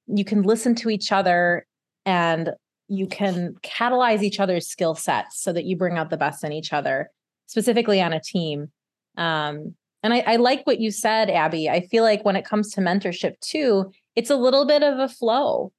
You 0.07 0.25
can 0.25 0.43
listen 0.43 0.75
to 0.77 0.91
each 0.91 1.11
other 1.11 1.67
and 2.05 2.51
you 2.89 3.07
can 3.07 3.55
catalyze 3.63 4.23
each 4.23 4.39
other's 4.39 4.67
skill 4.67 4.95
sets 4.95 5.43
so 5.43 5.53
that 5.53 5.65
you 5.65 5.77
bring 5.77 5.97
out 5.97 6.11
the 6.11 6.17
best 6.17 6.45
in 6.45 6.53
each 6.53 6.73
other 6.73 7.11
specifically 7.47 8.01
on 8.01 8.13
a 8.13 8.21
team. 8.21 8.71
Um, 9.17 9.75
and 10.03 10.13
I, 10.13 10.21
I 10.21 10.37
like 10.37 10.67
what 10.67 10.81
you 10.81 10.91
said 10.91 11.31
abby. 11.31 11.69
I 11.69 11.81
feel 11.87 12.05
like 12.05 12.25
when 12.25 12.37
it 12.37 12.45
comes 12.45 12.73
to 12.75 12.81
mentorship 12.81 13.39
too 13.41 13.91
it's 14.17 14.31
a 14.31 14.37
little 14.37 14.67
bit 14.67 14.83
of 14.83 14.99
a 14.99 15.09
flow. 15.09 15.73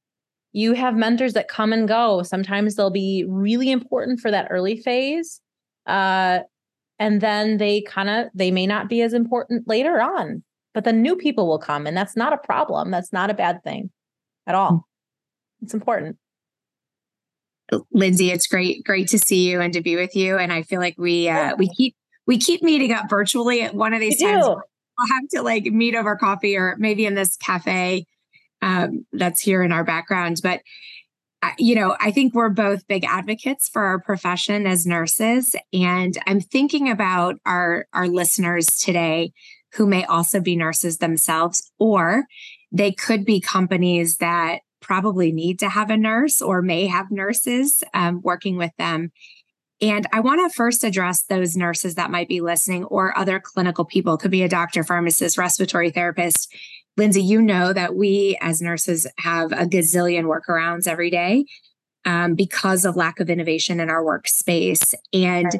You 0.54 0.74
have 0.74 0.96
mentors 0.96 1.34
that 1.34 1.48
come 1.48 1.72
and 1.72 1.88
go. 1.88 2.24
Sometimes 2.24 2.76
they'll 2.76 2.90
be 2.90 3.26
really 3.28 3.72
important 3.72 4.20
for 4.20 4.32
that 4.32 4.48
early 4.50 4.78
phase. 4.78 5.42
Uh, 5.86 6.40
and 7.02 7.20
then 7.20 7.58
they 7.58 7.82
kind 7.82 8.10
of 8.10 8.28
they 8.34 8.52
may 8.52 8.68
not 8.68 8.88
be 8.88 9.02
as 9.02 9.14
important 9.14 9.68
later 9.68 10.00
on 10.00 10.44
but 10.74 10.84
the 10.84 10.94
new 10.94 11.16
people 11.16 11.48
will 11.48 11.60
come 11.60 11.86
and 11.86 11.98
that's 11.98 12.16
not 12.16 12.32
a 12.32 12.38
problem. 12.38 12.92
That's 12.92 13.12
not 13.12 13.30
a 13.30 13.34
bad 13.34 13.64
thing 13.64 13.90
at 14.48 14.56
all. 14.56 14.72
Mm. 14.72 14.82
it's 15.64 15.74
important. 15.74 16.18
Lindsay 17.92 18.32
it's 18.32 18.48
great 18.48 18.84
great 18.84 19.08
to 19.10 19.18
see 19.18 19.50
you 19.50 19.62
and 19.62 19.74
to 19.74 19.82
be 19.82 19.96
with 19.96 20.14
you 20.14 20.38
and 20.38 20.52
i 20.52 20.62
feel 20.62 20.82
like 20.82 20.96
we 20.98 21.30
uh 21.30 21.56
we 21.58 21.70
keep 21.70 21.96
we 22.28 22.38
keep 22.38 22.62
meeting 22.62 22.92
up 22.92 23.10
virtually 23.10 23.62
at 23.62 23.74
one 23.74 23.94
of 23.94 24.02
these 24.02 24.18
we 24.20 24.26
times. 24.26 24.46
do. 24.46 24.50
we'll 24.50 25.08
have 25.08 25.24
to 25.34 25.42
like 25.42 25.64
meet 25.64 25.96
over 25.96 26.18
coffee 26.18 26.58
or 26.58 26.76
maybe 26.80 27.06
in 27.06 27.16
this 27.16 27.38
cafe 27.38 28.06
um, 28.62 29.06
that's 29.14 29.40
here 29.40 29.64
in 29.64 29.72
our 29.72 29.86
background 29.86 30.42
but 30.44 30.60
you 31.58 31.76
know, 31.76 31.96
I 32.00 32.12
think 32.12 32.34
we're 32.34 32.50
both 32.50 32.88
big 32.88 33.04
advocates 33.04 33.68
for 33.68 33.84
our 33.84 34.00
profession 34.00 34.68
as 34.68 34.86
nurses. 34.86 35.56
And 35.74 36.18
I'm 36.28 36.40
thinking 36.40 36.90
about 36.90 37.36
our, 37.46 37.88
our 37.94 38.08
listeners 38.08 38.68
today 38.68 39.34
who 39.74 39.88
may 39.88 40.04
also 40.06 40.40
be 40.40 40.56
nurses 40.56 40.98
themselves, 40.98 41.72
or 41.80 42.26
they 42.72 42.92
could 42.92 43.26
be 43.26 43.40
companies 43.40 44.18
that 44.18 44.60
probably 44.82 45.32
need 45.32 45.60
to 45.60 45.70
have 45.70 45.90
a 45.90 45.98
nurse 45.98 46.42
or 46.42 46.62
may 46.62 46.88
have 46.88 47.12
nurses 47.12 47.84
um, 47.94 48.22
working 48.24 48.58
with 48.58 48.72
them. 48.78 49.12
And 49.82 50.06
I 50.14 50.20
want 50.20 50.42
to 50.42 50.56
first 50.56 50.84
address 50.84 51.24
those 51.24 51.58
nurses 51.58 51.96
that 51.96 52.12
might 52.12 52.28
be 52.28 52.42
listening 52.42 52.84
or 52.86 53.18
other 53.18 53.40
clinical 53.40 53.84
people, 53.84 54.18
could 54.18 54.30
be 54.30 54.44
a 54.44 54.50
doctor, 54.50 54.84
pharmacist, 54.84 55.38
respiratory 55.38 55.90
therapist. 55.90 56.54
Lindsay, 56.98 57.22
you 57.22 57.42
know 57.42 57.74
that 57.74 57.96
we 57.96 58.38
as 58.42 58.62
nurses 58.62 59.08
have 59.18 59.52
a 59.52 59.66
gazillion 59.66 60.26
workarounds 60.26 60.88
every 60.88 61.10
day 61.10 61.46
um, 62.06 62.36
because 62.36 62.86
of 62.86 62.96
lack 62.96 63.20
of 63.20 63.30
innovation 63.30 63.80
in 63.80 63.90
our 63.90 64.04
workspace. 64.04 64.94
And 65.14 65.46
right. 65.46 65.60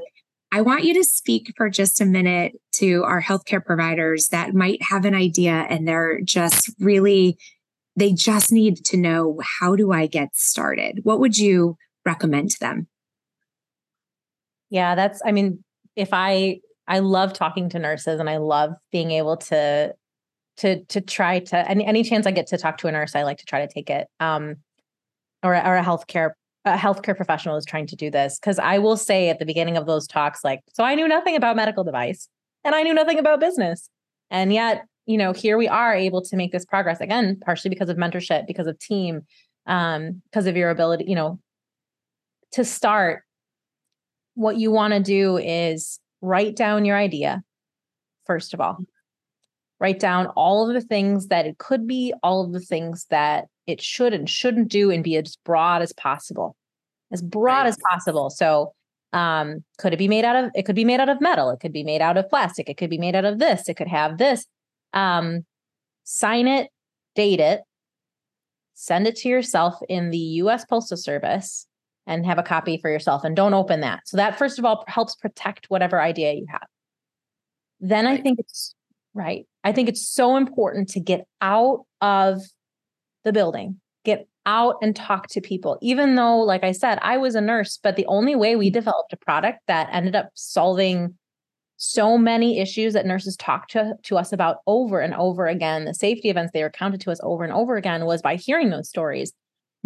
I 0.52 0.62
want 0.62 0.84
you 0.84 0.94
to 0.96 1.04
speak 1.04 1.54
for 1.56 1.70
just 1.70 2.02
a 2.02 2.06
minute 2.06 2.54
to 2.74 3.04
our 3.06 3.22
healthcare 3.22 3.64
providers 3.64 4.28
that 4.30 4.54
might 4.54 4.82
have 4.84 5.06
an 5.06 5.16
idea 5.16 5.66
and 5.70 5.88
they're 5.88 6.20
just 6.22 6.70
really, 6.80 7.38
they 7.96 8.12
just 8.12 8.52
need 8.52 8.84
to 8.86 8.98
know 8.98 9.40
how 9.60 9.76
do 9.76 9.94
I 9.94 10.08
get 10.08 10.36
started? 10.36 11.00
What 11.04 11.20
would 11.20 11.38
you 11.38 11.78
recommend 12.06 12.52
to 12.52 12.60
them? 12.60 12.88
Yeah, 14.70 14.96
that's, 14.96 15.22
I 15.26 15.32
mean, 15.32 15.64
if 15.96 16.10
I, 16.12 16.60
I 16.88 17.00
love 17.00 17.32
talking 17.32 17.70
to 17.70 17.80
nurses 17.80 18.20
and 18.20 18.30
I 18.30 18.38
love 18.38 18.74
being 18.92 19.12
able 19.12 19.38
to, 19.38 19.94
to, 20.62 20.84
to 20.86 21.02
try 21.02 21.40
to, 21.40 21.70
any, 21.70 21.86
any 21.86 22.04
chance 22.04 22.26
I 22.26 22.32
get 22.32 22.48
to 22.48 22.58
talk 22.58 22.78
to 22.80 22.88
a 22.88 22.92
nurse, 22.92 23.16
I 23.16 23.24
like 23.24 23.38
to 23.38 23.46
try 23.46 23.66
to 23.66 23.72
take 23.72 23.90
it. 23.90 24.08
Um, 24.20 24.58
or, 25.44 25.56
or 25.56 25.76
a 25.76 25.84
healthcare 25.84 26.32
a 26.66 26.78
healthcare 26.78 27.16
professional 27.16 27.58
is 27.58 27.66
trying 27.66 27.88
to 27.88 27.96
do 27.96 28.12
this 28.12 28.40
because 28.40 28.60
I 28.60 28.78
will 28.78 28.98
say 28.98 29.30
at 29.30 29.40
the 29.40 29.46
beginning 29.46 29.78
of 29.78 29.88
those 29.88 30.08
talks, 30.08 30.44
like, 30.44 30.62
so 30.74 30.84
I 30.84 30.94
knew 30.94 31.08
nothing 31.08 31.36
about 31.36 31.56
medical 31.56 31.84
device 31.84 32.30
and 32.64 32.76
I 32.76 32.84
knew 32.84 32.94
nothing 32.94 33.18
about 33.18 33.40
business. 33.40 33.90
And 34.30 34.54
yet, 34.54 34.86
you 35.08 35.18
know, 35.18 35.34
here 35.34 35.58
we 35.58 35.68
are 35.68 35.96
able 35.96 36.22
to 36.22 36.36
make 36.36 36.52
this 36.52 36.66
progress 36.66 37.02
again, 37.02 37.40
partially 37.44 37.70
because 37.70 37.90
of 37.90 37.98
mentorship, 37.98 38.46
because 38.46 38.68
of 38.68 38.78
team, 38.78 39.24
um, 39.66 40.22
because 40.26 40.46
of 40.46 40.56
your 40.56 40.70
ability, 40.70 41.06
you 41.08 41.16
know, 41.16 41.40
to 42.52 42.64
start. 42.64 43.24
What 44.36 44.58
you 44.58 44.72
want 44.72 44.94
to 44.94 45.00
do 45.00 45.38
is 45.38 46.00
write 46.22 46.56
down 46.56 46.86
your 46.86 46.96
idea, 46.96 47.44
first 48.26 48.54
of 48.54 48.62
all. 48.62 48.78
Write 49.82 50.00
down 50.00 50.28
all 50.28 50.70
of 50.70 50.74
the 50.74 50.82
things 50.82 51.28
that 51.28 51.46
it 51.46 51.58
could 51.58 51.86
be, 51.88 52.14
all 52.24 52.46
of 52.46 52.54
the 52.54 52.62
things 52.62 53.08
that 53.10 53.48
it 53.68 53.82
should 53.82 54.14
and 54.14 54.30
shouldn't 54.30 54.70
do 54.70 54.92
and 54.92 55.04
be 55.04 55.18
as 55.18 55.36
broad 55.44 55.82
as 55.82 55.92
possible 55.92 56.56
as 57.12 57.22
broad 57.22 57.64
right. 57.64 57.68
as 57.68 57.78
possible 57.90 58.30
so 58.30 58.74
um 59.14 59.64
could 59.78 59.94
it 59.94 60.00
be 60.00 60.08
made 60.08 60.24
out 60.24 60.36
of 60.36 60.52
it 60.56 60.64
could 60.64 60.76
be 60.76 60.86
made 60.86 61.00
out 61.00 61.10
of 61.10 61.20
metal 61.20 61.50
it 61.50 61.60
could 61.60 61.74
be 61.74 61.84
made 61.84 62.02
out 62.02 62.18
of 62.18 62.28
plastic 62.30 62.70
it 62.70 62.78
could 62.78 62.90
be 62.90 62.98
made 62.98 63.16
out 63.16 63.26
of 63.26 63.38
this 63.38 63.68
it 63.68 63.76
could 63.76 63.88
have 63.88 64.18
this 64.18 64.46
um 64.94 65.46
sign 66.04 66.48
it 66.48 66.70
date 67.16 67.40
it 67.40 67.62
send 68.82 69.06
it 69.06 69.16
to 69.16 69.30
yourself 69.30 69.76
in 69.90 70.10
the 70.10 70.18
US 70.18 70.66
Postal 70.66 70.98
Service 70.98 71.68
and 72.08 72.26
have 72.26 72.40
a 72.40 72.44
copy 72.44 72.80
for 72.82 72.90
yourself 72.90 73.24
and 73.24 73.36
don't 73.36 73.54
open 73.54 73.82
that. 73.82 74.02
So 74.08 74.18
that 74.18 74.40
first 74.40 74.58
of 74.58 74.66
all 74.66 74.84
helps 74.88 75.16
protect 75.16 75.70
whatever 75.70 76.02
idea 76.02 76.34
you 76.34 76.48
have. 76.50 76.66
Then 77.80 78.06
right. 78.06 78.20
I 78.20 78.24
think 78.24 78.40
it's 78.40 78.74
right. 79.14 79.46
I 79.64 79.72
think 79.72 79.90
it's 79.90 80.08
so 80.08 80.38
important 80.38 80.90
to 80.90 81.00
get 81.00 81.26
out 81.42 81.86
of 82.02 82.42
the 83.24 83.34
building, 83.34 83.80
get 84.04 84.28
out 84.46 84.76
and 84.82 84.96
talk 84.96 85.28
to 85.28 85.42
people. 85.42 85.78
Even 85.82 86.16
though, 86.16 86.40
like 86.40 86.64
I 86.64 86.72
said, 86.72 87.00
I 87.02 87.18
was 87.18 87.36
a 87.36 87.42
nurse, 87.42 87.78
but 87.82 87.96
the 87.96 88.06
only 88.08 88.36
way 88.36 88.56
we 88.56 88.70
developed 88.70 89.14
a 89.14 89.18
product 89.18 89.60
that 89.68 89.90
ended 89.92 90.16
up 90.16 90.30
solving 90.34 91.16
so 91.78 92.18
many 92.18 92.60
issues 92.60 92.94
that 92.94 93.08
nurses 93.08 93.36
talked 93.36 93.72
to, 93.72 93.96
to 94.04 94.18
us 94.18 94.32
about 94.32 94.58
over 94.68 95.00
and 95.00 95.16
over 95.16 95.48
again, 95.48 95.86
the 95.86 95.94
safety 95.94 96.30
events 96.30 96.52
they 96.54 96.64
recounted 96.64 97.02
to 97.02 97.12
us 97.12 97.20
over 97.24 97.44
and 97.44 97.54
over 97.54 97.76
again 97.76 98.06
was 98.06 98.22
by 98.22 98.36
hearing 98.36 98.70
those 98.70 98.88
stories, 98.88 99.34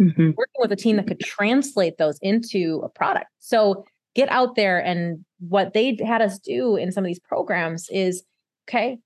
mm-hmm. 0.00 0.30
working 0.36 0.58
with 0.58 0.72
a 0.72 0.76
team 0.76 0.96
that 0.96 1.06
could 1.06 1.20
translate 1.20 1.96
those 1.96 2.18
into 2.20 2.82
a 2.84 2.88
product. 2.88 3.26
So 3.38 3.84
get 4.14 4.28
out 4.30 4.56
there 4.56 4.78
and 4.78 5.24
what 5.40 5.72
they 5.72 5.98
had 6.04 6.20
us 6.20 6.38
do 6.38 6.76
in 6.76 6.92
some 6.92 7.02
of 7.02 7.08
these 7.08 7.20
programs 7.20 7.88
is 7.90 8.22
okay, 8.68 8.98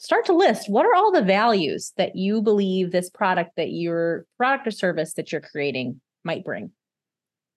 start 0.00 0.24
to 0.24 0.32
list 0.32 0.68
what 0.68 0.86
are 0.86 0.94
all 0.94 1.12
the 1.12 1.22
values 1.22 1.92
that 1.98 2.16
you 2.16 2.40
believe 2.40 2.90
this 2.90 3.10
product 3.10 3.50
that 3.56 3.70
your 3.70 4.24
product 4.38 4.66
or 4.66 4.70
service 4.70 5.12
that 5.14 5.30
you're 5.30 5.40
creating 5.42 6.00
might 6.24 6.42
bring? 6.42 6.72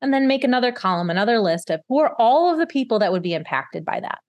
And 0.02 0.14
then 0.14 0.28
make 0.28 0.44
another 0.44 0.74
column 0.74 1.10
another 1.10 1.40
list 1.40 1.70
of 1.70 1.80
who 1.88 2.00
are 2.00 2.14
all 2.20 2.52
of 2.52 2.60
the 2.60 2.68
people 2.68 3.00
that 3.00 3.12
would 3.12 3.24
be 3.24 3.34
impacted 3.34 3.86
by 3.86 4.02
that. 4.02 4.20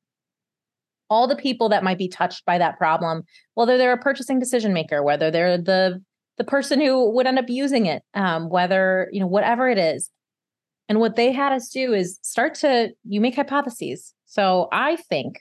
All 1.10 1.26
the 1.26 1.36
people 1.36 1.68
that 1.68 1.84
might 1.84 1.98
be 1.98 2.08
touched 2.08 2.46
by 2.46 2.56
that 2.58 2.78
problem 2.78 3.24
whether 3.54 3.76
they're 3.76 3.92
a 3.92 3.98
purchasing 3.98 4.38
decision 4.38 4.72
maker 4.72 5.02
whether 5.02 5.30
they're 5.30 5.58
the 5.58 6.00
the 6.38 6.44
person 6.44 6.80
who 6.80 7.10
would 7.10 7.26
end 7.26 7.38
up 7.38 7.48
using 7.48 7.86
it 7.86 8.02
um, 8.14 8.48
whether 8.48 9.08
you 9.12 9.20
know 9.20 9.26
whatever 9.26 9.68
it 9.68 9.78
is. 9.78 10.10
And 10.88 11.00
what 11.00 11.16
they 11.16 11.32
had 11.32 11.52
us 11.52 11.68
do 11.70 11.92
is 11.92 12.18
start 12.22 12.54
to 12.56 12.90
you 13.04 13.20
make 13.20 13.34
hypotheses. 13.34 14.14
So 14.26 14.68
i 14.70 14.94
think 14.96 15.40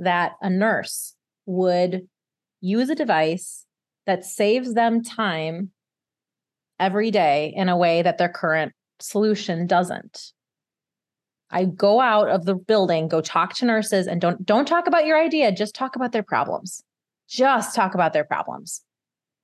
that 0.00 0.32
a 0.42 0.50
nurse 0.50 1.13
would 1.46 2.08
use 2.60 2.88
a 2.90 2.94
device 2.94 3.66
that 4.06 4.24
saves 4.24 4.74
them 4.74 5.02
time 5.02 5.70
every 6.78 7.10
day 7.10 7.52
in 7.56 7.68
a 7.68 7.76
way 7.76 8.02
that 8.02 8.18
their 8.18 8.28
current 8.28 8.72
solution 9.00 9.66
doesn't. 9.66 10.32
I 11.50 11.66
go 11.66 12.00
out 12.00 12.28
of 12.28 12.46
the 12.46 12.54
building, 12.54 13.08
go 13.08 13.20
talk 13.20 13.54
to 13.54 13.64
nurses 13.64 14.06
and 14.06 14.20
don't 14.20 14.44
don't 14.44 14.66
talk 14.66 14.86
about 14.86 15.06
your 15.06 15.18
idea, 15.20 15.52
just 15.52 15.74
talk 15.74 15.94
about 15.94 16.12
their 16.12 16.22
problems. 16.22 16.82
Just 17.28 17.74
talk 17.74 17.94
about 17.94 18.12
their 18.12 18.24
problems 18.24 18.82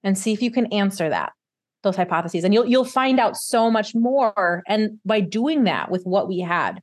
and 0.02 0.18
see 0.18 0.32
if 0.32 0.42
you 0.42 0.50
can 0.50 0.66
answer 0.66 1.08
that 1.08 1.32
those 1.82 1.96
hypotheses 1.96 2.44
and 2.44 2.52
you'll 2.52 2.66
you'll 2.66 2.84
find 2.84 3.18
out 3.18 3.36
so 3.36 3.70
much 3.70 3.94
more 3.94 4.62
and 4.66 4.98
by 5.04 5.20
doing 5.20 5.64
that 5.64 5.90
with 5.90 6.04
what 6.04 6.28
we 6.28 6.40
had 6.40 6.80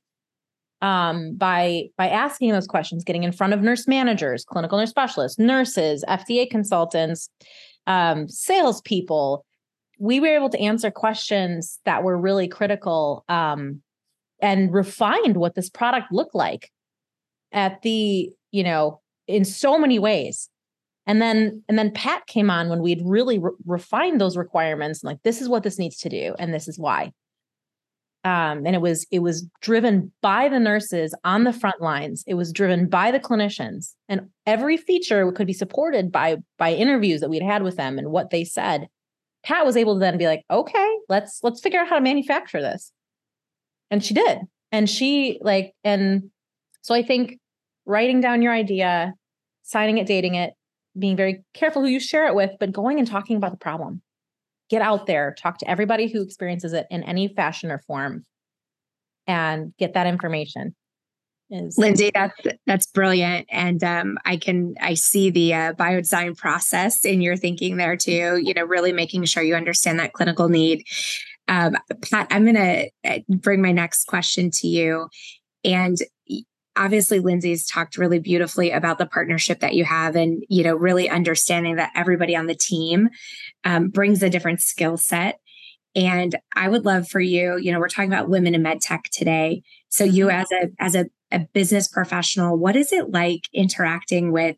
um, 0.81 1.35
by 1.35 1.85
by 1.97 2.09
asking 2.09 2.51
those 2.51 2.67
questions, 2.67 3.03
getting 3.03 3.23
in 3.23 3.31
front 3.31 3.53
of 3.53 3.61
nurse 3.61 3.87
managers, 3.87 4.45
clinical 4.45 4.77
nurse 4.77 4.89
specialists, 4.89 5.39
nurses, 5.39 6.03
FDA 6.07 6.49
consultants, 6.49 7.29
um, 7.87 8.27
salespeople. 8.27 9.45
We 9.99 10.19
were 10.19 10.27
able 10.27 10.49
to 10.49 10.59
answer 10.59 10.91
questions 10.91 11.79
that 11.85 12.03
were 12.03 12.17
really 12.17 12.47
critical 12.47 13.25
um, 13.27 13.81
and 14.41 14.71
refined 14.71 15.37
what 15.37 15.55
this 15.55 15.69
product 15.69 16.11
looked 16.11 16.35
like 16.35 16.71
at 17.51 17.81
the 17.81 18.31
you 18.51 18.63
know 18.63 19.01
in 19.27 19.45
so 19.45 19.79
many 19.79 19.99
ways. 19.99 20.49
And 21.07 21.21
then 21.21 21.63
and 21.69 21.79
then 21.79 21.91
Pat 21.91 22.27
came 22.27 22.51
on 22.51 22.69
when 22.69 22.81
we'd 22.81 23.01
really 23.03 23.39
re- 23.39 23.51
refined 23.65 24.21
those 24.21 24.37
requirements. 24.37 25.03
Like 25.03 25.23
this 25.23 25.41
is 25.41 25.49
what 25.49 25.63
this 25.63 25.79
needs 25.79 25.97
to 25.99 26.09
do, 26.09 26.35
and 26.37 26.53
this 26.53 26.67
is 26.67 26.77
why 26.77 27.13
um, 28.27 28.65
and 28.65 28.75
it 28.75 28.81
was 28.81 29.07
it 29.09 29.19
was 29.19 29.47
driven 29.61 30.11
by 30.21 30.49
the 30.49 30.59
nurses 30.59 31.15
on 31.23 31.45
the 31.45 31.53
front 31.53 31.81
lines. 31.81 32.25
It 32.27 32.33
was 32.33 32.51
driven 32.51 32.89
by 32.89 33.09
the 33.09 33.21
clinicians. 33.21 33.93
And 34.09 34.29
every 34.45 34.75
feature 34.75 35.31
could 35.31 35.47
be 35.47 35.53
supported 35.53 36.11
by 36.11 36.37
by 36.57 36.73
interviews 36.73 37.21
that 37.21 37.29
we'd 37.29 37.41
had 37.41 37.63
with 37.63 37.77
them 37.77 37.97
and 37.97 38.11
what 38.11 38.29
they 38.29 38.43
said. 38.43 38.89
Pat 39.43 39.65
was 39.65 39.77
able 39.77 39.93
to 39.93 39.99
then 40.01 40.17
be 40.17 40.25
like 40.25 40.43
okay 40.51 40.97
let's 41.07 41.39
let's 41.41 41.61
figure 41.61 41.79
out 41.79 41.87
how 41.87 41.95
to 41.95 42.01
manufacture 42.01 42.61
this. 42.61 42.91
And 43.89 44.03
she 44.03 44.13
did. 44.13 44.39
And 44.73 44.89
she 44.89 45.39
like 45.41 45.73
and 45.85 46.29
so 46.81 46.93
i 46.93 47.01
think 47.01 47.39
writing 47.85 48.19
down 48.19 48.41
your 48.41 48.53
idea 48.53 49.13
signing 49.63 49.97
it 49.97 50.07
dating 50.07 50.35
it 50.35 50.53
being 50.99 51.15
very 51.15 51.43
careful 51.53 51.81
who 51.81 51.87
you 51.87 51.99
share 51.99 52.27
it 52.27 52.35
with 52.35 52.51
but 52.59 52.73
going 52.73 52.99
and 52.99 53.07
talking 53.07 53.37
about 53.37 53.51
the 53.51 53.57
problem 53.57 54.01
get 54.69 54.81
out 54.81 55.05
there, 55.05 55.35
talk 55.37 55.57
to 55.59 55.69
everybody 55.69 56.07
who 56.07 56.21
experiences 56.21 56.73
it 56.73 56.87
in 56.89 57.03
any 57.03 57.27
fashion 57.27 57.71
or 57.71 57.79
form 57.79 58.25
and 59.25 59.73
get 59.77 59.93
that 59.93 60.07
information. 60.07 60.75
Is 61.49 61.77
Lindsay, 61.77 62.11
that's 62.13 62.35
that's 62.65 62.87
brilliant, 62.87 63.47
and 63.49 63.81
um, 63.81 64.17
I 64.25 64.35
can 64.35 64.75
I 64.81 64.95
see 64.95 65.29
the 65.29 65.53
uh, 65.53 65.73
biodesign 65.73 66.37
process 66.37 67.05
in 67.05 67.21
your 67.21 67.37
thinking 67.37 67.77
there 67.77 67.95
too. 67.95 68.41
You 68.43 68.53
know, 68.53 68.65
really 68.65 68.91
making 68.91 69.23
sure 69.23 69.43
you 69.43 69.55
understand 69.55 69.97
that 69.99 70.11
clinical 70.11 70.49
need. 70.49 70.83
Um, 71.47 71.77
Pat, 72.01 72.27
I'm 72.31 72.43
going 72.43 72.55
to 72.55 72.89
uh, 73.09 73.19
bring 73.29 73.61
my 73.61 73.71
next 73.71 74.07
question 74.07 74.51
to 74.55 74.67
you, 74.67 75.07
and 75.63 75.97
obviously 76.77 77.19
lindsay's 77.19 77.65
talked 77.65 77.97
really 77.97 78.19
beautifully 78.19 78.71
about 78.71 78.97
the 78.97 79.05
partnership 79.05 79.59
that 79.59 79.73
you 79.73 79.83
have 79.83 80.15
and 80.15 80.43
you 80.49 80.63
know 80.63 80.75
really 80.75 81.09
understanding 81.09 81.75
that 81.75 81.91
everybody 81.95 82.35
on 82.35 82.47
the 82.47 82.55
team 82.55 83.09
um, 83.63 83.89
brings 83.89 84.23
a 84.23 84.29
different 84.29 84.61
skill 84.61 84.97
set. 84.97 85.39
And 85.95 86.35
i 86.55 86.69
would 86.69 86.85
love 86.85 87.07
for 87.07 87.19
you 87.19 87.57
you 87.57 87.71
know 87.71 87.79
we're 87.79 87.89
talking 87.89 88.11
about 88.11 88.29
women 88.29 88.55
in 88.55 88.61
med 88.61 88.81
tech 88.81 89.03
today. 89.11 89.63
So 89.89 90.03
you 90.03 90.27
mm-hmm. 90.27 90.41
as 90.41 90.51
a 90.51 90.69
as 90.79 90.95
a, 90.95 91.05
a 91.31 91.39
business 91.53 91.87
professional 91.87 92.57
what 92.57 92.75
is 92.75 92.93
it 92.93 93.11
like 93.11 93.41
interacting 93.53 94.31
with 94.31 94.57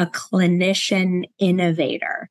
a 0.00 0.06
clinician 0.06 1.24
innovator 1.38 2.30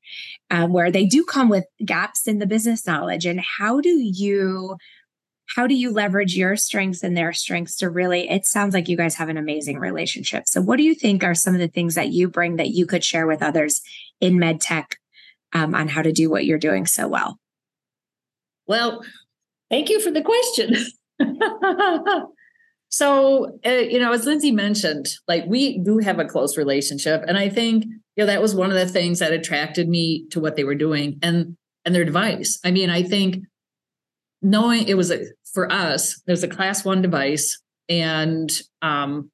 um, 0.49 0.73
where 0.73 0.89
they 0.89 1.06
do 1.06 1.23
come 1.23 1.49
with 1.49 1.65
gaps 1.86 2.28
in 2.28 2.39
the 2.39 2.47
business 2.47 2.88
knowledge? 2.88 3.28
And 3.28 3.39
how 3.39 3.80
do 3.80 3.89
you 3.89 4.75
how 5.55 5.67
do 5.67 5.73
you 5.73 5.91
leverage 5.91 6.35
your 6.35 6.55
strengths 6.55 7.03
and 7.03 7.17
their 7.17 7.33
strengths 7.33 7.75
to 7.77 7.89
really 7.89 8.29
it 8.29 8.45
sounds 8.45 8.73
like 8.73 8.88
you 8.88 8.97
guys 8.97 9.15
have 9.15 9.29
an 9.29 9.38
amazing 9.38 9.79
relationship. 9.79 10.47
So 10.47 10.62
what 10.62 10.77
do 10.77 10.83
you 10.83 10.95
think 10.95 11.23
are 11.23 11.35
some 11.35 11.53
of 11.53 11.59
the 11.59 11.67
things 11.67 11.95
that 11.95 12.09
you 12.09 12.29
bring 12.29 12.57
that 12.57 12.69
you 12.69 12.85
could 12.85 13.03
share 13.03 13.27
with 13.27 13.41
others 13.41 13.81
in 14.21 14.38
med 14.38 14.62
tech 14.62 14.97
um, 15.53 15.73
on 15.73 15.88
how 15.88 16.01
to 16.01 16.12
do 16.12 16.29
what 16.29 16.45
you're 16.45 16.59
doing 16.59 16.85
so 16.85 17.07
well? 17.07 17.39
Well 18.67 19.03
thank 19.69 19.89
you 19.89 19.99
for 19.99 20.12
the 20.12 20.21
question. 20.21 20.75
So 22.89 23.59
uh, 23.65 23.69
you 23.69 23.99
know 23.99 24.12
as 24.12 24.25
lindsay 24.25 24.51
mentioned 24.51 25.09
like 25.27 25.45
we 25.45 25.77
do 25.77 25.99
have 25.99 26.17
a 26.17 26.25
close 26.25 26.57
relationship 26.57 27.23
and 27.27 27.38
i 27.38 27.47
think 27.47 27.85
you 27.85 27.93
know 28.17 28.25
that 28.25 28.41
was 28.41 28.55
one 28.55 28.71
of 28.71 28.75
the 28.75 28.88
things 28.88 29.19
that 29.19 29.31
attracted 29.31 29.88
me 29.88 30.25
to 30.31 30.39
what 30.39 30.55
they 30.55 30.63
were 30.63 30.75
doing 30.75 31.19
and 31.21 31.55
and 31.85 31.95
their 31.95 32.01
advice. 32.01 32.59
I 32.65 32.71
mean 32.71 32.89
i 32.89 33.03
think 33.03 33.45
knowing 34.41 34.88
it 34.88 34.95
was 34.95 35.12
a 35.12 35.25
for 35.53 35.71
us 35.71 36.21
there's 36.27 36.43
a 36.43 36.47
class 36.47 36.85
one 36.85 37.01
device 37.01 37.62
and 37.88 38.62
um, 38.81 39.31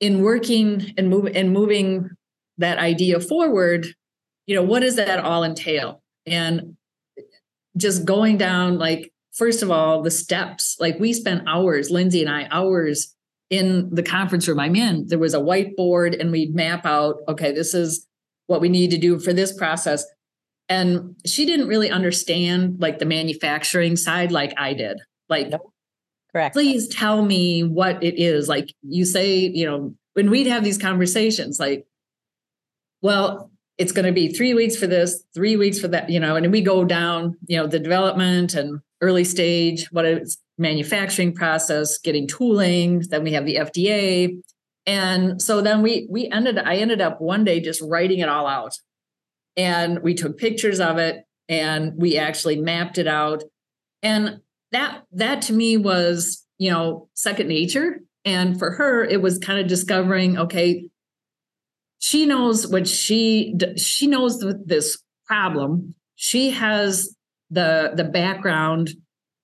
in 0.00 0.22
working 0.22 0.94
and 0.96 1.08
move 1.08 1.26
and 1.34 1.52
moving 1.52 2.08
that 2.58 2.78
idea 2.78 3.20
forward 3.20 3.86
you 4.48 4.54
know 4.54 4.62
what 4.62 4.80
does 4.80 4.96
that 4.96 5.20
all 5.20 5.44
entail? 5.44 6.02
And 6.26 6.76
just 7.76 8.04
going 8.06 8.38
down 8.38 8.78
like 8.78 9.12
first 9.34 9.62
of 9.62 9.70
all 9.70 10.02
the 10.02 10.10
steps 10.10 10.74
like 10.80 10.98
we 10.98 11.12
spent 11.12 11.46
hours 11.46 11.90
lindsay 11.90 12.22
and 12.22 12.30
i 12.30 12.48
hours 12.50 13.14
in 13.50 13.88
the 13.94 14.02
conference 14.02 14.48
room. 14.48 14.58
I'm 14.58 14.74
in. 14.74 15.06
There 15.06 15.18
was 15.18 15.32
a 15.32 15.38
whiteboard 15.38 16.18
and 16.18 16.32
we'd 16.32 16.54
map 16.54 16.84
out 16.86 17.16
okay 17.28 17.52
this 17.52 17.74
is 17.74 18.06
what 18.46 18.62
we 18.62 18.70
need 18.70 18.90
to 18.90 18.98
do 18.98 19.18
for 19.18 19.34
this 19.34 19.56
process 19.56 20.04
and 20.68 21.16
she 21.24 21.46
didn't 21.46 21.68
really 21.68 21.90
understand 21.90 22.80
like 22.80 22.98
the 22.98 23.06
manufacturing 23.06 23.96
side 23.96 24.30
like 24.32 24.52
I 24.56 24.74
did. 24.74 25.00
Like, 25.28 25.48
nope. 25.48 25.72
correct. 26.32 26.54
Please 26.54 26.88
tell 26.88 27.24
me 27.24 27.62
what 27.62 28.02
it 28.02 28.18
is. 28.18 28.48
Like 28.48 28.74
you 28.82 29.04
say, 29.04 29.38
you 29.38 29.66
know, 29.66 29.94
when 30.14 30.30
we'd 30.30 30.46
have 30.46 30.64
these 30.64 30.78
conversations, 30.78 31.58
like, 31.58 31.86
well, 33.00 33.50
it's 33.78 33.92
going 33.92 34.06
to 34.06 34.12
be 34.12 34.28
three 34.28 34.54
weeks 34.54 34.76
for 34.76 34.86
this, 34.86 35.22
three 35.34 35.56
weeks 35.56 35.78
for 35.78 35.88
that, 35.88 36.10
you 36.10 36.18
know, 36.18 36.36
and 36.36 36.50
we 36.50 36.60
go 36.60 36.84
down, 36.84 37.36
you 37.46 37.56
know, 37.56 37.66
the 37.66 37.78
development 37.78 38.54
and 38.54 38.80
early 39.00 39.24
stage, 39.24 39.86
what 39.92 40.04
is 40.04 40.38
manufacturing 40.58 41.32
process, 41.32 41.98
getting 41.98 42.26
tooling. 42.26 43.04
Then 43.08 43.22
we 43.22 43.32
have 43.32 43.46
the 43.46 43.56
FDA, 43.56 44.42
and 44.84 45.40
so 45.40 45.62
then 45.62 45.82
we 45.82 46.08
we 46.10 46.28
ended. 46.28 46.58
I 46.58 46.76
ended 46.76 47.00
up 47.00 47.20
one 47.20 47.44
day 47.44 47.60
just 47.60 47.80
writing 47.80 48.18
it 48.18 48.28
all 48.28 48.46
out 48.46 48.76
and 49.58 50.02
we 50.02 50.14
took 50.14 50.38
pictures 50.38 50.80
of 50.80 50.96
it 50.96 51.24
and 51.48 51.92
we 51.96 52.16
actually 52.16 52.58
mapped 52.58 52.96
it 52.96 53.06
out 53.06 53.44
and 54.02 54.40
that 54.72 55.02
that 55.12 55.42
to 55.42 55.52
me 55.52 55.76
was 55.76 56.46
you 56.56 56.70
know 56.70 57.08
second 57.12 57.48
nature 57.48 58.00
and 58.24 58.58
for 58.58 58.70
her 58.70 59.04
it 59.04 59.20
was 59.20 59.38
kind 59.38 59.60
of 59.60 59.66
discovering 59.66 60.38
okay 60.38 60.88
she 61.98 62.24
knows 62.24 62.66
what 62.66 62.88
she 62.88 63.54
she 63.76 64.06
knows 64.06 64.42
this 64.64 65.02
problem 65.26 65.94
she 66.14 66.50
has 66.50 67.14
the 67.50 67.92
the 67.94 68.04
background 68.04 68.90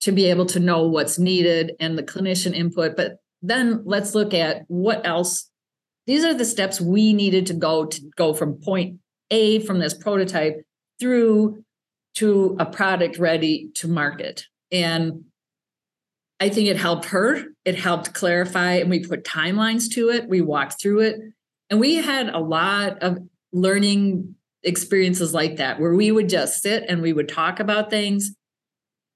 to 0.04 0.12
be 0.12 0.26
able 0.26 0.44
to 0.44 0.60
know 0.60 0.86
what's 0.86 1.18
needed 1.18 1.72
and 1.80 1.96
the 1.96 2.02
clinician 2.02 2.54
input. 2.54 2.94
But 2.94 3.16
then 3.40 3.82
let's 3.86 4.14
look 4.14 4.34
at 4.34 4.64
what 4.68 5.06
else. 5.06 5.50
These 6.06 6.24
are 6.24 6.34
the 6.34 6.44
steps 6.44 6.78
we 6.78 7.14
needed 7.14 7.46
to 7.46 7.54
go 7.54 7.86
to 7.86 8.00
go 8.14 8.34
from 8.34 8.60
point 8.60 8.98
A 9.30 9.60
from 9.60 9.78
this 9.78 9.94
prototype 9.94 10.64
through 11.00 11.64
to 12.16 12.56
a 12.60 12.66
product 12.66 13.18
ready 13.18 13.70
to 13.74 13.88
market. 13.88 14.46
And 14.70 15.24
I 16.40 16.48
think 16.48 16.68
it 16.68 16.76
helped 16.76 17.06
her. 17.06 17.44
It 17.64 17.76
helped 17.76 18.12
clarify, 18.12 18.74
and 18.74 18.90
we 18.90 19.04
put 19.04 19.24
timelines 19.24 19.90
to 19.92 20.10
it. 20.10 20.28
We 20.28 20.40
walked 20.40 20.80
through 20.80 21.00
it. 21.00 21.20
And 21.70 21.80
we 21.80 21.96
had 21.96 22.28
a 22.28 22.38
lot 22.38 23.02
of 23.02 23.18
learning 23.52 24.34
experiences 24.62 25.32
like 25.32 25.56
that 25.56 25.80
where 25.80 25.94
we 25.94 26.10
would 26.10 26.28
just 26.28 26.62
sit 26.62 26.84
and 26.88 27.02
we 27.02 27.12
would 27.12 27.28
talk 27.28 27.60
about 27.60 27.90
things. 27.90 28.34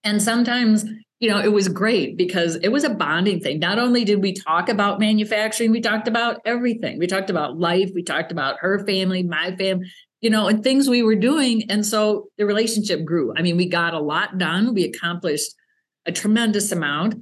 And 0.05 0.23
sometimes, 0.23 0.85
you 1.21 1.29
know, 1.29 1.41
it 1.41 1.53
was 1.53 1.69
great 1.69 2.17
because 2.17 2.57
it 2.57 2.69
was 2.69 2.85
a 2.85 2.91
bonding 2.91 3.41
thing. 3.41 3.59
Not 3.59 3.79
only 3.79 4.05
did 4.05 4.23
we 4.23 4.33
talk 4.33 4.69
about 4.69 5.01
manufacturing, 5.01 5.73
we 5.73 5.81
talked 5.81 6.07
about 6.07 6.41
everything. 6.45 6.99
We 6.99 7.09
talked 7.09 7.31
about 7.31 7.59
life, 7.59 7.91
we 7.95 8.03
talked 8.03 8.31
about 8.31 8.59
her 8.61 8.85
family, 8.87 9.25
my 9.25 9.57
family, 9.57 9.91
you 10.21 10.31
know, 10.31 10.47
and 10.47 10.63
things 10.63 10.89
we 10.89 11.03
were 11.03 11.17
doing. 11.17 11.65
And 11.71 11.85
so 11.85 12.29
the 12.39 12.47
relationship 12.47 13.05
grew. 13.05 13.35
I 13.37 13.43
mean, 13.43 13.57
we 13.57 13.69
got 13.69 13.95
a 13.95 14.01
lot 14.01 14.39
done, 14.39 14.75
we 14.75 14.85
accomplished 14.85 15.51
a 16.07 16.13
tremendous 16.13 16.71
amount. 16.71 17.17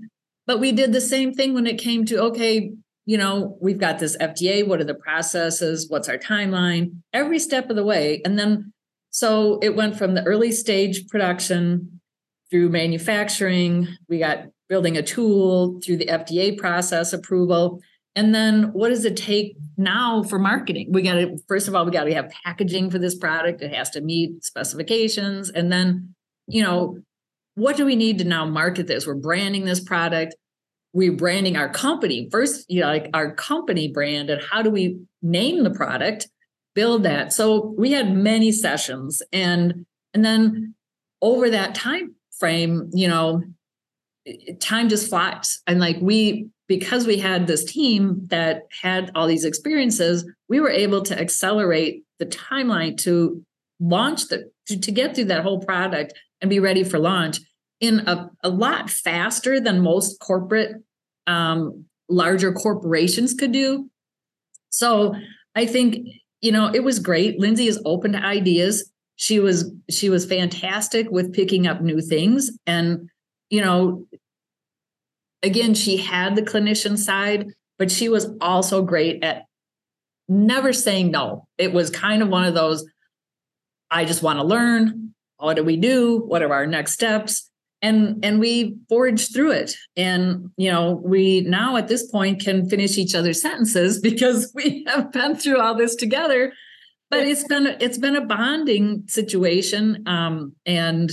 But 0.46 0.60
we 0.60 0.72
did 0.72 0.92
the 0.92 1.00
same 1.00 1.32
thing 1.32 1.54
when 1.54 1.66
it 1.66 1.78
came 1.78 2.04
to 2.06 2.22
okay, 2.24 2.72
you 3.06 3.18
know, 3.18 3.56
we've 3.60 3.78
got 3.78 3.98
this 3.98 4.16
FDA, 4.18 4.66
what 4.66 4.80
are 4.80 4.84
the 4.84 4.94
processes? 4.94 5.86
What's 5.88 6.08
our 6.08 6.18
timeline? 6.18 6.96
Every 7.12 7.38
step 7.38 7.70
of 7.70 7.76
the 7.76 7.84
way. 7.84 8.20
And 8.24 8.38
then 8.38 8.72
so 9.10 9.58
it 9.62 9.74
went 9.74 9.96
from 9.96 10.14
the 10.14 10.22
early 10.24 10.52
stage 10.52 11.08
production 11.08 12.00
through 12.50 12.68
manufacturing, 12.68 13.88
we 14.08 14.18
got 14.18 14.46
building 14.68 14.96
a 14.96 15.02
tool 15.02 15.80
through 15.84 15.96
the 15.98 16.06
FDA 16.06 16.56
process 16.56 17.12
approval. 17.12 17.80
And 18.14 18.34
then 18.34 18.72
what 18.72 18.88
does 18.88 19.04
it 19.04 19.16
take 19.16 19.56
now 19.76 20.22
for 20.22 20.38
marketing? 20.38 20.88
We 20.90 21.02
got 21.02 21.14
to, 21.14 21.38
first 21.48 21.68
of 21.68 21.74
all, 21.74 21.84
we 21.84 21.92
got 21.92 22.04
to 22.04 22.14
have 22.14 22.32
packaging 22.44 22.90
for 22.90 22.98
this 22.98 23.14
product. 23.14 23.62
It 23.62 23.74
has 23.74 23.90
to 23.90 24.00
meet 24.00 24.42
specifications. 24.44 25.50
And 25.50 25.70
then, 25.70 26.14
you 26.46 26.62
know, 26.62 26.98
what 27.56 27.76
do 27.76 27.84
we 27.84 27.96
need 27.96 28.18
to 28.18 28.24
now 28.24 28.46
market 28.46 28.86
this? 28.86 29.06
We're 29.06 29.14
branding 29.14 29.64
this 29.64 29.80
product. 29.80 30.34
We're 30.92 31.12
branding 31.12 31.56
our 31.58 31.68
company 31.68 32.28
first, 32.32 32.64
you 32.70 32.80
know, 32.80 32.86
like 32.86 33.10
our 33.12 33.34
company 33.34 33.92
brand, 33.92 34.30
and 34.30 34.40
how 34.42 34.62
do 34.62 34.70
we 34.70 34.98
name 35.20 35.62
the 35.62 35.70
product, 35.70 36.28
build 36.74 37.02
that? 37.02 37.34
So 37.34 37.74
we 37.76 37.92
had 37.92 38.16
many 38.16 38.50
sessions, 38.50 39.20
and 39.30 39.84
and 40.14 40.24
then 40.24 40.74
over 41.20 41.50
that 41.50 41.74
time 41.74 42.15
frame, 42.38 42.90
you 42.92 43.08
know, 43.08 43.42
time 44.60 44.88
just 44.88 45.08
flies. 45.08 45.60
And 45.66 45.80
like 45.80 45.98
we, 46.00 46.48
because 46.68 47.06
we 47.06 47.18
had 47.18 47.46
this 47.46 47.64
team 47.64 48.26
that 48.28 48.62
had 48.82 49.10
all 49.14 49.26
these 49.26 49.44
experiences, 49.44 50.28
we 50.48 50.60
were 50.60 50.70
able 50.70 51.02
to 51.02 51.18
accelerate 51.18 52.02
the 52.18 52.26
timeline 52.26 52.96
to 52.98 53.42
launch 53.78 54.28
the 54.28 54.50
to, 54.66 54.78
to 54.78 54.90
get 54.90 55.14
through 55.14 55.26
that 55.26 55.42
whole 55.42 55.60
product 55.60 56.14
and 56.40 56.50
be 56.50 56.58
ready 56.58 56.82
for 56.82 56.98
launch 56.98 57.38
in 57.80 58.00
a, 58.00 58.28
a 58.42 58.48
lot 58.48 58.90
faster 58.90 59.60
than 59.60 59.80
most 59.80 60.18
corporate 60.18 60.76
um, 61.26 61.84
larger 62.08 62.52
corporations 62.52 63.34
could 63.34 63.52
do. 63.52 63.88
So 64.70 65.14
i 65.54 65.64
think 65.64 66.06
you 66.40 66.52
know 66.52 66.70
it 66.72 66.84
was 66.84 66.98
great. 66.98 67.38
Lindsay 67.38 67.68
is 67.68 67.80
open 67.84 68.12
to 68.12 68.18
ideas 68.18 68.90
she 69.16 69.40
was 69.40 69.72
she 69.90 70.08
was 70.08 70.26
fantastic 70.26 71.10
with 71.10 71.34
picking 71.34 71.66
up 71.66 71.80
new 71.80 72.00
things. 72.00 72.50
And 72.66 73.08
you 73.50 73.62
know 73.62 74.06
again 75.42 75.74
she 75.74 75.96
had 75.96 76.36
the 76.36 76.42
clinician 76.42 76.96
side 76.98 77.48
but 77.78 77.90
she 77.90 78.08
was 78.08 78.30
also 78.40 78.82
great 78.82 79.22
at 79.22 79.44
never 80.28 80.72
saying 80.72 81.10
no. 81.10 81.46
It 81.58 81.72
was 81.72 81.90
kind 81.90 82.22
of 82.22 82.28
one 82.28 82.44
of 82.44 82.54
those 82.54 82.86
i 83.90 84.04
just 84.04 84.22
want 84.22 84.38
to 84.38 84.44
learn. 84.44 85.14
What 85.38 85.54
do 85.54 85.64
we 85.64 85.76
do? 85.76 86.18
What 86.26 86.42
are 86.42 86.52
our 86.52 86.66
next 86.66 86.92
steps? 86.92 87.50
And 87.82 88.24
and 88.24 88.40
we 88.40 88.76
forged 88.88 89.32
through 89.32 89.52
it. 89.52 89.76
And 89.96 90.50
you 90.56 90.70
know 90.70 91.00
we 91.04 91.40
now 91.42 91.76
at 91.76 91.88
this 91.88 92.10
point 92.10 92.40
can 92.40 92.68
finish 92.68 92.98
each 92.98 93.14
other's 93.14 93.40
sentences 93.40 93.98
because 94.10 94.52
we 94.54 94.84
have 94.88 95.10
been 95.10 95.36
through 95.36 95.60
all 95.60 95.74
this 95.74 95.94
together 95.94 96.52
but 97.18 97.28
it's 97.28 97.44
been 97.44 97.66
it's 97.80 97.98
been 97.98 98.16
a 98.16 98.24
bonding 98.24 99.04
situation 99.08 100.02
um 100.06 100.54
and 100.64 101.12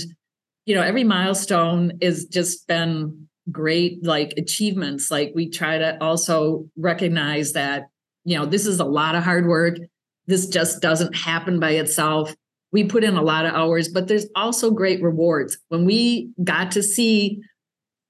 you 0.66 0.74
know 0.74 0.82
every 0.82 1.04
milestone 1.04 1.92
is 2.00 2.26
just 2.26 2.66
been 2.66 3.26
great 3.50 4.04
like 4.04 4.34
achievements. 4.36 5.10
Like 5.10 5.32
we 5.34 5.48
try 5.50 5.78
to 5.78 6.02
also 6.02 6.66
recognize 6.76 7.52
that 7.52 7.84
you 8.24 8.38
know 8.38 8.46
this 8.46 8.66
is 8.66 8.80
a 8.80 8.84
lot 8.84 9.14
of 9.14 9.22
hard 9.22 9.46
work. 9.46 9.76
This 10.26 10.46
just 10.46 10.80
doesn't 10.80 11.14
happen 11.14 11.60
by 11.60 11.72
itself. 11.72 12.34
We 12.72 12.84
put 12.84 13.04
in 13.04 13.16
a 13.16 13.22
lot 13.22 13.46
of 13.46 13.54
hours, 13.54 13.88
but 13.88 14.08
there's 14.08 14.26
also 14.34 14.70
great 14.70 15.02
rewards. 15.02 15.58
When 15.68 15.84
we 15.84 16.30
got 16.42 16.72
to 16.72 16.82
see 16.82 17.40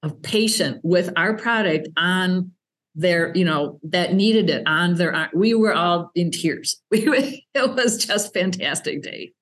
a 0.01 0.09
patient 0.09 0.79
with 0.83 1.11
our 1.15 1.35
product 1.35 1.89
on 1.97 2.51
their, 2.95 3.35
you 3.35 3.45
know, 3.45 3.79
that 3.83 4.13
needed 4.13 4.49
it 4.49 4.63
on 4.65 4.95
their, 4.95 5.29
we 5.33 5.53
were 5.53 5.73
all 5.73 6.11
in 6.15 6.31
tears. 6.31 6.81
it 6.91 7.43
was 7.75 8.03
just 8.03 8.33
fantastic 8.33 9.03
day. 9.03 9.33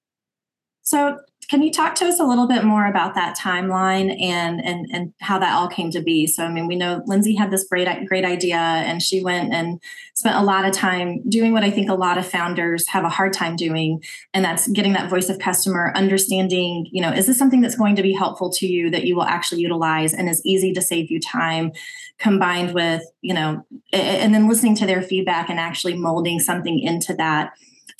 So 0.81 1.19
can 1.49 1.61
you 1.61 1.71
talk 1.71 1.95
to 1.95 2.05
us 2.05 2.19
a 2.19 2.23
little 2.23 2.47
bit 2.47 2.63
more 2.63 2.85
about 2.85 3.15
that 3.15 3.37
timeline 3.37 4.21
and 4.21 4.63
and 4.63 4.87
and 4.91 5.13
how 5.19 5.39
that 5.39 5.53
all 5.53 5.67
came 5.67 5.91
to 5.91 6.01
be? 6.01 6.27
So 6.27 6.43
I 6.43 6.49
mean, 6.49 6.67
we 6.67 6.75
know 6.75 7.01
Lindsay 7.05 7.35
had 7.35 7.51
this 7.51 7.67
great 7.67 7.87
great 8.07 8.25
idea, 8.25 8.57
and 8.57 9.01
she 9.01 9.23
went 9.23 9.53
and 9.53 9.81
spent 10.13 10.35
a 10.35 10.43
lot 10.43 10.65
of 10.65 10.73
time 10.73 11.21
doing 11.29 11.53
what 11.53 11.63
I 11.63 11.71
think 11.71 11.89
a 11.89 11.95
lot 11.95 12.17
of 12.17 12.25
founders 12.25 12.87
have 12.89 13.03
a 13.03 13.09
hard 13.09 13.33
time 13.33 13.55
doing, 13.55 14.03
and 14.33 14.43
that's 14.43 14.67
getting 14.69 14.93
that 14.93 15.09
voice 15.09 15.29
of 15.29 15.39
customer, 15.39 15.91
understanding, 15.95 16.87
you 16.91 17.01
know, 17.01 17.11
is 17.11 17.27
this 17.27 17.37
something 17.37 17.61
that's 17.61 17.75
going 17.75 17.95
to 17.95 18.03
be 18.03 18.13
helpful 18.13 18.51
to 18.53 18.67
you 18.67 18.89
that 18.91 19.05
you 19.05 19.15
will 19.15 19.23
actually 19.23 19.61
utilize 19.61 20.13
and 20.13 20.29
is 20.29 20.41
easy 20.45 20.73
to 20.73 20.81
save 20.81 21.11
you 21.11 21.19
time, 21.19 21.71
combined 22.19 22.73
with 22.73 23.03
you 23.21 23.33
know, 23.33 23.65
and 23.91 24.35
then 24.35 24.49
listening 24.49 24.75
to 24.75 24.85
their 24.85 25.01
feedback 25.01 25.49
and 25.49 25.59
actually 25.59 25.95
molding 25.95 26.39
something 26.39 26.79
into 26.79 27.13
that 27.13 27.53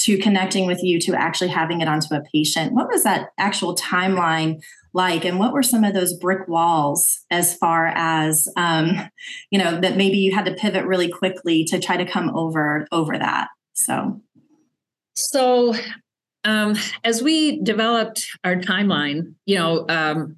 to 0.04 0.18
connecting 0.18 0.68
with 0.68 0.84
you 0.84 1.00
to 1.00 1.16
actually 1.16 1.50
having 1.50 1.82
it 1.82 1.88
onto 1.88 2.14
a 2.14 2.22
patient. 2.34 2.74
What 2.74 2.90
was 2.90 3.04
that 3.04 3.30
actual 3.38 3.76
timeline 3.76 4.62
like, 4.94 5.26
and 5.26 5.40
what 5.40 5.54
were 5.54 5.64
some 5.64 5.84
of 5.84 5.94
those 5.94 6.14
brick 6.14 6.48
walls 6.48 7.22
as 7.32 7.56
far 7.56 7.88
as 7.88 8.48
um, 8.58 9.10
you 9.50 9.58
know 9.58 9.80
that 9.80 9.98
maybe 9.98 10.18
you 10.18 10.34
had 10.34 10.46
to 10.46 10.54
pivot 10.54 10.86
really 10.86 11.10
quickly 11.10 11.64
to 11.66 11.80
try 11.80 11.98
to 11.98 12.06
come 12.06 12.36
over 12.36 12.88
over 12.92 13.18
that? 13.18 13.48
So, 13.74 14.22
so 15.16 15.74
um, 16.44 16.76
as 17.04 17.24
we 17.24 17.62
developed 17.62 18.28
our 18.44 18.56
timeline, 18.56 19.34
you 19.46 19.56
know, 19.56 19.86
um, 19.90 20.38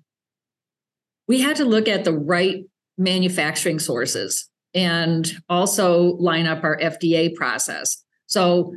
we 1.27 1.41
had 1.41 1.57
to 1.57 1.65
look 1.65 1.87
at 1.87 2.03
the 2.03 2.13
right 2.13 2.65
manufacturing 2.97 3.79
sources 3.79 4.47
and 4.73 5.33
also 5.49 6.15
line 6.17 6.45
up 6.45 6.63
our 6.63 6.77
FDA 6.77 7.33
process. 7.33 8.03
So 8.27 8.75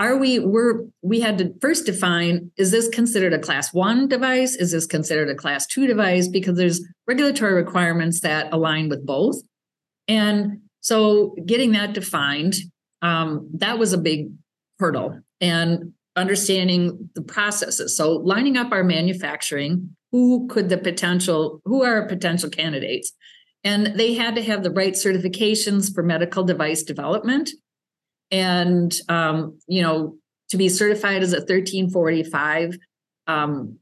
are 0.00 0.16
we 0.16 0.38
we're 0.38 0.86
we 1.02 1.20
had 1.20 1.36
to 1.38 1.54
first 1.60 1.84
define 1.84 2.50
is 2.56 2.70
this 2.70 2.88
considered 2.88 3.34
a 3.34 3.38
class 3.38 3.72
one 3.72 4.08
device? 4.08 4.56
Is 4.56 4.72
this 4.72 4.86
considered 4.86 5.28
a 5.28 5.34
class 5.34 5.66
two 5.66 5.86
device? 5.86 6.26
Because 6.26 6.56
there's 6.56 6.82
regulatory 7.06 7.52
requirements 7.52 8.20
that 8.20 8.52
align 8.52 8.88
with 8.88 9.04
both. 9.04 9.36
And 10.08 10.62
so 10.80 11.36
getting 11.44 11.72
that 11.72 11.92
defined 11.92 12.54
um, 13.02 13.48
that 13.54 13.78
was 13.78 13.92
a 13.92 13.98
big 13.98 14.30
hurdle 14.78 15.20
and 15.40 15.92
understanding 16.16 17.10
the 17.14 17.22
processes. 17.22 17.94
So 17.94 18.12
lining 18.12 18.56
up 18.56 18.72
our 18.72 18.82
manufacturing 18.82 19.96
who 20.12 20.48
could 20.48 20.70
the 20.70 20.78
potential 20.78 21.60
who 21.66 21.84
are 21.84 22.08
potential 22.08 22.48
candidates? 22.48 23.12
And 23.64 23.98
they 23.98 24.14
had 24.14 24.34
to 24.36 24.42
have 24.42 24.62
the 24.62 24.70
right 24.70 24.94
certifications 24.94 25.92
for 25.94 26.02
medical 26.02 26.42
device 26.42 26.82
development 26.82 27.50
and 28.30 28.94
um, 29.08 29.58
you 29.66 29.82
know 29.82 30.16
to 30.50 30.56
be 30.56 30.68
certified 30.68 31.22
as 31.22 31.32
a 31.32 31.38
1345 31.38 32.76
um, 33.26 33.78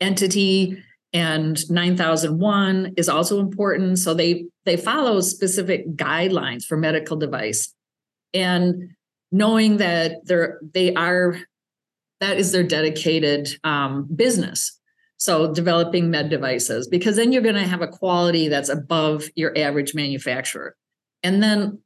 entity 0.00 0.82
and 1.12 1.70
9001 1.70 2.94
is 2.96 3.08
also 3.08 3.40
important. 3.40 3.98
So 3.98 4.14
they 4.14 4.46
they 4.64 4.76
follow 4.76 5.20
specific 5.20 5.96
guidelines 5.96 6.64
for 6.64 6.76
medical 6.76 7.16
device. 7.16 7.72
And 8.34 8.90
knowing 9.32 9.78
that 9.78 10.26
they're 10.26 10.60
they 10.74 10.94
are 10.94 11.38
that 12.20 12.38
is 12.38 12.52
their 12.52 12.62
dedicated 12.62 13.48
um, 13.64 14.08
business. 14.14 14.78
So 15.18 15.52
developing 15.52 16.10
med 16.10 16.28
devices 16.28 16.88
because 16.88 17.16
then 17.16 17.32
you're 17.32 17.42
going 17.42 17.54
to 17.54 17.66
have 17.66 17.82
a 17.82 17.88
quality 17.88 18.48
that's 18.48 18.68
above 18.68 19.24
your 19.34 19.56
average 19.56 19.94
manufacturer. 19.94 20.76
And 21.22 21.42
then 21.42 21.80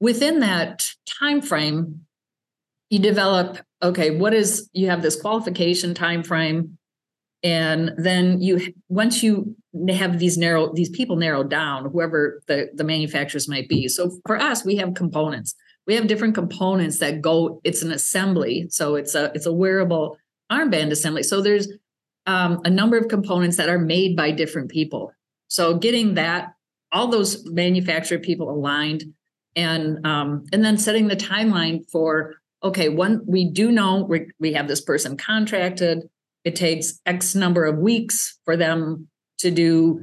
within 0.00 0.40
that 0.40 0.86
time 1.20 1.40
frame 1.40 2.00
you 2.90 2.98
develop 2.98 3.58
okay 3.82 4.10
what 4.10 4.32
is 4.32 4.68
you 4.72 4.88
have 4.88 5.02
this 5.02 5.20
qualification 5.20 5.94
time 5.94 6.22
frame 6.22 6.78
and 7.42 7.92
then 7.96 8.40
you 8.40 8.72
once 8.88 9.22
you 9.22 9.56
have 9.90 10.18
these 10.18 10.36
narrow 10.36 10.72
these 10.74 10.90
people 10.90 11.16
narrowed 11.16 11.50
down 11.50 11.90
whoever 11.90 12.42
the 12.46 12.68
the 12.74 12.84
manufacturers 12.84 13.48
might 13.48 13.68
be. 13.68 13.88
So 13.88 14.18
for 14.26 14.36
us 14.36 14.64
we 14.64 14.76
have 14.76 14.94
components. 14.94 15.54
We 15.86 15.94
have 15.94 16.06
different 16.06 16.34
components 16.34 16.98
that 16.98 17.20
go 17.20 17.60
it's 17.64 17.82
an 17.82 17.92
assembly 17.92 18.66
so 18.70 18.96
it's 18.96 19.14
a 19.14 19.30
it's 19.34 19.46
a 19.46 19.52
wearable 19.52 20.16
armband 20.50 20.90
assembly. 20.90 21.22
So 21.22 21.40
there's 21.40 21.68
um, 22.26 22.60
a 22.64 22.70
number 22.70 22.98
of 22.98 23.08
components 23.08 23.56
that 23.56 23.68
are 23.68 23.78
made 23.78 24.16
by 24.16 24.32
different 24.32 24.70
people. 24.70 25.12
So 25.46 25.78
getting 25.78 26.14
that 26.14 26.54
all 26.90 27.08
those 27.08 27.46
manufacturer 27.46 28.18
people 28.18 28.50
aligned 28.50 29.04
and 29.56 30.04
um, 30.06 30.44
and 30.52 30.64
then 30.64 30.78
setting 30.78 31.08
the 31.08 31.16
timeline 31.16 31.88
for 31.90 32.34
okay 32.62 32.88
one 32.88 33.22
we 33.26 33.48
do 33.48 33.70
know 33.70 34.04
we, 34.08 34.26
we 34.40 34.52
have 34.52 34.68
this 34.68 34.80
person 34.80 35.16
contracted 35.16 36.08
it 36.44 36.56
takes 36.56 37.00
X 37.04 37.34
number 37.34 37.64
of 37.64 37.78
weeks 37.78 38.38
for 38.44 38.56
them 38.56 39.08
to 39.38 39.50
do 39.50 40.00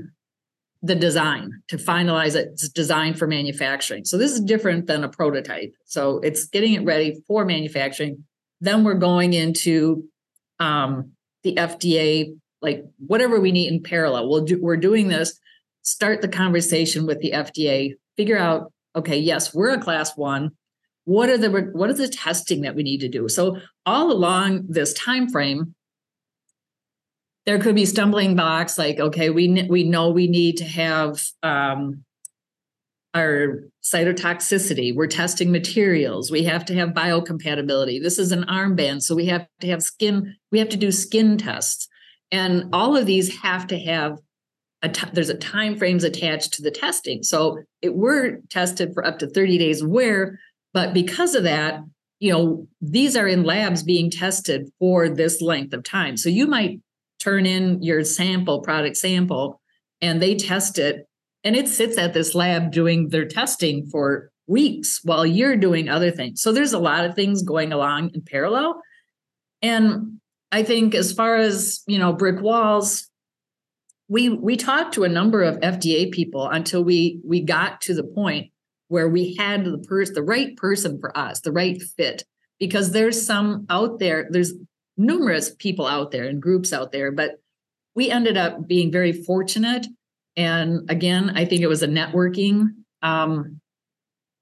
the 0.82 0.96
design, 0.96 1.64
to 1.68 1.78
finalize 1.78 2.36
it. 2.36 2.50
It's 2.54 2.70
designed 2.70 3.18
for 3.18 3.26
manufacturing. 3.26 4.06
So 4.06 4.18
this 4.18 4.32
is 4.32 4.42
different 4.42 4.86
than 4.86 5.04
a 5.04 5.10
prototype. 5.10 5.74
So 5.86 6.20
it's 6.20 6.46
getting 6.46 6.74
it 6.74 6.84
ready 6.84 7.24
for 7.28 7.44
manufacturing. 7.46 8.24
Then 8.62 8.84
we're 8.84 8.94
going 8.94 9.34
into 9.34 10.08
um, 10.60 11.14
the 11.44 11.56
FDA, 11.56 12.38
like 12.62 12.86
whatever 13.00 13.40
we 13.40 13.52
need 13.52 13.74
in 13.74 13.82
parallel. 13.82 14.30
We'll 14.30 14.46
do, 14.46 14.62
we're 14.62 14.78
doing 14.78 15.08
this. 15.08 15.40
Start 15.82 16.22
the 16.22 16.28
conversation 16.28 17.08
with 17.08 17.20
the 17.20 17.32
FDA. 17.32 17.94
Figure 18.16 18.38
out, 18.38 18.72
okay, 18.96 19.18
yes, 19.18 19.54
we're 19.54 19.72
a 19.72 19.80
class 19.80 20.16
one. 20.16 20.52
What 21.06 21.30
are 21.30 21.38
the 21.38 21.50
what 21.74 21.90
is 21.90 21.98
the 21.98 22.08
testing 22.08 22.62
that 22.62 22.76
we 22.76 22.84
need 22.84 23.02
to 23.02 23.10
do? 23.10 23.30
So 23.30 23.60
all 23.86 24.12
along 24.12 24.66
this 24.70 24.92
time 24.94 25.30
frame, 25.30 25.76
there 27.46 27.60
could 27.60 27.76
be 27.76 27.86
stumbling 27.86 28.36
blocks 28.36 28.78
like 28.78 29.00
okay 29.00 29.30
we 29.30 29.66
we 29.70 29.84
know 29.84 30.10
we 30.10 30.28
need 30.28 30.58
to 30.58 30.66
have 30.66 31.24
um, 31.44 32.04
our 33.14 33.64
cytotoxicity 33.84 34.96
we're 34.96 35.08
testing 35.08 35.52
materials 35.52 36.32
we 36.32 36.44
have 36.44 36.66
to 36.66 36.74
have 36.74 36.90
biocompatibility 36.90 38.02
this 38.02 38.18
is 38.20 38.32
an 38.32 38.44
armband 38.46 39.02
so 39.02 39.16
we 39.16 39.28
have 39.28 39.48
to 39.62 39.68
have 39.68 39.82
skin 39.82 40.36
we 40.52 40.60
have 40.60 40.70
to 40.70 40.78
do 40.78 40.92
skin 40.92 41.38
tests 41.38 41.88
and 42.32 42.66
all 42.74 42.98
of 42.98 43.06
these 43.06 43.38
have 43.38 43.68
to 43.68 43.80
have 43.80 44.18
a 44.86 44.90
t- 44.90 45.08
there's 45.14 45.30
a 45.30 45.38
time 45.38 45.78
frames 45.78 46.04
attached 46.04 46.54
to 46.54 46.62
the 46.62 46.72
testing 46.72 47.24
so 47.24 47.60
it 47.82 47.96
were 47.96 48.40
tested 48.50 48.94
for 48.94 49.06
up 49.06 49.20
to 49.20 49.28
30 49.28 49.58
days 49.58 49.84
wear 49.84 50.40
but 50.74 50.94
because 50.94 51.36
of 51.36 51.44
that 51.44 51.82
you 52.20 52.32
know 52.32 52.68
these 52.82 53.16
are 53.16 53.28
in 53.28 53.44
labs 53.44 53.84
being 53.84 54.10
tested 54.10 54.70
for 54.80 55.10
this 55.10 55.42
length 55.42 55.74
of 55.74 55.84
time 55.84 56.16
so 56.18 56.30
you 56.30 56.48
might 56.48 56.80
turn 57.26 57.48
in 57.48 57.82
your 57.82 58.04
sample, 58.04 58.62
product 58.62 58.96
sample, 58.96 59.60
and 60.00 60.22
they 60.22 60.36
test 60.36 60.78
it. 60.78 61.08
And 61.44 61.56
it 61.56 61.68
sits 61.68 61.98
at 61.98 62.14
this 62.14 62.36
lab 62.36 62.72
doing 62.72 63.10
their 63.10 63.26
testing 63.26 63.88
for 63.88 64.30
weeks 64.48 65.00
while 65.04 65.26
you're 65.26 65.58
doing 65.58 65.90
other 65.90 66.12
things. 66.12 66.42
So 66.42 66.52
there's 66.52 66.74
a 66.74 66.80
lot 66.80 67.04
of 67.04 67.16
things 67.16 67.42
going 67.42 67.74
along 67.74 68.12
in 68.14 68.22
parallel. 68.22 68.80
And 69.64 70.20
I 70.52 70.62
think 70.62 70.94
as 70.94 71.12
far 71.12 71.36
as, 71.36 71.82
you 71.88 71.98
know, 71.98 72.14
brick 72.14 72.42
walls, 72.42 73.10
we 74.08 74.30
we 74.30 74.56
talked 74.56 74.94
to 74.94 75.04
a 75.04 75.10
number 75.10 75.44
of 75.44 75.60
FDA 75.60 76.12
people 76.12 76.48
until 76.48 76.84
we 76.84 77.20
we 77.24 77.42
got 77.42 77.82
to 77.82 77.94
the 77.94 78.04
point 78.04 78.52
where 78.88 79.10
we 79.10 79.36
had 79.36 79.66
the 79.66 79.80
person 79.80 80.14
the 80.14 80.24
right 80.24 80.56
person 80.58 81.00
for 81.00 81.16
us, 81.18 81.42
the 81.42 81.52
right 81.52 81.82
fit 81.82 82.24
because 82.60 82.92
there's 82.92 83.26
some 83.26 83.66
out 83.70 84.00
there 84.00 84.28
there's 84.30 84.54
numerous 84.98 85.54
people 85.56 85.88
out 85.88 86.12
there 86.12 86.26
and 86.26 86.42
groups 86.42 86.72
out 86.72 86.92
there, 86.92 87.12
but 87.12 87.32
we 87.96 88.10
ended 88.10 88.38
up 88.38 88.68
being 88.68 88.92
very 88.92 89.12
fortunate. 89.12 89.88
And 90.38 90.90
again, 90.90 91.32
I 91.36 91.46
think 91.46 91.62
it 91.62 91.68
was 91.68 91.84
a 91.84 91.88
networking 91.88 92.68
um, 93.02 93.60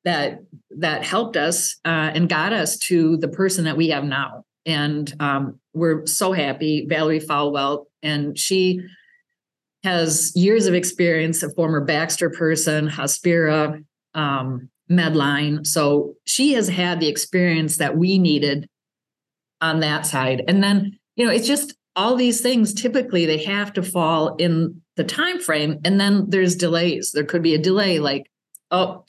that 0.04 0.39
that 0.71 1.04
helped 1.06 1.38
us 1.38 1.78
uh, 1.86 2.12
and 2.13 2.28
got 2.28 2.52
us 2.52 2.78
to 2.78 3.17
the 3.17 3.28
person 3.28 3.65
that 3.65 3.78
we 3.78 3.89
have 3.89 4.04
now. 4.04 4.43
And 4.65 5.13
um, 5.19 5.60
we're 5.73 6.06
so 6.06 6.34
happy, 6.34 6.86
Valerie 6.88 7.19
Falwell, 7.19 7.86
and 8.02 8.38
she 8.38 8.82
has 9.83 10.31
years 10.35 10.65
of 10.65 10.73
experience, 10.73 11.43
a 11.43 11.49
former 11.51 11.81
Baxter 11.81 12.29
person, 12.29 12.87
Hospira, 12.87 13.83
um, 14.13 14.69
Medline. 14.89 15.65
So 15.65 16.13
she 16.25 16.53
has 16.53 16.69
had 16.69 16.99
the 16.99 17.07
experience 17.07 17.77
that 17.77 17.97
we 17.97 18.17
needed 18.17 18.69
on 19.61 19.79
that 19.79 20.05
side. 20.05 20.43
And 20.47 20.63
then, 20.63 20.97
you 21.15 21.25
know, 21.25 21.31
it's 21.31 21.47
just 21.47 21.75
all 21.95 22.15
these 22.15 22.41
things 22.41 22.73
typically 22.73 23.25
they 23.25 23.43
have 23.43 23.71
to 23.73 23.83
fall 23.83 24.35
in 24.37 24.81
the 24.95 25.03
time 25.03 25.39
frame 25.39 25.79
and 25.85 25.99
then 25.99 26.29
there's 26.29 26.55
delays. 26.55 27.11
There 27.13 27.23
could 27.23 27.43
be 27.43 27.53
a 27.53 27.61
delay 27.61 27.99
like 27.99 28.31
oh 28.71 29.05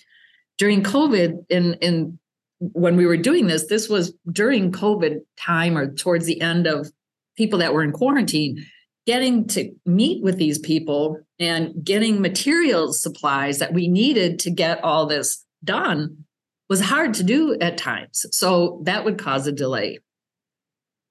during 0.59 0.83
COVID 0.83 1.47
in 1.49 1.75
in 1.75 2.19
when 2.59 2.97
we 2.97 3.07
were 3.07 3.17
doing 3.17 3.47
this, 3.47 3.67
this 3.67 3.89
was 3.89 4.15
during 4.31 4.73
COVID 4.73 5.19
time 5.37 5.77
or 5.77 5.93
towards 5.93 6.27
the 6.27 6.41
end 6.41 6.67
of 6.67 6.91
people 7.37 7.59
that 7.59 7.75
were 7.75 7.83
in 7.83 7.93
quarantine, 7.93 8.65
getting 9.07 9.47
to 9.49 9.71
meet 9.85 10.23
with 10.23 10.39
these 10.39 10.59
people 10.59 11.19
and 11.39 11.73
getting 11.85 12.21
materials 12.21 13.03
supplies 13.03 13.59
that 13.59 13.73
we 13.73 13.89
needed 13.89 14.39
to 14.41 14.51
get 14.51 14.83
all 14.83 15.07
this 15.07 15.45
done 15.63 16.25
was 16.69 16.81
hard 16.81 17.15
to 17.15 17.25
do 17.25 17.57
at 17.61 17.77
times. 17.77 18.25
So 18.31 18.81
that 18.85 19.05
would 19.05 19.19
cause 19.19 19.47
a 19.47 19.53
delay 19.53 19.99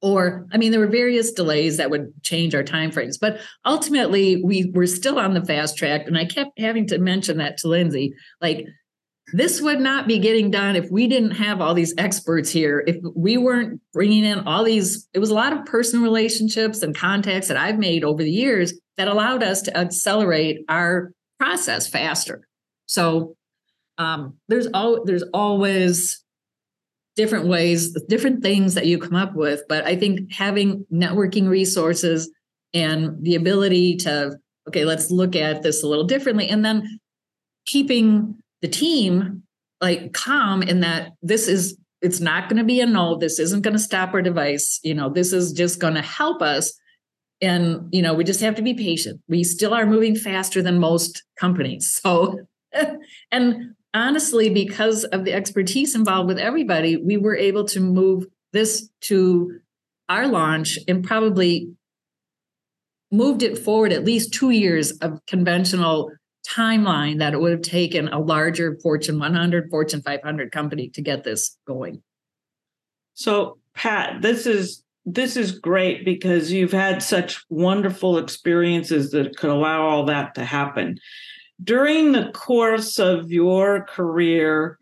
or 0.03 0.45
i 0.51 0.57
mean 0.57 0.71
there 0.71 0.79
were 0.79 0.87
various 0.87 1.31
delays 1.31 1.77
that 1.77 1.89
would 1.89 2.13
change 2.21 2.53
our 2.53 2.63
timeframes 2.63 3.15
but 3.19 3.39
ultimately 3.65 4.43
we 4.43 4.69
were 4.75 4.85
still 4.85 5.17
on 5.17 5.33
the 5.33 5.45
fast 5.45 5.77
track 5.77 6.05
and 6.05 6.17
i 6.17 6.25
kept 6.25 6.59
having 6.59 6.85
to 6.85 6.99
mention 6.99 7.37
that 7.37 7.57
to 7.57 7.67
lindsay 7.67 8.13
like 8.41 8.67
this 9.33 9.61
would 9.61 9.79
not 9.79 10.07
be 10.07 10.19
getting 10.19 10.49
done 10.51 10.75
if 10.75 10.89
we 10.91 11.07
didn't 11.07 11.31
have 11.31 11.59
all 11.59 11.73
these 11.73 11.93
experts 11.97 12.49
here 12.49 12.83
if 12.87 12.97
we 13.15 13.37
weren't 13.37 13.81
bringing 13.91 14.23
in 14.23 14.39
all 14.47 14.63
these 14.63 15.07
it 15.13 15.19
was 15.19 15.29
a 15.29 15.35
lot 15.35 15.53
of 15.53 15.65
personal 15.65 16.03
relationships 16.03 16.81
and 16.81 16.95
contacts 16.95 17.47
that 17.47 17.57
i've 17.57 17.77
made 17.77 18.03
over 18.03 18.23
the 18.23 18.31
years 18.31 18.73
that 18.97 19.07
allowed 19.07 19.43
us 19.43 19.61
to 19.61 19.75
accelerate 19.77 20.63
our 20.69 21.11
process 21.39 21.87
faster 21.87 22.47
so 22.85 23.35
um, 23.97 24.35
there's 24.47 24.67
all 24.73 25.03
there's 25.05 25.23
always 25.33 26.23
different 27.15 27.47
ways, 27.47 27.93
different 28.09 28.41
things 28.41 28.73
that 28.73 28.85
you 28.85 28.97
come 28.97 29.15
up 29.15 29.35
with. 29.35 29.61
But 29.69 29.85
I 29.85 29.95
think 29.95 30.31
having 30.31 30.85
networking 30.91 31.47
resources 31.47 32.31
and 32.73 33.23
the 33.23 33.35
ability 33.35 33.97
to, 33.97 34.37
okay, 34.67 34.85
let's 34.85 35.11
look 35.11 35.35
at 35.35 35.61
this 35.61 35.83
a 35.83 35.87
little 35.87 36.05
differently. 36.05 36.47
And 36.49 36.65
then 36.65 36.99
keeping 37.65 38.35
the 38.63 38.69
team 38.69 39.43
like 39.81 40.13
calm 40.13 40.63
in 40.63 40.79
that 40.79 41.11
this 41.21 41.47
is, 41.49 41.77
it's 42.01 42.21
not 42.21 42.49
going 42.49 42.57
to 42.57 42.63
be 42.63 42.79
a 42.79 42.85
no. 42.85 43.17
This 43.17 43.37
isn't 43.37 43.61
going 43.61 43.75
to 43.75 43.79
stop 43.79 44.13
our 44.13 44.21
device. 44.21 44.79
You 44.83 44.93
know, 44.93 45.09
this 45.09 45.33
is 45.33 45.51
just 45.51 45.79
going 45.79 45.95
to 45.95 46.01
help 46.01 46.41
us. 46.41 46.73
And, 47.41 47.89
you 47.91 48.01
know, 48.01 48.13
we 48.13 48.23
just 48.23 48.39
have 48.39 48.55
to 48.55 48.61
be 48.61 48.73
patient. 48.73 49.19
We 49.27 49.43
still 49.43 49.73
are 49.73 49.85
moving 49.85 50.15
faster 50.15 50.61
than 50.61 50.79
most 50.79 51.23
companies. 51.37 52.01
So, 52.73 52.87
and 53.31 53.75
honestly, 53.93 54.49
because 54.49 55.03
of 55.03 55.25
the 55.25 55.33
expertise 55.33 55.93
involved 55.93 56.27
with 56.27 56.39
everybody, 56.39 56.97
we 56.97 57.17
were 57.17 57.35
able 57.35 57.65
to 57.65 57.79
move 57.79 58.25
this 58.51 58.89
to 59.01 59.59
our 60.09 60.27
launch 60.27 60.79
and 60.87 61.03
probably 61.03 61.69
moved 63.11 63.43
it 63.43 63.59
forward 63.59 63.93
at 63.93 64.05
least 64.05 64.33
two 64.33 64.49
years 64.49 64.91
of 64.99 65.19
conventional 65.27 66.09
timeline 66.47 67.19
that 67.19 67.33
it 67.33 67.39
would 67.39 67.51
have 67.51 67.61
taken 67.61 68.07
a 68.09 68.19
larger 68.19 68.77
Fortune 68.81 69.19
100, 69.19 69.69
Fortune 69.69 70.01
500 70.01 70.51
company 70.51 70.89
to 70.89 71.01
get 71.01 71.23
this 71.23 71.57
going. 71.65 72.01
So, 73.13 73.57
Pat, 73.73 74.21
this 74.21 74.45
is 74.45 74.83
this 75.05 75.35
is 75.35 75.59
great 75.59 76.05
because 76.05 76.51
you've 76.51 76.71
had 76.71 77.03
such 77.03 77.43
wonderful 77.49 78.17
experiences 78.17 79.11
that 79.11 79.35
could 79.35 79.49
allow 79.49 79.85
all 79.85 80.05
that 80.05 80.33
to 80.35 80.45
happen 80.45 80.97
during 81.63 82.11
the 82.11 82.31
course 82.31 82.99
of 82.99 83.31
your 83.31 83.85
career, 83.85 84.79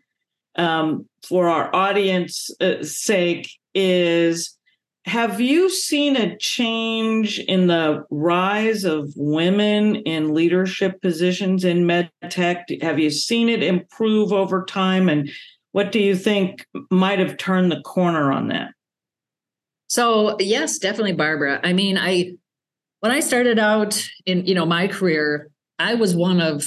um, 0.56 1.08
for 1.26 1.48
our 1.48 1.74
audience 1.74 2.50
uh, 2.60 2.82
sake, 2.82 3.50
is 3.74 4.58
have 5.04 5.40
you 5.40 5.68
seen 5.68 6.16
a 6.16 6.36
change 6.36 7.40
in 7.40 7.66
the 7.66 8.04
rise 8.10 8.84
of 8.84 9.12
women 9.16 9.96
in 9.96 10.32
leadership 10.32 11.02
positions 11.02 11.64
in 11.64 11.84
medtech? 11.84 12.82
Have 12.82 13.00
you 13.00 13.10
seen 13.10 13.48
it 13.48 13.62
improve 13.64 14.32
over 14.32 14.64
time? 14.64 15.08
And 15.08 15.28
what 15.72 15.90
do 15.90 15.98
you 15.98 16.14
think 16.14 16.66
might 16.90 17.18
have 17.18 17.36
turned 17.36 17.72
the 17.72 17.80
corner 17.80 18.30
on 18.30 18.48
that? 18.48 18.70
So, 19.88 20.36
yes, 20.38 20.78
definitely, 20.78 21.12
Barbara. 21.12 21.60
I 21.62 21.72
mean, 21.72 21.98
I 21.98 22.32
when 23.00 23.10
I 23.10 23.20
started 23.20 23.58
out 23.58 24.08
in 24.24 24.46
you 24.46 24.54
know 24.54 24.64
my 24.64 24.86
career, 24.86 25.50
I 25.80 25.94
was 25.94 26.14
one 26.14 26.40
of 26.40 26.64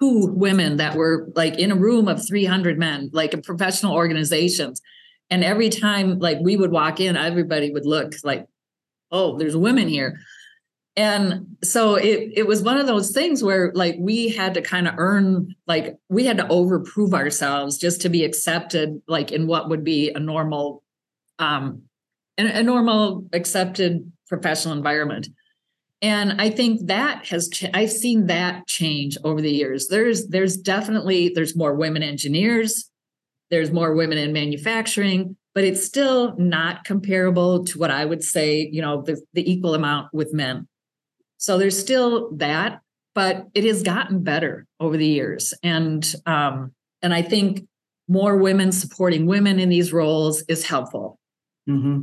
two 0.00 0.28
women 0.32 0.76
that 0.76 0.94
were 0.94 1.28
like 1.34 1.58
in 1.58 1.72
a 1.72 1.76
room 1.76 2.06
of 2.06 2.24
300 2.26 2.78
men, 2.78 3.10
like 3.12 3.34
in 3.34 3.42
professional 3.42 3.94
organizations. 3.94 4.80
And 5.30 5.44
every 5.44 5.68
time 5.68 6.18
like 6.18 6.38
we 6.40 6.56
would 6.56 6.72
walk 6.72 7.00
in, 7.00 7.16
everybody 7.16 7.70
would 7.70 7.86
look 7.86 8.14
like, 8.24 8.46
oh, 9.12 9.38
there's 9.38 9.56
women 9.56 9.88
here. 9.88 10.18
And 10.96 11.56
so 11.62 11.94
it 11.94 12.32
it 12.36 12.46
was 12.46 12.62
one 12.62 12.76
of 12.76 12.86
those 12.86 13.12
things 13.12 13.42
where 13.42 13.70
like 13.74 13.96
we 13.98 14.28
had 14.28 14.54
to 14.54 14.60
kind 14.60 14.88
of 14.88 14.94
earn 14.98 15.54
like 15.66 15.96
we 16.08 16.26
had 16.26 16.36
to 16.38 16.44
overprove 16.44 17.14
ourselves 17.14 17.78
just 17.78 18.02
to 18.02 18.08
be 18.08 18.24
accepted 18.24 19.00
like 19.06 19.30
in 19.30 19.46
what 19.46 19.68
would 19.68 19.84
be 19.84 20.10
a 20.10 20.18
normal 20.18 20.82
um 21.38 21.82
a, 22.38 22.62
normal 22.62 23.24
accepted 23.32 24.10
professional 24.28 24.74
environment. 24.74 25.28
And 26.02 26.40
I 26.40 26.50
think 26.50 26.86
that 26.86 27.26
has 27.26 27.48
ch- 27.48 27.70
I've 27.72 27.92
seen 27.92 28.26
that 28.26 28.66
change 28.66 29.16
over 29.22 29.40
the 29.40 29.50
years. 29.50 29.88
There's 29.88 30.26
there's 30.28 30.56
definitely 30.56 31.30
there's 31.34 31.56
more 31.56 31.74
women 31.74 32.02
engineers, 32.02 32.89
there's 33.50 33.70
more 33.70 33.94
women 33.94 34.18
in 34.18 34.32
manufacturing, 34.32 35.36
but 35.54 35.64
it's 35.64 35.84
still 35.84 36.36
not 36.36 36.84
comparable 36.84 37.64
to 37.64 37.78
what 37.78 37.90
I 37.90 38.04
would 38.04 38.22
say, 38.22 38.68
you 38.72 38.80
know, 38.80 39.02
the, 39.02 39.20
the 39.34 39.50
equal 39.50 39.74
amount 39.74 40.12
with 40.12 40.32
men. 40.32 40.68
So 41.38 41.58
there's 41.58 41.78
still 41.78 42.30
that, 42.36 42.80
but 43.14 43.46
it 43.54 43.64
has 43.64 43.82
gotten 43.82 44.22
better 44.22 44.66
over 44.78 44.96
the 44.96 45.06
years. 45.06 45.54
And 45.62 46.14
um, 46.26 46.72
and 47.02 47.14
I 47.14 47.22
think 47.22 47.66
more 48.08 48.36
women 48.36 48.72
supporting 48.72 49.26
women 49.26 49.58
in 49.58 49.68
these 49.68 49.92
roles 49.92 50.42
is 50.48 50.66
helpful. 50.66 51.18
Mm-hmm. 51.68 52.02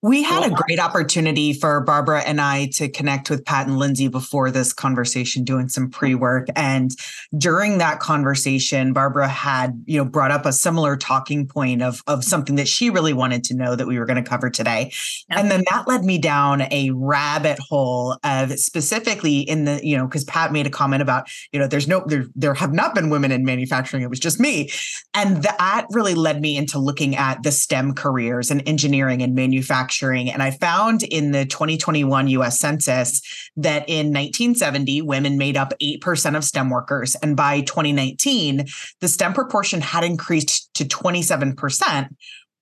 We 0.00 0.22
had 0.22 0.48
a 0.48 0.54
great 0.54 0.78
opportunity 0.78 1.52
for 1.52 1.80
Barbara 1.80 2.20
and 2.20 2.40
I 2.40 2.66
to 2.74 2.88
connect 2.88 3.30
with 3.30 3.44
Pat 3.44 3.66
and 3.66 3.78
Lindsay 3.78 4.06
before 4.06 4.52
this 4.52 4.72
conversation, 4.72 5.42
doing 5.42 5.68
some 5.68 5.90
pre-work. 5.90 6.46
And 6.54 6.92
during 7.36 7.78
that 7.78 7.98
conversation, 7.98 8.92
Barbara 8.92 9.26
had, 9.26 9.82
you 9.86 9.98
know, 9.98 10.08
brought 10.08 10.30
up 10.30 10.46
a 10.46 10.52
similar 10.52 10.96
talking 10.96 11.48
point 11.48 11.82
of, 11.82 12.00
of 12.06 12.22
something 12.22 12.54
that 12.56 12.68
she 12.68 12.90
really 12.90 13.12
wanted 13.12 13.42
to 13.44 13.56
know 13.56 13.74
that 13.74 13.88
we 13.88 13.98
were 13.98 14.06
going 14.06 14.22
to 14.22 14.28
cover 14.28 14.50
today. 14.50 14.92
And 15.30 15.50
then 15.50 15.64
that 15.68 15.88
led 15.88 16.04
me 16.04 16.18
down 16.18 16.62
a 16.70 16.92
rabbit 16.94 17.58
hole 17.58 18.16
of 18.22 18.56
specifically 18.56 19.40
in 19.40 19.64
the, 19.64 19.80
you 19.82 19.96
know, 19.96 20.06
because 20.06 20.22
Pat 20.22 20.52
made 20.52 20.68
a 20.68 20.70
comment 20.70 21.02
about, 21.02 21.28
you 21.50 21.58
know, 21.58 21.66
there's 21.66 21.88
no 21.88 22.04
there, 22.06 22.26
there 22.36 22.54
have 22.54 22.72
not 22.72 22.94
been 22.94 23.10
women 23.10 23.32
in 23.32 23.44
manufacturing, 23.44 24.04
it 24.04 24.10
was 24.10 24.20
just 24.20 24.38
me. 24.38 24.70
And 25.12 25.42
that 25.42 25.86
really 25.90 26.14
led 26.14 26.40
me 26.40 26.56
into 26.56 26.78
looking 26.78 27.16
at 27.16 27.42
the 27.42 27.50
STEM 27.50 27.94
careers 27.94 28.52
and 28.52 28.62
engineering 28.68 29.22
and 29.22 29.34
manufacturing 29.34 29.87
manufacturing. 29.88 30.30
And 30.30 30.42
I 30.42 30.50
found 30.50 31.02
in 31.02 31.32
the 31.32 31.44
2021 31.46 32.28
US 32.28 32.58
Census 32.58 33.22
that 33.56 33.88
in 33.88 34.08
1970, 34.08 35.02
women 35.02 35.38
made 35.38 35.56
up 35.56 35.72
8% 35.80 36.36
of 36.36 36.44
STEM 36.44 36.70
workers. 36.70 37.16
And 37.22 37.36
by 37.36 37.60
2019, 37.62 38.66
the 39.00 39.08
STEM 39.08 39.32
proportion 39.34 39.80
had 39.80 40.04
increased 40.04 40.72
to 40.74 40.84
27%. 40.84 42.08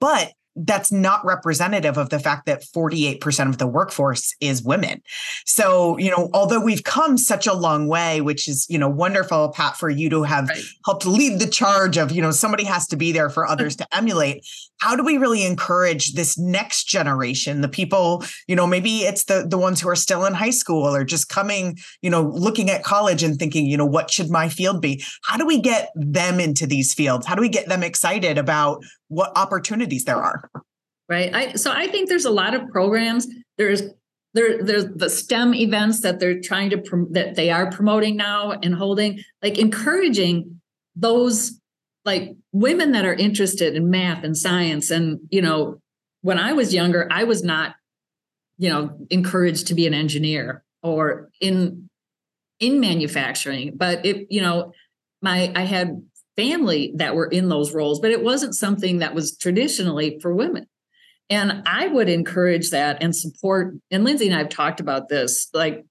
But 0.01 0.33
that's 0.57 0.91
not 0.91 1.24
representative 1.24 1.99
of 1.99 2.09
the 2.09 2.18
fact 2.18 2.47
that 2.47 2.62
48% 2.62 3.49
of 3.49 3.59
the 3.59 3.66
workforce 3.66 4.35
is 4.41 4.62
women. 4.62 5.03
So, 5.45 5.99
you 5.99 6.11
know, 6.11 6.31
although 6.33 6.61
we've 6.61 6.83
come 6.83 7.18
such 7.18 7.47
a 7.47 7.53
long 7.53 7.89
way, 7.89 8.22
which 8.22 8.49
is, 8.49 8.66
you 8.70 8.79
know, 8.79 8.89
wonderful, 8.89 9.51
Pat, 9.51 9.77
for 9.77 9.91
you 9.91 10.09
to 10.11 10.22
have 10.22 10.49
right. 10.49 10.62
helped 10.87 11.05
lead 11.05 11.41
the 11.41 11.47
charge 11.47 11.99
of, 11.99 12.11
you 12.11 12.22
know, 12.22 12.31
somebody 12.31 12.64
has 12.64 12.87
to 12.89 12.97
be 12.97 13.12
there 13.12 13.29
for 13.29 13.47
others 13.47 13.77
to 13.77 13.87
emulate. 13.95 14.47
How 14.81 14.95
do 14.95 15.03
we 15.03 15.16
really 15.16 15.45
encourage 15.45 16.12
this 16.12 16.39
next 16.39 16.85
generation, 16.85 17.61
the 17.61 17.68
people, 17.68 18.24
you 18.47 18.55
know, 18.55 18.66
maybe 18.66 18.99
it's 18.99 19.24
the 19.24 19.47
the 19.49 19.59
ones 19.59 19.81
who 19.81 19.89
are 19.89 19.97
still 19.97 20.24
in 20.27 20.35
high 20.35 20.51
school 20.51 20.95
or 20.95 21.05
just 21.05 21.29
coming, 21.29 21.79
you 22.03 22.11
know, 22.11 22.22
looking 22.22 22.70
at 22.70 22.83
college 22.83 23.22
and 23.22 23.39
thinking, 23.39 23.66
you 23.66 23.77
know, 23.77 23.87
what 23.87 24.11
should 24.11 24.31
my 24.31 24.49
field 24.49 24.83
be? 24.83 25.03
How 25.24 25.37
do 25.37 25.47
we 25.47 25.61
get 25.61 25.91
them 25.95 26.41
into 26.41 26.66
these 26.66 26.93
fields? 26.93 27.27
How 27.27 27.35
do 27.35 27.41
we 27.41 27.49
get 27.49 27.68
them 27.68 27.83
excited 27.83 28.39
about 28.39 28.83
what 29.09 29.37
opportunities 29.37 30.05
there 30.05 30.16
are. 30.16 30.51
Right. 31.09 31.35
I, 31.35 31.53
so 31.53 31.70
I 31.72 31.87
think 31.87 32.09
there's 32.09 32.24
a 32.24 32.31
lot 32.31 32.55
of 32.55 32.68
programs. 32.68 33.27
There's 33.59 33.83
there 34.35 34.62
there's 34.62 34.87
the 34.87 35.09
STEM 35.09 35.55
events 35.55 36.01
that 36.01 36.18
they're 36.18 36.41
trying 36.41 36.70
to 36.70 36.83
that 37.12 37.37
they 37.37 37.51
are 37.51 37.70
promoting 37.70 38.16
now 38.16 38.53
and 38.62 38.74
holding, 38.74 39.20
like 39.43 39.59
encouraging 39.59 40.61
those 40.97 41.61
like 42.05 42.37
women 42.59 42.93
that 42.93 43.05
are 43.05 43.15
interested 43.15 43.75
in 43.75 43.91
math 43.91 44.25
and 44.25 44.37
science. 44.37 44.91
And 44.91 45.21
you 45.31 45.43
know, 45.43 45.81
when 46.23 46.39
I 46.39 46.53
was 46.53 46.75
younger, 46.75 47.09
I 47.11 47.25
was 47.25 47.45
not, 47.45 47.75
you 48.59 48.69
know, 48.69 48.97
encouraged 49.11 49.67
to 49.69 49.75
be 49.75 49.87
an 49.87 49.95
engineer 49.95 50.65
or 50.83 51.31
in 51.41 51.89
in 52.59 52.81
manufacturing. 52.81 53.73
But 53.77 54.05
it, 54.07 54.27
you 54.31 54.41
know, 54.41 54.73
my 55.21 55.53
I 55.55 55.63
had 55.63 56.03
family 56.37 56.93
that 56.97 57.15
were 57.15 57.27
in 57.27 57.49
those 57.49 57.73
roles, 57.73 58.01
but 58.01 58.11
it 58.11 58.23
wasn't 58.23 58.55
something 58.55 58.99
that 58.99 59.15
was 59.15 59.37
traditionally 59.37 60.19
for 60.21 60.35
women. 60.35 60.67
And 61.29 61.63
I 61.67 61.89
would 61.89 62.09
encourage 62.09 62.71
that 62.71 63.03
and 63.03 63.15
support. 63.15 63.75
And 63.91 64.05
Lindsay 64.05 64.27
and 64.27 64.35
I 64.35 64.39
have 64.39 64.49
talked 64.49 64.81
about 64.81 65.09
this. 65.09 65.49
Like 65.53 65.85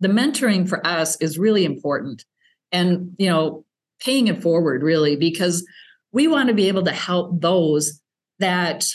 the 0.00 0.08
mentoring 0.08 0.68
for 0.68 0.86
us 0.86 1.16
is 1.20 1.38
really 1.38 1.64
important. 1.64 2.24
And, 2.70 3.14
you 3.18 3.28
know, 3.30 3.64
paying 4.00 4.26
it 4.26 4.42
forward 4.42 4.82
really, 4.82 5.16
because 5.16 5.64
we 6.14 6.28
want 6.28 6.48
to 6.48 6.54
be 6.54 6.68
able 6.68 6.84
to 6.84 6.92
help 6.92 7.40
those 7.40 8.00
that, 8.38 8.86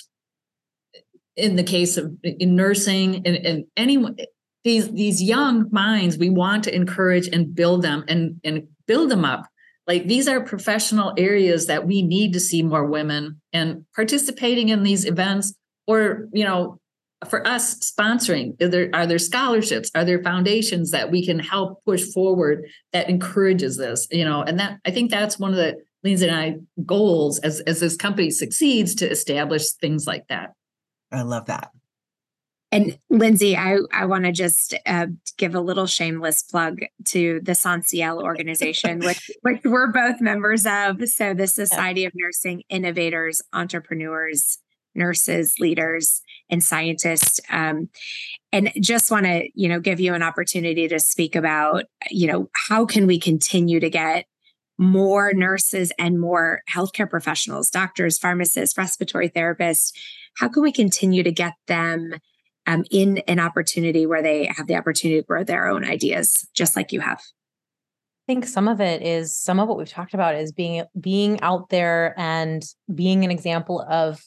in 1.36 1.58
the 1.58 1.64
case 1.64 1.98
of 1.98 2.12
in 2.24 2.56
nursing 2.56 3.18
and, 3.28 3.36
and 3.46 3.66
anyone, 3.78 4.18
these 4.64 4.90
these 4.92 5.22
young 5.22 5.68
minds, 5.72 6.18
we 6.18 6.30
want 6.30 6.64
to 6.64 6.74
encourage 6.74 7.28
and 7.28 7.54
build 7.54 7.82
them 7.84 8.06
and, 8.08 8.40
and 8.44 8.68
build 8.88 9.12
them 9.12 9.26
up. 9.26 9.48
Like 9.86 10.08
these 10.08 10.28
are 10.28 10.42
professional 10.42 11.14
areas 11.18 11.68
that 11.68 11.86
we 11.86 12.02
need 12.02 12.34
to 12.34 12.40
see 12.40 12.64
more 12.64 12.86
women 12.86 13.42
and 13.52 13.86
participating 13.96 14.70
in 14.70 14.84
these 14.84 15.06
events 15.06 15.54
or 15.88 16.28
you 16.32 16.46
know 16.46 16.80
for 17.28 17.46
us 17.46 17.80
sponsoring 17.80 18.62
are 18.62 18.70
there 18.70 18.90
are 18.94 19.06
there 19.06 19.20
scholarships? 19.20 19.92
Are 19.94 20.06
there 20.06 20.24
foundations 20.24 20.92
that 20.92 21.12
we 21.12 21.26
can 21.26 21.40
help 21.40 21.84
push 21.84 22.04
forward 22.14 22.66
that 22.94 23.10
encourages 23.10 23.76
this 23.76 24.08
you 24.10 24.24
know? 24.24 24.42
And 24.42 24.58
that 24.60 24.80
i 24.86 24.92
think 24.92 25.12
that's 25.12 25.38
one 25.38 25.52
of 25.52 25.58
the 25.58 25.76
Lindsay 26.04 26.28
and 26.28 26.36
I 26.36 26.56
goals 26.86 27.39
as 27.39 27.60
as 27.62 27.80
this 27.80 27.95
company 27.95 28.30
succeeds 28.30 28.95
to 28.95 29.10
establish 29.10 29.72
things 29.72 30.08
like 30.08 30.28
that. 30.30 30.54
I 31.12 31.24
love 31.24 31.45
that. 31.47 31.72
And 32.72 33.00
Lindsay, 33.10 33.58
I, 33.58 33.78
I 33.91 34.06
want 34.06 34.26
to 34.26 34.32
just 34.32 34.76
uh, 34.86 35.08
give 35.38 35.56
a 35.56 35.60
little 35.60 35.88
shameless 35.88 36.43
plug 36.43 36.82
to 37.06 37.39
the 37.41 37.54
SONSIEL 37.54 38.22
organization, 38.22 39.00
which, 39.04 39.32
which 39.41 39.62
we're 39.66 39.91
both 39.91 40.22
members 40.22 40.68
of. 40.68 41.08
So, 41.10 41.34
the 41.34 41.47
Society 41.47 42.06
of 42.06 42.12
Nursing 42.16 42.64
Innovators, 42.70 43.41
Entrepreneurs, 43.54 44.60
Nurses, 44.93 45.56
Leaders, 45.60 46.22
and 46.50 46.64
Scientists. 46.64 47.39
Um, 47.50 47.89
and 48.52 48.72
just 48.80 49.10
want 49.10 49.26
to, 49.26 49.50
you 49.56 49.68
know, 49.68 49.80
give 49.80 50.00
you 50.00 50.14
an 50.14 50.22
opportunity 50.22 50.88
to 50.88 51.00
speak 51.00 51.36
about, 51.36 51.86
you 52.12 52.28
know, 52.28 52.50
how 52.68 52.86
can 52.86 53.08
we 53.08 53.20
continue 53.20 53.80
to 53.80 53.89
get 53.89 54.26
more 54.80 55.34
nurses 55.34 55.92
and 56.00 56.20
more 56.20 56.62
healthcare 56.74 57.10
professionals, 57.10 57.70
doctors, 57.70 58.18
pharmacists, 58.18 58.78
respiratory 58.78 59.30
therapists? 59.30 59.92
How 60.38 60.48
can 60.48 60.64
we 60.64 60.72
continue 60.72 61.22
to 61.22 61.32
get 61.32 61.54
them? 61.68 62.14
um, 62.70 62.86
in 62.92 63.18
an 63.20 63.40
opportunity 63.40 64.06
where 64.06 64.22
they 64.22 64.46
have 64.56 64.68
the 64.68 64.76
opportunity 64.76 65.20
to 65.20 65.26
grow 65.26 65.44
their 65.44 65.68
own 65.68 65.84
ideas, 65.84 66.48
just 66.54 66.76
like 66.76 66.92
you 66.92 67.00
have? 67.00 67.18
I 67.18 68.34
think 68.34 68.46
some 68.46 68.68
of 68.68 68.80
it 68.80 69.02
is 69.02 69.36
some 69.36 69.60
of 69.60 69.68
what 69.68 69.78
we've 69.78 69.90
talked 69.90 70.14
about 70.14 70.36
is 70.36 70.52
being 70.52 70.84
being 71.00 71.42
out 71.42 71.70
there 71.70 72.14
and 72.16 72.64
being 72.94 73.26
an 73.26 73.32
example 73.32 73.84
of 73.90 74.20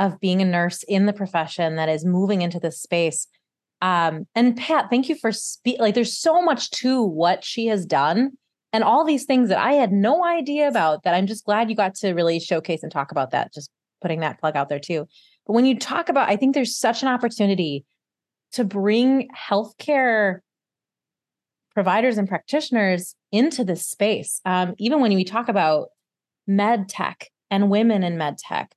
of 0.00 0.18
being 0.18 0.42
a 0.42 0.44
nurse 0.44 0.82
in 0.82 1.06
the 1.06 1.12
profession 1.12 1.76
that 1.76 1.88
is 1.88 2.04
moving 2.04 2.42
into 2.42 2.58
this 2.58 2.82
space. 2.82 3.28
Um, 3.80 4.26
and 4.34 4.56
Pat, 4.56 4.86
thank 4.90 5.08
you 5.08 5.14
for 5.14 5.30
speak. 5.30 5.78
Like, 5.78 5.94
there's 5.94 6.18
so 6.18 6.42
much 6.42 6.70
to 6.72 7.04
what 7.04 7.44
she 7.44 7.66
has 7.66 7.86
done, 7.86 8.32
and 8.74 8.82
all 8.82 9.04
these 9.04 9.24
things 9.24 9.50
that 9.50 9.58
I 9.58 9.74
had 9.74 9.92
no 9.92 10.24
idea 10.24 10.66
about. 10.66 11.04
That 11.04 11.14
I'm 11.14 11.28
just 11.28 11.44
glad 11.44 11.70
you 11.70 11.76
got 11.76 11.94
to 11.96 12.12
really 12.12 12.40
showcase 12.40 12.82
and 12.82 12.90
talk 12.90 13.12
about 13.12 13.30
that. 13.30 13.54
Just 13.54 13.70
putting 14.02 14.18
that 14.20 14.40
plug 14.40 14.56
out 14.56 14.68
there 14.68 14.80
too. 14.80 15.06
But 15.46 15.52
when 15.52 15.64
you 15.64 15.78
talk 15.78 16.08
about, 16.08 16.28
I 16.28 16.34
think 16.34 16.54
there's 16.54 16.76
such 16.76 17.02
an 17.02 17.08
opportunity 17.08 17.84
to 18.52 18.64
bring 18.64 19.28
healthcare 19.28 20.40
providers 21.72 22.18
and 22.18 22.28
practitioners 22.28 23.14
into 23.30 23.64
this 23.64 23.86
space. 23.86 24.40
Um, 24.44 24.74
even 24.78 25.00
when 25.00 25.14
we 25.14 25.24
talk 25.24 25.48
about 25.48 25.88
med 26.48 26.88
tech 26.88 27.28
and 27.52 27.70
women 27.70 28.02
in 28.02 28.18
med 28.18 28.38
tech, 28.38 28.74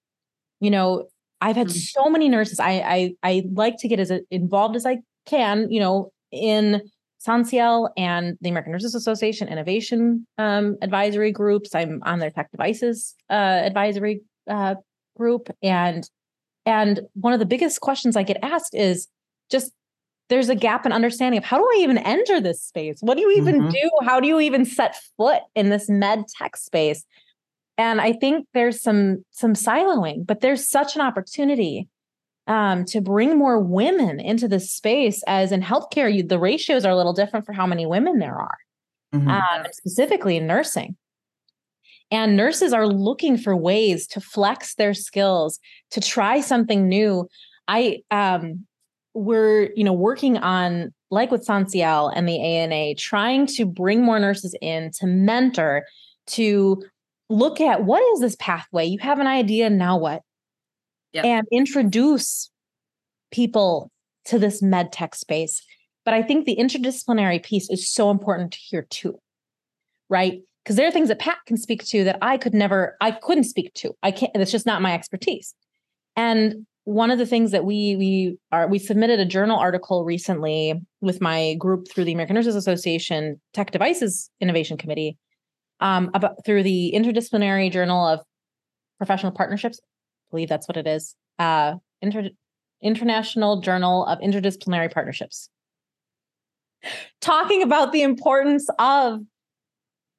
you 0.60 0.70
know, 0.70 1.08
I've 1.41 1.56
had 1.56 1.68
mm-hmm. 1.68 2.02
so 2.04 2.08
many 2.08 2.30
nurses. 2.30 2.60
I, 2.60 2.72
I 2.72 3.14
I 3.24 3.43
like 3.52 3.78
to 3.80 3.88
get 3.88 4.00
as 4.00 4.12
involved 4.30 4.76
as 4.76 4.86
I 4.86 5.00
can, 5.26 5.72
you 5.72 5.80
know, 5.80 6.12
in 6.32 6.84
SONSIEL 7.20 7.89
and 7.97 8.38
the 8.41 8.49
American 8.49 8.72
Nurses 8.72 8.95
Association 8.95 9.47
innovation 9.47 10.28
um, 10.38 10.78
advisory 10.82 11.32
groups. 11.32 11.74
I'm 11.74 12.01
on 12.03 12.20
their 12.20 12.30
tech 12.30 12.51
devices 12.51 13.15
uh, 13.30 13.34
advisory 13.34 14.22
uh, 14.49 14.76
group, 15.15 15.49
and 15.61 16.09
and 16.65 17.01
one 17.13 17.34
of 17.34 17.39
the 17.39 17.45
biggest 17.45 17.82
questions 17.82 18.15
I 18.15 18.24
get 18.24 18.38
asked 18.43 18.76
is 18.76 19.07
just 19.49 19.72
there's 20.30 20.49
a 20.49 20.55
gap 20.55 20.86
in 20.86 20.91
understanding 20.91 21.38
of 21.38 21.45
how 21.45 21.57
do 21.57 21.63
I 21.63 21.78
even 21.80 21.97
enter 21.97 22.41
this 22.41 22.61
space? 22.61 22.97
What 22.99 23.15
do 23.15 23.22
you 23.22 23.32
even 23.38 23.61
mm-hmm. 23.61 23.70
do? 23.70 23.89
How 24.01 24.20
do 24.20 24.28
you 24.28 24.39
even 24.39 24.65
set 24.65 24.95
foot 25.15 25.41
in 25.55 25.70
this 25.70 25.89
med 25.89 26.26
tech 26.28 26.57
space? 26.57 27.05
And 27.78 28.01
I 28.01 28.13
think 28.13 28.47
there's 28.53 28.82
some 28.82 29.24
some 29.32 29.53
siloing, 29.53 30.26
but 30.26 30.41
there's 30.41 30.70
such 30.70 30.95
an 30.95 31.01
opportunity 31.01 31.88
um, 32.48 32.86
to 32.86 33.02
bring 33.02 33.38
more 33.38 33.60
women 33.60 34.20
into 34.20 34.48
the 34.48 34.60
space 34.60 35.24
as 35.28 35.52
in 35.52 35.62
healthcare 35.62 36.14
you, 36.14 36.24
the 36.24 36.39
ratios 36.39 36.86
are 36.86 36.91
a 36.91 36.95
little 36.95 37.14
different 37.14 37.45
for 37.45 37.54
how 37.54 37.66
many 37.66 37.86
women 37.86 38.20
there 38.20 38.38
are 38.38 38.58
mm-hmm. 39.14 39.30
um, 39.30 39.66
specifically 39.72 40.38
in 40.38 40.48
nursing. 40.48 40.95
And 42.10 42.38
nurses 42.38 42.72
are 42.72 42.88
looking 42.88 43.38
for 43.38 43.56
ways 43.56 44.08
to 44.08 44.22
flex 44.22 44.76
their 44.76 44.93
skills 44.93 45.60
to 45.91 46.00
try 46.00 46.39
something 46.39 46.88
new. 46.88 47.28
I 47.68 48.04
um 48.12 48.66
we're 49.14 49.72
you 49.76 49.84
know 49.84 49.93
working 49.93 50.38
on 50.38 50.93
like 51.10 51.32
with 51.32 51.45
SONSIEL 51.45 52.12
and 52.16 52.28
the 52.28 52.39
ANA 52.39 52.95
trying 52.95 53.45
to 53.48 53.66
bring 53.66 54.04
more 54.04 54.20
nurses 54.20 54.56
in 54.62 54.91
to 55.00 55.08
mentor 55.08 55.84
to 56.28 56.84
look 57.30 57.60
at 57.60 57.84
what 57.84 58.02
is 58.14 58.22
this 58.22 58.36
pathway? 58.39 58.86
You 58.86 59.00
have 59.00 59.20
an 59.20 59.28
idea 59.28 59.70
now 59.70 59.98
what 59.98 60.22
yep. 61.18 61.26
and 61.26 61.47
introduce 61.51 62.49
people 63.32 63.91
to 64.26 64.39
this 64.39 64.61
med 64.61 64.91
tech 64.91 65.15
space. 65.15 65.61
But 66.05 66.13
I 66.13 66.22
think 66.22 66.45
the 66.45 66.55
interdisciplinary 66.55 67.43
piece 67.43 67.70
is 67.70 67.91
so 67.91 68.09
important 68.09 68.55
here 68.55 68.88
too, 68.89 69.20
right? 70.09 70.39
Because 70.63 70.76
there 70.76 70.88
are 70.88 70.91
things 70.91 71.09
that 71.09 71.20
Pat 71.20 71.38
can 71.45 71.57
speak 71.57 71.86
to 71.88 72.03
that 72.05 72.18
I 72.22 72.38
could 72.38 72.53
never, 72.53 72.95
I 73.01 73.11
couldn't 73.11 73.45
speak 73.45 73.74
to. 73.76 73.93
I 74.03 74.11
can't, 74.11 74.32
it's 74.36 74.51
just 74.51 74.65
not 74.65 74.82
my 74.82 74.93
expertise. 74.93 75.53
And 76.15 76.65
one 76.88 77.11
of 77.11 77.18
the 77.18 77.26
things 77.26 77.51
that 77.51 77.65
we 77.65 77.97
we 77.97 78.38
are 78.53 78.65
we 78.70 78.80
submitted 78.80 79.20
a 79.20 79.26
journal 79.26 79.59
article 79.59 80.05
recently 80.05 80.74
with 81.01 81.20
my 81.20 81.55
group 81.55 81.86
through 81.89 82.05
the 82.05 82.13
American 82.13 82.36
Nurses 82.36 82.55
Association 82.55 83.41
Tech 83.51 83.72
Devices 83.72 84.30
Innovation 84.39 84.78
Committee 84.78 85.18
um, 85.82 86.09
about 86.13 86.45
through 86.45 86.63
the 86.63 86.93
Interdisciplinary 86.95 87.70
Journal 87.70 88.07
of 88.07 88.22
Professional 88.99 89.34
Partnerships 89.34 89.82
believe 90.32 90.50
that's 90.50 90.68
what 90.68 90.78
it 90.78 90.88
is. 90.88 91.16
Uh, 91.40 91.76
Inter- 92.02 92.30
International 92.82 93.62
Journal 93.62 94.06
of 94.06 94.20
Interdisciplinary 94.20 94.92
Partnerships. 94.92 95.50
Talking 97.22 97.64
about 97.64 97.92
the 97.92 98.04
importance 98.04 98.70
of 98.80 99.22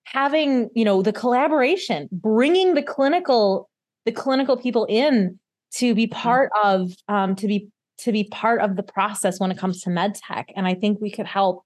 having, 0.05 0.71
you 0.75 0.85
know, 0.85 1.03
the 1.03 1.13
collaboration, 1.13 2.09
bringing 2.11 2.75
the 2.75 2.83
clinical, 2.83 3.69
the 4.05 4.13
clinical 4.13 4.57
people 4.57 4.87
in 4.87 5.39
to 5.75 5.95
be 5.95 6.07
mm-hmm. 6.07 6.19
part 6.19 6.51
of, 6.63 6.93
um, 7.09 7.37
to 7.37 7.47
be 7.47 7.69
to 7.99 8.13
be 8.13 8.25
part 8.25 8.61
of 8.61 8.77
the 8.77 8.83
process 8.83 9.41
when 9.41 9.51
it 9.51 9.59
comes 9.59 9.83
to 9.83 9.91
med 9.91 10.15
tech. 10.15 10.53
And 10.55 10.69
I 10.69 10.75
think 10.75 11.01
we 11.01 11.11
could 11.11 11.27
help 11.27 11.65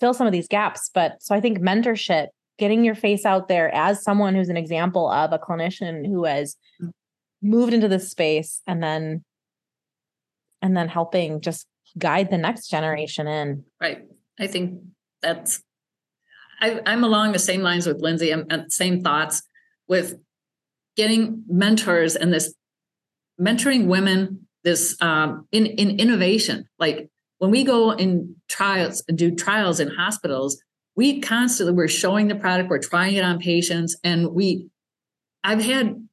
fill 0.00 0.14
some 0.14 0.26
of 0.26 0.32
these 0.32 0.48
gaps. 0.48 0.90
But 0.94 1.22
so 1.22 1.34
I 1.34 1.40
think 1.40 1.58
mentorship, 1.58 2.28
getting 2.58 2.84
your 2.84 2.94
face 2.94 3.26
out 3.26 3.48
there 3.48 3.72
as 3.74 4.02
someone 4.02 4.34
who's 4.34 4.48
an 4.48 4.56
example 4.56 5.10
of 5.10 5.30
a 5.32 5.38
clinician 5.38 6.06
who 6.06 6.24
has 6.24 6.56
mm 6.82 6.90
moved 7.42 7.74
into 7.74 7.88
this 7.88 8.10
space 8.10 8.62
and 8.66 8.82
then 8.82 9.24
and 10.60 10.76
then 10.76 10.88
helping 10.88 11.40
just 11.40 11.66
guide 11.98 12.30
the 12.30 12.38
next 12.38 12.68
generation 12.68 13.26
in. 13.26 13.64
Right. 13.80 14.02
I 14.38 14.46
think 14.46 14.80
that's 15.20 15.62
I, 16.60 16.80
am 16.86 17.04
along 17.04 17.32
the 17.32 17.38
same 17.38 17.62
lines 17.62 17.86
with 17.86 18.00
lindsay 18.00 18.30
and 18.30 18.72
same 18.72 19.02
thoughts 19.02 19.42
with 19.88 20.14
getting 20.96 21.44
mentors 21.48 22.14
and 22.16 22.32
this 22.32 22.54
mentoring 23.40 23.86
women 23.86 24.46
this 24.64 24.96
um, 25.00 25.48
in 25.50 25.66
in 25.66 25.98
innovation. 25.98 26.68
Like 26.78 27.10
when 27.38 27.50
we 27.50 27.64
go 27.64 27.90
in 27.90 28.36
trials 28.48 29.02
and 29.08 29.18
do 29.18 29.34
trials 29.34 29.80
in 29.80 29.88
hospitals 29.88 30.62
we 30.94 31.20
constantly 31.20 31.74
we're 31.74 31.88
showing 31.88 32.28
the 32.28 32.34
product 32.34 32.70
we're 32.70 32.78
trying 32.78 33.14
it 33.14 33.24
on 33.24 33.38
patients 33.38 33.96
and 34.04 34.28
we 34.32 34.68
i've 35.42 35.62
had 35.62 36.06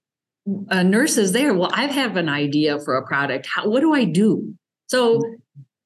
uh, 0.69 0.83
nurses 0.83 1.31
there 1.31 1.53
well 1.53 1.71
i 1.73 1.85
have 1.85 2.15
an 2.17 2.29
idea 2.29 2.79
for 2.79 2.95
a 2.95 3.05
product. 3.05 3.47
How 3.47 3.67
what 3.69 3.81
do 3.81 3.93
i 3.93 4.03
do? 4.03 4.53
So 4.87 5.21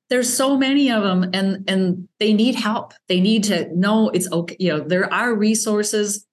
there's 0.09 0.31
so 0.31 0.57
many 0.57 0.91
of 0.91 1.03
them 1.03 1.29
and 1.33 1.63
and 1.67 2.07
they 2.19 2.33
need 2.33 2.55
help. 2.55 2.93
They 3.07 3.19
need 3.19 3.43
to 3.45 3.69
know 3.77 4.09
it's 4.09 4.31
okay 4.31 4.55
you 4.59 4.71
know 4.71 4.79
there 4.79 5.11
are 5.13 5.35
resources 5.35 6.25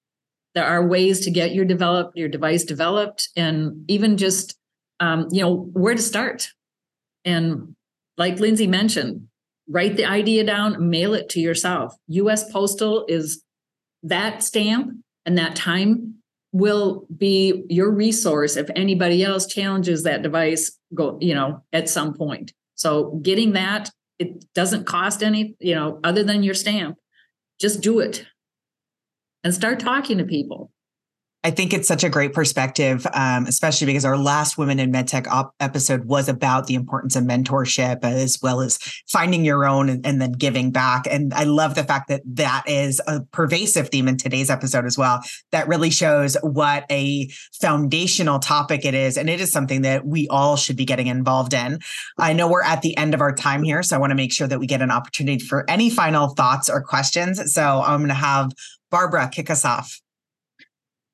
there 0.54 0.66
are 0.66 0.86
ways 0.86 1.20
to 1.20 1.30
get 1.30 1.54
your 1.54 1.64
developed, 1.64 2.16
your 2.16 2.28
device 2.28 2.64
developed 2.64 3.28
and 3.36 3.84
even 3.88 4.16
just 4.16 4.56
um, 4.98 5.28
you 5.30 5.42
know 5.42 5.70
where 5.72 5.94
to 5.94 6.02
start. 6.02 6.48
And 7.24 7.74
like 8.16 8.38
lindsay 8.40 8.66
mentioned 8.66 9.28
write 9.68 9.96
the 9.96 10.04
idea 10.04 10.44
down 10.44 10.90
mail 10.90 11.14
it 11.14 11.28
to 11.30 11.40
yourself. 11.40 11.94
Us 12.08 12.50
postal 12.50 13.04
is 13.08 13.42
that 14.02 14.42
stamp 14.42 14.92
and 15.24 15.38
that 15.38 15.54
time 15.54 16.19
will 16.52 17.06
be 17.16 17.64
your 17.68 17.90
resource 17.90 18.56
if 18.56 18.68
anybody 18.74 19.22
else 19.22 19.46
challenges 19.46 20.02
that 20.02 20.22
device 20.22 20.76
go 20.94 21.18
you 21.20 21.34
know 21.34 21.62
at 21.72 21.88
some 21.88 22.14
point. 22.14 22.52
So 22.74 23.20
getting 23.22 23.52
that 23.52 23.90
it 24.18 24.44
doesn't 24.54 24.86
cost 24.86 25.22
any 25.22 25.56
you 25.60 25.74
know 25.74 26.00
other 26.04 26.22
than 26.22 26.42
your 26.42 26.54
stamp. 26.54 26.96
Just 27.60 27.80
do 27.80 28.00
it. 28.00 28.26
And 29.42 29.54
start 29.54 29.80
talking 29.80 30.18
to 30.18 30.24
people 30.24 30.70
I 31.42 31.50
think 31.50 31.72
it's 31.72 31.88
such 31.88 32.04
a 32.04 32.10
great 32.10 32.34
perspective, 32.34 33.06
um, 33.14 33.46
especially 33.46 33.86
because 33.86 34.04
our 34.04 34.18
last 34.18 34.58
Women 34.58 34.78
in 34.78 34.92
MedTech 34.92 35.26
op- 35.26 35.54
episode 35.58 36.04
was 36.04 36.28
about 36.28 36.66
the 36.66 36.74
importance 36.74 37.16
of 37.16 37.24
mentorship 37.24 38.04
as 38.04 38.38
well 38.42 38.60
as 38.60 38.78
finding 39.08 39.42
your 39.42 39.64
own 39.64 39.88
and, 39.88 40.04
and, 40.04 40.20
then 40.20 40.32
giving 40.32 40.70
back. 40.70 41.06
And 41.10 41.32
I 41.32 41.44
love 41.44 41.76
the 41.76 41.84
fact 41.84 42.08
that 42.08 42.20
that 42.26 42.64
is 42.66 43.00
a 43.06 43.22
pervasive 43.32 43.88
theme 43.88 44.06
in 44.06 44.18
today's 44.18 44.50
episode 44.50 44.84
as 44.84 44.98
well. 44.98 45.22
That 45.50 45.66
really 45.66 45.88
shows 45.88 46.36
what 46.42 46.84
a 46.90 47.28
foundational 47.58 48.38
topic 48.38 48.84
it 48.84 48.94
is. 48.94 49.16
And 49.16 49.30
it 49.30 49.40
is 49.40 49.50
something 49.50 49.80
that 49.82 50.04
we 50.04 50.28
all 50.28 50.56
should 50.56 50.76
be 50.76 50.84
getting 50.84 51.06
involved 51.06 51.54
in. 51.54 51.78
I 52.18 52.34
know 52.34 52.50
we're 52.50 52.62
at 52.62 52.82
the 52.82 52.94
end 52.98 53.14
of 53.14 53.22
our 53.22 53.34
time 53.34 53.62
here, 53.62 53.82
so 53.82 53.96
I 53.96 53.98
want 53.98 54.10
to 54.10 54.16
make 54.16 54.32
sure 54.32 54.46
that 54.46 54.60
we 54.60 54.66
get 54.66 54.82
an 54.82 54.90
opportunity 54.90 55.42
for 55.42 55.64
any 55.70 55.88
final 55.88 56.28
thoughts 56.28 56.68
or 56.68 56.82
questions. 56.82 57.54
So 57.54 57.62
I'm 57.62 58.00
going 58.00 58.08
to 58.08 58.14
have 58.14 58.52
Barbara 58.90 59.30
kick 59.32 59.48
us 59.48 59.64
off. 59.64 60.00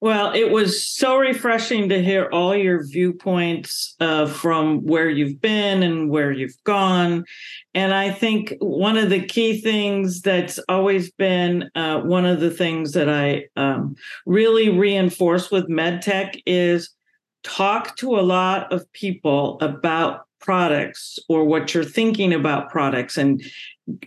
Well, 0.07 0.30
it 0.34 0.52
was 0.52 0.84
so 0.84 1.18
refreshing 1.18 1.88
to 1.88 2.00
hear 2.00 2.28
all 2.30 2.54
your 2.54 2.86
viewpoints 2.86 3.96
uh, 3.98 4.26
from 4.26 4.86
where 4.86 5.11
you've 5.11 5.40
been 5.40 5.82
and 5.82 6.11
where 6.11 6.30
you've 6.30 6.62
gone. 6.62 7.24
And 7.74 7.92
I 7.92 8.12
think 8.12 8.54
one 8.61 8.96
of 8.96 9.11
the 9.11 9.26
key 9.26 9.61
things 9.61 10.22
that's 10.22 10.61
always 10.68 11.11
been 11.11 11.70
uh, 11.74 12.02
one 12.02 12.24
of 12.24 12.38
the 12.38 12.52
things 12.52 12.92
that 12.92 13.09
I 13.09 13.46
um, 13.57 13.96
really 14.26 14.68
reinforce 14.68 15.50
with 15.50 15.68
MedTech 15.68 16.40
is 16.46 16.90
talk 17.42 17.96
to 17.96 18.16
a 18.16 18.22
lot 18.22 18.72
of 18.72 18.84
people 18.92 19.59
about 19.61 20.26
products 20.38 21.18
or 21.28 21.44
what 21.44 21.74
you're 21.74 21.82
thinking 21.82 22.32
about 22.32 22.70
products 22.70 23.18
and 23.18 23.42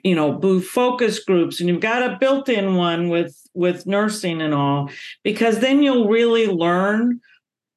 you 0.03 0.15
know 0.15 0.39
do 0.39 0.61
focus 0.61 1.23
groups 1.23 1.59
and 1.59 1.69
you've 1.69 1.79
got 1.79 2.03
a 2.03 2.17
built-in 2.17 2.75
one 2.75 3.09
with 3.09 3.35
with 3.53 3.87
nursing 3.87 4.41
and 4.41 4.53
all 4.53 4.89
because 5.23 5.59
then 5.59 5.81
you'll 5.81 6.09
really 6.09 6.47
learn 6.47 7.19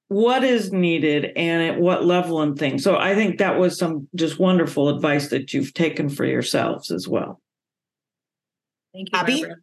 what 0.09 0.43
is 0.43 0.73
needed 0.73 1.33
and 1.37 1.63
at 1.63 1.81
what 1.81 2.05
level 2.05 2.43
and 2.43 2.59
things 2.59 2.83
so 2.83 2.97
i 2.97 3.15
think 3.15 3.39
that 3.39 3.59
was 3.59 3.79
some 3.79 4.09
just 4.15 4.39
wonderful 4.39 4.89
advice 4.89 5.29
that 5.29 5.55
you've 5.55 5.75
taken 5.75 6.09
for 6.09 6.25
yourselves 6.25 6.91
as 6.91 7.07
well 7.07 7.41
thank 8.93 9.09
you 9.13 9.19
Abby? 9.19 9.41
Barbara. 9.41 9.57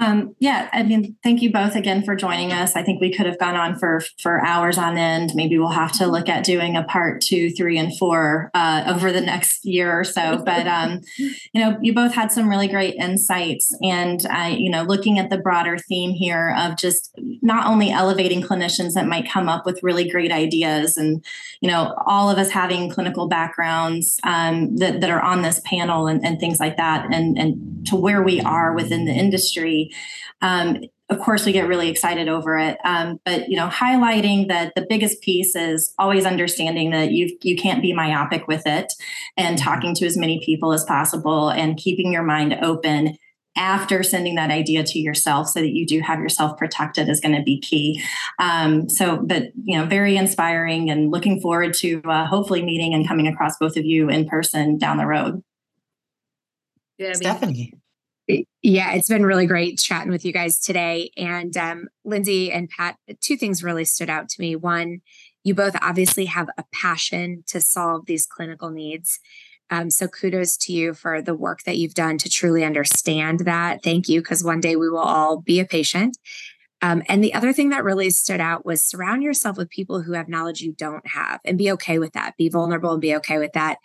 Um, 0.00 0.34
yeah, 0.40 0.68
I 0.72 0.82
mean, 0.82 1.16
thank 1.22 1.40
you 1.40 1.52
both 1.52 1.76
again 1.76 2.02
for 2.02 2.16
joining 2.16 2.52
us. 2.52 2.74
I 2.74 2.82
think 2.82 3.00
we 3.00 3.12
could 3.12 3.26
have 3.26 3.38
gone 3.38 3.54
on 3.54 3.78
for 3.78 4.02
for 4.20 4.44
hours 4.44 4.76
on 4.76 4.98
end. 4.98 5.32
Maybe 5.36 5.56
we'll 5.56 5.68
have 5.68 5.92
to 5.98 6.08
look 6.08 6.28
at 6.28 6.44
doing 6.44 6.76
a 6.76 6.82
part 6.82 7.20
two, 7.20 7.50
three, 7.50 7.78
and 7.78 7.96
four 7.96 8.50
uh, 8.54 8.82
over 8.88 9.12
the 9.12 9.20
next 9.20 9.64
year 9.64 9.96
or 9.96 10.02
so. 10.02 10.42
But 10.44 10.66
um, 10.66 11.00
you 11.18 11.60
know, 11.60 11.78
you 11.80 11.94
both 11.94 12.12
had 12.12 12.32
some 12.32 12.48
really 12.48 12.66
great 12.66 12.96
insights, 12.96 13.72
and 13.82 14.20
I, 14.28 14.48
you 14.50 14.68
know, 14.68 14.82
looking 14.82 15.20
at 15.20 15.30
the 15.30 15.38
broader 15.38 15.78
theme 15.78 16.10
here 16.10 16.52
of 16.58 16.76
just 16.76 17.14
not 17.40 17.68
only 17.68 17.92
elevating 17.92 18.42
clinicians 18.42 18.94
that 18.94 19.06
might 19.06 19.30
come 19.30 19.48
up 19.48 19.64
with 19.64 19.82
really 19.84 20.10
great 20.10 20.32
ideas, 20.32 20.96
and 20.96 21.24
you 21.60 21.70
know, 21.70 21.94
all 22.04 22.28
of 22.28 22.38
us 22.38 22.50
having 22.50 22.90
clinical 22.90 23.28
backgrounds 23.28 24.18
um, 24.24 24.76
that 24.76 25.00
that 25.00 25.10
are 25.10 25.22
on 25.22 25.42
this 25.42 25.60
panel 25.64 26.08
and, 26.08 26.24
and 26.24 26.40
things 26.40 26.58
like 26.58 26.76
that, 26.78 27.06
and 27.14 27.38
and 27.38 27.86
to 27.86 27.94
where 27.94 28.24
we 28.24 28.40
are 28.40 28.74
within 28.74 29.04
the 29.04 29.12
industry 29.12 29.83
um, 30.42 30.78
of 31.10 31.18
course, 31.18 31.44
we 31.44 31.52
get 31.52 31.68
really 31.68 31.88
excited 31.88 32.28
over 32.28 32.56
it. 32.56 32.78
Um, 32.84 33.20
but 33.24 33.48
you 33.48 33.56
know, 33.56 33.68
highlighting 33.68 34.48
that 34.48 34.72
the 34.74 34.86
biggest 34.88 35.20
piece 35.20 35.54
is 35.54 35.92
always 35.98 36.24
understanding 36.24 36.90
that 36.90 37.12
you 37.12 37.36
you 37.42 37.56
can't 37.56 37.82
be 37.82 37.92
myopic 37.92 38.48
with 38.48 38.62
it, 38.66 38.92
and 39.36 39.58
talking 39.58 39.94
to 39.96 40.06
as 40.06 40.16
many 40.16 40.40
people 40.44 40.72
as 40.72 40.84
possible, 40.84 41.50
and 41.50 41.76
keeping 41.76 42.12
your 42.12 42.22
mind 42.22 42.54
open 42.62 43.18
after 43.56 44.02
sending 44.02 44.34
that 44.34 44.50
idea 44.50 44.82
to 44.82 44.98
yourself 44.98 45.48
so 45.48 45.60
that 45.60 45.72
you 45.72 45.86
do 45.86 46.00
have 46.00 46.18
yourself 46.18 46.58
protected 46.58 47.08
is 47.08 47.20
going 47.20 47.36
to 47.36 47.42
be 47.42 47.60
key. 47.60 48.02
Um, 48.38 48.88
so 48.88 49.18
but 49.18 49.52
you 49.62 49.78
know 49.78 49.84
very 49.84 50.16
inspiring 50.16 50.90
and 50.90 51.10
looking 51.10 51.40
forward 51.40 51.74
to 51.74 52.00
uh, 52.04 52.26
hopefully 52.26 52.64
meeting 52.64 52.94
and 52.94 53.06
coming 53.06 53.26
across 53.26 53.58
both 53.58 53.76
of 53.76 53.84
you 53.84 54.08
in 54.08 54.26
person 54.26 54.78
down 54.78 54.96
the 54.96 55.06
road. 55.06 55.42
Yeah 56.98 57.12
stephanie 57.12 57.74
yeah, 58.26 58.92
it's 58.92 59.08
been 59.08 59.26
really 59.26 59.46
great 59.46 59.78
chatting 59.78 60.10
with 60.10 60.24
you 60.24 60.32
guys 60.32 60.58
today. 60.58 61.10
And 61.16 61.56
um, 61.56 61.88
Lindsay 62.04 62.50
and 62.50 62.68
Pat, 62.68 62.96
two 63.20 63.36
things 63.36 63.62
really 63.62 63.84
stood 63.84 64.10
out 64.10 64.28
to 64.30 64.40
me. 64.40 64.56
One 64.56 65.00
You 65.44 65.54
both 65.54 65.76
obviously 65.82 66.24
have 66.24 66.48
a 66.56 66.64
passion 66.72 67.44
to 67.48 67.60
solve 67.60 68.06
these 68.06 68.26
clinical 68.26 68.70
needs. 68.70 69.20
Um, 69.70 69.90
so 69.90 70.08
kudos 70.08 70.56
to 70.58 70.72
you 70.72 70.94
for 70.94 71.22
the 71.22 71.34
work 71.34 71.62
that 71.64 71.76
you've 71.76 71.94
done 71.94 72.18
to 72.18 72.28
truly 72.28 72.64
understand 72.64 73.40
that. 73.40 73.82
Thank 73.82 74.08
you, 74.08 74.20
because 74.20 74.44
one 74.44 74.60
day 74.60 74.76
we 74.76 74.88
will 74.88 74.98
all 74.98 75.40
be 75.40 75.60
a 75.60 75.64
patient. 75.64 76.16
Um, 76.82 77.02
and 77.08 77.24
the 77.24 77.32
other 77.32 77.52
thing 77.52 77.70
that 77.70 77.84
really 77.84 78.10
stood 78.10 78.40
out 78.40 78.66
was 78.66 78.82
surround 78.82 79.22
yourself 79.22 79.56
with 79.56 79.70
people 79.70 80.02
who 80.02 80.12
have 80.12 80.28
knowledge 80.28 80.60
you 80.60 80.72
don't 80.72 81.06
have 81.06 81.40
and 81.44 81.56
be 81.56 81.72
okay 81.72 81.98
with 81.98 82.12
that. 82.12 82.36
Be 82.36 82.50
vulnerable 82.50 82.92
and 82.92 83.00
be 83.00 83.16
okay 83.16 83.38
with 83.38 83.52
that. 83.54 83.78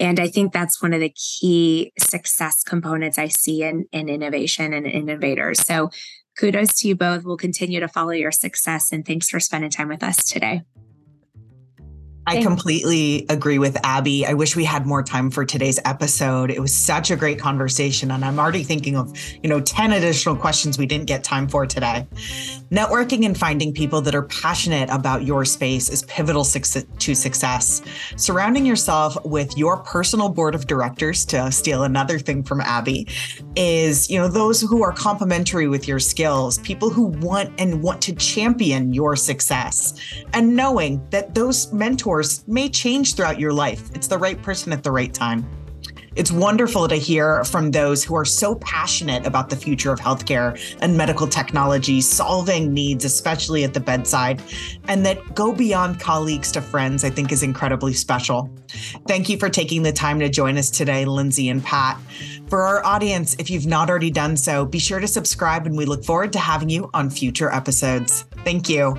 And 0.00 0.18
I 0.18 0.28
think 0.28 0.52
that's 0.52 0.82
one 0.82 0.94
of 0.94 1.00
the 1.00 1.10
key 1.10 1.92
success 1.98 2.62
components 2.62 3.18
I 3.18 3.28
see 3.28 3.62
in, 3.62 3.84
in 3.92 4.08
innovation 4.08 4.72
and 4.72 4.86
innovators. 4.86 5.60
So 5.60 5.90
kudos 6.38 6.74
to 6.80 6.88
you 6.88 6.96
both. 6.96 7.24
We'll 7.24 7.36
continue 7.36 7.80
to 7.80 7.88
follow 7.88 8.12
your 8.12 8.32
success. 8.32 8.92
And 8.92 9.04
thanks 9.06 9.28
for 9.28 9.38
spending 9.38 9.70
time 9.70 9.88
with 9.88 10.02
us 10.02 10.24
today. 10.24 10.62
I 12.26 12.42
completely 12.42 13.26
agree 13.28 13.58
with 13.58 13.76
Abby. 13.82 14.24
I 14.24 14.34
wish 14.34 14.54
we 14.54 14.64
had 14.64 14.86
more 14.86 15.02
time 15.02 15.30
for 15.30 15.44
today's 15.44 15.80
episode. 15.84 16.50
It 16.50 16.60
was 16.60 16.72
such 16.72 17.10
a 17.10 17.16
great 17.16 17.40
conversation, 17.40 18.12
and 18.12 18.24
I'm 18.24 18.38
already 18.38 18.62
thinking 18.62 18.96
of, 18.96 19.12
you 19.42 19.48
know, 19.48 19.60
10 19.60 19.92
additional 19.92 20.36
questions 20.36 20.78
we 20.78 20.86
didn't 20.86 21.06
get 21.06 21.24
time 21.24 21.48
for 21.48 21.66
today. 21.66 22.06
Networking 22.70 23.26
and 23.26 23.36
finding 23.36 23.72
people 23.72 24.00
that 24.02 24.14
are 24.14 24.22
passionate 24.22 24.88
about 24.90 25.24
your 25.24 25.44
space 25.44 25.88
is 25.88 26.04
pivotal 26.04 26.44
to 26.44 27.14
success. 27.14 27.82
Surrounding 28.16 28.64
yourself 28.64 29.16
with 29.24 29.56
your 29.58 29.78
personal 29.78 30.28
board 30.28 30.54
of 30.54 30.68
directors, 30.68 31.24
to 31.26 31.50
steal 31.50 31.82
another 31.82 32.18
thing 32.18 32.44
from 32.44 32.60
Abby, 32.60 33.08
is, 33.56 34.08
you 34.08 34.18
know, 34.18 34.28
those 34.28 34.60
who 34.60 34.84
are 34.84 34.92
complementary 34.92 35.66
with 35.66 35.88
your 35.88 35.98
skills, 35.98 36.58
people 36.58 36.90
who 36.90 37.06
want 37.06 37.52
and 37.58 37.82
want 37.82 38.00
to 38.02 38.14
champion 38.14 38.92
your 38.92 39.16
success, 39.16 39.94
and 40.32 40.54
knowing 40.54 41.04
that 41.10 41.34
those 41.34 41.72
mentors 41.72 42.19
may 42.46 42.68
change 42.68 43.14
throughout 43.14 43.38
your 43.38 43.52
life. 43.52 43.90
It's 43.94 44.06
the 44.06 44.18
right 44.18 44.40
person 44.42 44.72
at 44.72 44.82
the 44.82 44.90
right 44.90 45.12
time. 45.12 45.48
It's 46.16 46.32
wonderful 46.32 46.88
to 46.88 46.96
hear 46.96 47.44
from 47.44 47.70
those 47.70 48.02
who 48.02 48.16
are 48.16 48.24
so 48.24 48.56
passionate 48.56 49.24
about 49.26 49.48
the 49.48 49.54
future 49.56 49.92
of 49.92 50.00
healthcare 50.00 50.60
and 50.80 50.96
medical 50.96 51.26
technology, 51.28 52.00
solving 52.00 52.74
needs, 52.74 53.04
especially 53.04 53.62
at 53.62 53.74
the 53.74 53.80
bedside, 53.80 54.42
and 54.88 55.06
that 55.06 55.36
go 55.36 55.52
beyond 55.52 56.00
colleagues 56.00 56.50
to 56.52 56.60
friends, 56.60 57.04
I 57.04 57.10
think 57.10 57.30
is 57.30 57.44
incredibly 57.44 57.94
special. 57.94 58.50
Thank 59.06 59.28
you 59.28 59.38
for 59.38 59.48
taking 59.48 59.84
the 59.84 59.92
time 59.92 60.18
to 60.18 60.28
join 60.28 60.58
us 60.58 60.68
today, 60.68 61.04
Lindsay 61.04 61.48
and 61.48 61.62
Pat. 61.62 61.96
For 62.48 62.62
our 62.62 62.84
audience, 62.84 63.36
if 63.38 63.48
you've 63.48 63.66
not 63.66 63.88
already 63.88 64.10
done 64.10 64.36
so, 64.36 64.66
be 64.66 64.80
sure 64.80 64.98
to 64.98 65.08
subscribe, 65.08 65.64
and 65.64 65.76
we 65.76 65.84
look 65.84 66.04
forward 66.04 66.32
to 66.32 66.40
having 66.40 66.70
you 66.70 66.90
on 66.92 67.08
future 67.08 67.52
episodes. 67.52 68.24
Thank 68.44 68.68
you. 68.68 68.96